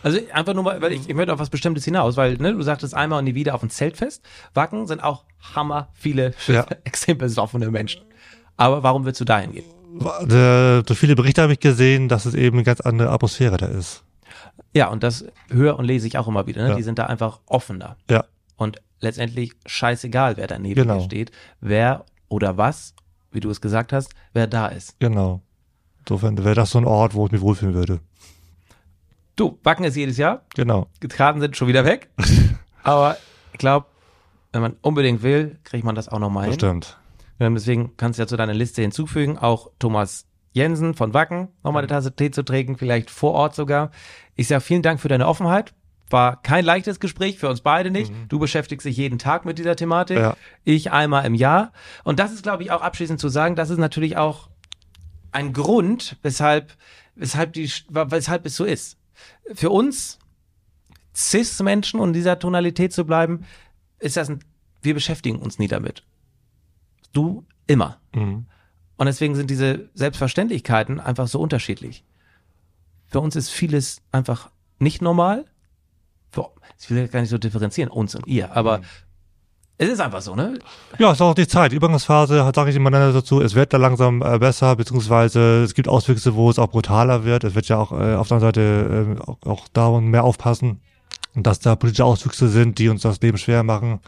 Also 0.03 0.19
einfach 0.33 0.55
nur 0.55 0.63
mal, 0.63 0.81
weil 0.81 0.93
ich, 0.93 1.09
ich 1.09 1.15
möchte 1.15 1.33
auf 1.33 1.41
was 1.41 1.51
Bestimmtes 1.51 1.85
hinaus, 1.85 2.17
weil 2.17 2.37
ne, 2.37 2.53
du 2.53 2.63
sagtest 2.63 2.95
einmal 2.95 3.19
und 3.19 3.25
nie 3.25 3.35
wieder 3.35 3.55
auf 3.55 3.63
ein 3.63 3.71
Zeltfest. 3.71 4.25
Wacken 4.55 4.87
sind 4.87 5.03
auch 5.03 5.25
hammer 5.55 5.89
viele 5.93 6.35
Ja. 6.47 6.67
extrem 6.85 7.19
besoffene 7.19 7.71
Menschen. 7.71 8.03
Aber 8.57 8.83
warum 8.83 9.05
willst 9.05 9.21
du 9.21 9.25
da 9.25 9.39
hingehen? 9.39 9.65
äh, 10.01 10.83
durch 10.83 10.99
viele 10.99 11.17
Berichte 11.17 11.43
habe 11.43 11.55
ich 11.55 11.61
gesehen, 11.61 12.09
dass 12.09 12.27
es 12.27 12.35
eben 12.35 12.59
eine 12.59 12.65
ganz 12.65 12.81
andere 12.81 13.11
Atmosphäre 13.11 13.57
da 13.57 13.67
ist. 13.67 14.05
Ja, 14.79 14.89
und 14.89 15.03
das 15.03 15.25
höre 15.51 15.77
und 15.79 15.85
lese 15.85 16.07
ich 16.07 16.19
auch 16.19 16.29
immer 16.29 16.47
wieder. 16.47 16.63
Ne? 16.63 16.69
Ja. 16.71 16.75
Die 16.77 16.83
sind 16.85 16.99
da 17.01 17.07
einfach 17.07 17.41
offener. 17.47 17.97
Ja, 18.09 18.25
Und 18.57 18.81
letztendlich 19.01 19.53
scheißegal, 19.67 20.37
wer 20.37 20.47
daneben 20.47 20.83
Genau. 20.83 21.01
steht, 21.01 21.33
wer 21.61 22.05
oder 22.29 22.57
was, 22.57 22.95
wie 23.33 23.41
du 23.41 23.51
es 23.51 23.61
gesagt 23.61 23.93
hast, 23.93 24.13
wer 24.33 24.47
da 24.47 24.69
ist. 24.69 24.99
genau. 25.01 25.41
Insofern 26.01 26.39
wäre 26.43 26.55
das 26.55 26.71
so 26.71 26.79
ein 26.79 26.87
Ort, 26.87 27.13
wo 27.15 27.27
ich 27.27 27.33
mich 27.33 27.41
wohlfühlen 27.43 27.75
würde. 27.75 28.01
Du, 29.37 29.59
Wacken 29.63 29.85
ist 29.85 29.97
jedes 29.97 30.17
Jahr, 30.17 30.43
Genau. 30.55 30.87
Karten 31.09 31.41
sind 31.41 31.57
schon 31.57 31.69
wieder 31.69 31.85
weg. 31.85 32.09
Aber 32.83 33.17
ich 33.53 33.59
glaube, 33.59 33.87
wenn 34.53 34.63
man 34.63 34.77
unbedingt 34.81 35.23
will, 35.23 35.59
kriegt 35.65 35.85
man 35.85 35.95
das 35.95 36.09
auch 36.09 36.19
nochmal 36.19 36.45
hin. 36.45 36.53
Bestimmt. 36.53 36.97
Ähm, 37.41 37.55
deswegen 37.55 37.97
kannst 37.97 38.19
du 38.19 38.23
ja 38.23 38.27
zu 38.27 38.37
deiner 38.37 38.55
Liste 38.55 38.81
hinzufügen, 38.83 39.37
auch 39.39 39.71
Thomas 39.79 40.27
Jensen 40.53 40.95
von 40.95 41.15
Wacken, 41.15 41.49
nochmal 41.63 41.83
eine 41.83 41.89
Tasse 41.89 42.15
Tee 42.15 42.31
zu 42.31 42.43
trinken, 42.43 42.77
vielleicht 42.77 43.11
vor 43.11 43.33
Ort 43.33 43.55
sogar. 43.55 43.91
Ich 44.35 44.49
sage 44.49 44.61
vielen 44.61 44.83
Dank 44.83 45.01
für 45.01 45.09
deine 45.09 45.27
Offenheit. 45.27 45.75
War 46.11 46.41
kein 46.41 46.65
leichtes 46.65 47.01
Gespräch, 47.01 47.39
für 47.39 47.51
uns 47.51 47.61
beide 47.61 47.91
nicht. 47.91 48.13
Du 48.29 48.39
beschäftigst 48.39 48.87
dich 48.87 48.97
jeden 48.97 49.19
Tag 49.19 49.45
mit 49.45 49.59
dieser 49.59 49.77
Thematik. 49.77 50.17
Ja. 50.17 50.37
Ich 50.65 50.91
einmal 50.91 51.27
im 51.27 51.35
Jahr. 51.35 51.73
Und 52.03 52.19
das 52.19 52.33
ist, 52.33 52.43
glaube 52.43 52.63
ich, 52.63 52.71
auch 52.71 52.81
abschließend 52.81 53.21
zu 53.21 53.29
sagen, 53.29 53.57
das 53.57 53.69
ist 53.69 53.79
natürlich 53.79 54.17
auch 54.17 54.49
ein 55.33 55.53
Grund, 55.53 56.17
weshalb, 56.23 56.75
weshalb, 57.15 57.53
die, 57.53 57.71
weshalb 57.91 58.47
es 58.47 58.57
so 58.57 58.65
ist. 58.65 58.97
Für 59.53 59.69
uns 59.69 60.19
Cis-Menschen 61.15 62.01
und 62.01 62.11
in 62.11 62.15
dieser 62.15 62.39
Tonalität 62.39 62.93
zu 62.93 63.05
bleiben, 63.05 63.45
ist 63.99 64.17
das 64.17 64.31
ein, 64.31 64.41
wir 64.81 64.95
beschäftigen 64.95 65.39
uns 65.39 65.59
nie 65.59 65.69
damit. 65.69 66.05
Du 67.13 67.45
immer. 67.67 68.01
Mhm. 68.15 68.47
Und 68.99 69.07
deswegen 69.07 69.35
sind 69.35 69.49
diese 69.49 69.89
Selbstverständlichkeiten 69.95 71.01
einfach 71.01 71.29
so 71.29 71.41
unterschiedlich. 71.41 72.05
Für 73.07 73.21
uns 73.21 73.37
ist 73.37 73.49
vieles 73.49 74.03
einfach 74.13 74.51
nicht 74.79 75.01
normal. 75.01 75.47
Für, 76.31 76.51
ich 76.79 76.91
will 76.91 77.09
gar 77.09 77.21
nicht 77.21 77.31
so 77.31 77.39
differenzieren, 77.39 77.91
uns 77.91 78.15
und 78.15 78.27
ihr, 78.27 78.55
aber 78.55 78.83
es 79.81 79.89
ist 79.89 80.01
einfach 80.01 80.21
so, 80.21 80.35
ne? 80.35 80.59
Ja, 80.99 81.11
es 81.13 81.19
ist 81.19 81.23
auch 81.23 81.35
die 81.35 81.47
Zeit. 81.47 81.71
Die 81.71 81.77
Übergangsphase, 81.77 82.51
sage 82.53 82.71
ich 82.71 82.77
immer 82.77 82.91
dann 82.91 83.15
dazu, 83.15 83.41
es 83.41 83.55
wird 83.55 83.73
da 83.73 83.77
langsam 83.77 84.23
äh, 84.23 84.37
besser, 84.39 84.75
beziehungsweise 84.75 85.63
es 85.63 85.73
gibt 85.73 85.89
Auswüchse, 85.89 86.35
wo 86.35 86.51
es 86.51 86.59
auch 86.59 86.67
brutaler 86.67 87.23
wird. 87.23 87.45
Es 87.45 87.55
wird 87.55 87.69
ja 87.69 87.79
auch 87.79 87.93
äh, 87.93 88.17
auf 88.17 88.27
der 88.27 88.39
anderen 88.39 88.41
Seite 88.41 89.17
äh, 89.17 89.21
auch, 89.21 89.39
auch 89.47 89.69
darum 89.73 90.11
mehr 90.11 90.25
aufpassen, 90.25 90.81
dass 91.37 91.61
da 91.61 91.77
politische 91.77 92.05
Auswüchse 92.05 92.49
sind, 92.49 92.81
die 92.81 92.89
uns 92.89 93.03
das 93.03 93.21
Leben 93.21 93.39
schwer 93.39 93.63
machen. 93.63 94.01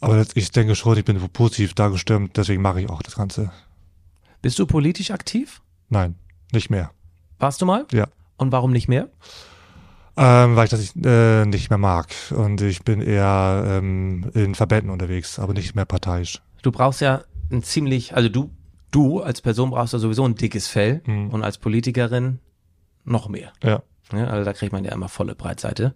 Aber 0.00 0.24
ich 0.34 0.50
denke 0.50 0.74
schon, 0.74 0.96
ich 0.98 1.04
bin 1.04 1.18
positiv 1.30 1.74
da 1.74 1.88
gestimmt, 1.88 2.36
deswegen 2.36 2.62
mache 2.62 2.80
ich 2.82 2.90
auch 2.90 3.02
das 3.02 3.16
Ganze. 3.16 3.50
Bist 4.42 4.58
du 4.58 4.66
politisch 4.66 5.10
aktiv? 5.10 5.62
Nein, 5.88 6.16
nicht 6.52 6.70
mehr. 6.70 6.90
Warst 7.38 7.60
du 7.62 7.66
mal? 7.66 7.86
Ja. 7.92 8.06
Und 8.36 8.52
warum 8.52 8.72
nicht 8.72 8.88
mehr? 8.88 9.08
Ähm, 10.18 10.56
weil 10.56 10.64
ich 10.64 10.70
das 10.70 10.80
nicht, 10.80 10.94
äh, 11.04 11.44
nicht 11.44 11.70
mehr 11.70 11.78
mag. 11.78 12.08
Und 12.30 12.60
ich 12.60 12.82
bin 12.82 13.00
eher 13.02 13.64
ähm, 13.68 14.30
in 14.34 14.54
Verbänden 14.54 14.90
unterwegs, 14.90 15.38
aber 15.38 15.52
nicht 15.52 15.74
mehr 15.74 15.84
parteiisch. 15.84 16.40
Du 16.62 16.72
brauchst 16.72 17.00
ja 17.00 17.22
ein 17.50 17.62
ziemlich, 17.62 18.14
also 18.16 18.28
du, 18.28 18.50
du 18.90 19.20
als 19.22 19.40
Person 19.42 19.70
brauchst 19.70 19.92
ja 19.92 19.98
sowieso 19.98 20.24
ein 20.24 20.34
dickes 20.34 20.68
Fell 20.68 21.02
Mhm. 21.06 21.30
und 21.30 21.42
als 21.42 21.58
Politikerin 21.58 22.38
noch 23.04 23.28
mehr. 23.28 23.52
Ja. 23.62 23.82
Ja, 24.12 24.26
also 24.28 24.44
da 24.44 24.52
kriegt 24.52 24.72
man 24.72 24.84
ja 24.84 24.92
immer 24.92 25.08
volle 25.08 25.34
Breitseite. 25.34 25.94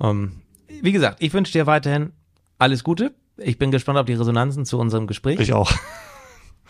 Ähm, 0.00 0.40
wie 0.82 0.92
gesagt, 0.92 1.18
ich 1.22 1.32
wünsche 1.32 1.52
dir 1.52 1.66
weiterhin 1.66 2.12
alles 2.58 2.82
Gute. 2.84 3.14
Ich 3.42 3.58
bin 3.58 3.70
gespannt 3.70 3.98
auf 3.98 4.06
die 4.06 4.14
Resonanzen 4.14 4.64
zu 4.64 4.78
unserem 4.78 5.06
Gespräch. 5.06 5.40
Ich 5.40 5.52
auch. 5.52 5.72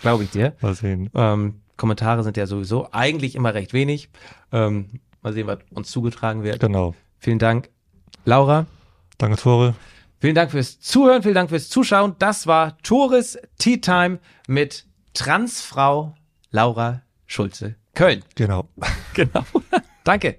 Glaube 0.00 0.24
ich 0.24 0.30
dir. 0.30 0.54
Mal 0.60 0.74
sehen. 0.74 1.10
Ähm, 1.14 1.60
Kommentare 1.76 2.22
sind 2.22 2.36
ja 2.36 2.46
sowieso 2.46 2.88
eigentlich 2.92 3.34
immer 3.34 3.54
recht 3.54 3.72
wenig. 3.72 4.10
Ähm, 4.52 5.00
mal 5.22 5.32
sehen, 5.32 5.46
was 5.46 5.58
uns 5.70 5.90
zugetragen 5.90 6.42
wird. 6.42 6.60
Genau. 6.60 6.94
Vielen 7.18 7.38
Dank, 7.38 7.70
Laura. 8.24 8.66
Danke, 9.18 9.36
Tore. 9.36 9.74
Vielen 10.18 10.34
Dank 10.34 10.50
fürs 10.50 10.80
Zuhören, 10.80 11.22
vielen 11.22 11.34
Dank 11.34 11.50
fürs 11.50 11.68
Zuschauen. 11.70 12.14
Das 12.18 12.46
war 12.46 12.76
Tores 12.82 13.38
Tea 13.58 13.80
Time 13.80 14.18
mit 14.46 14.86
Transfrau 15.14 16.14
Laura 16.50 17.02
Schulze 17.26 17.76
Köln. 17.94 18.22
Genau. 18.34 18.68
Genau. 19.14 19.44
Danke. 20.04 20.38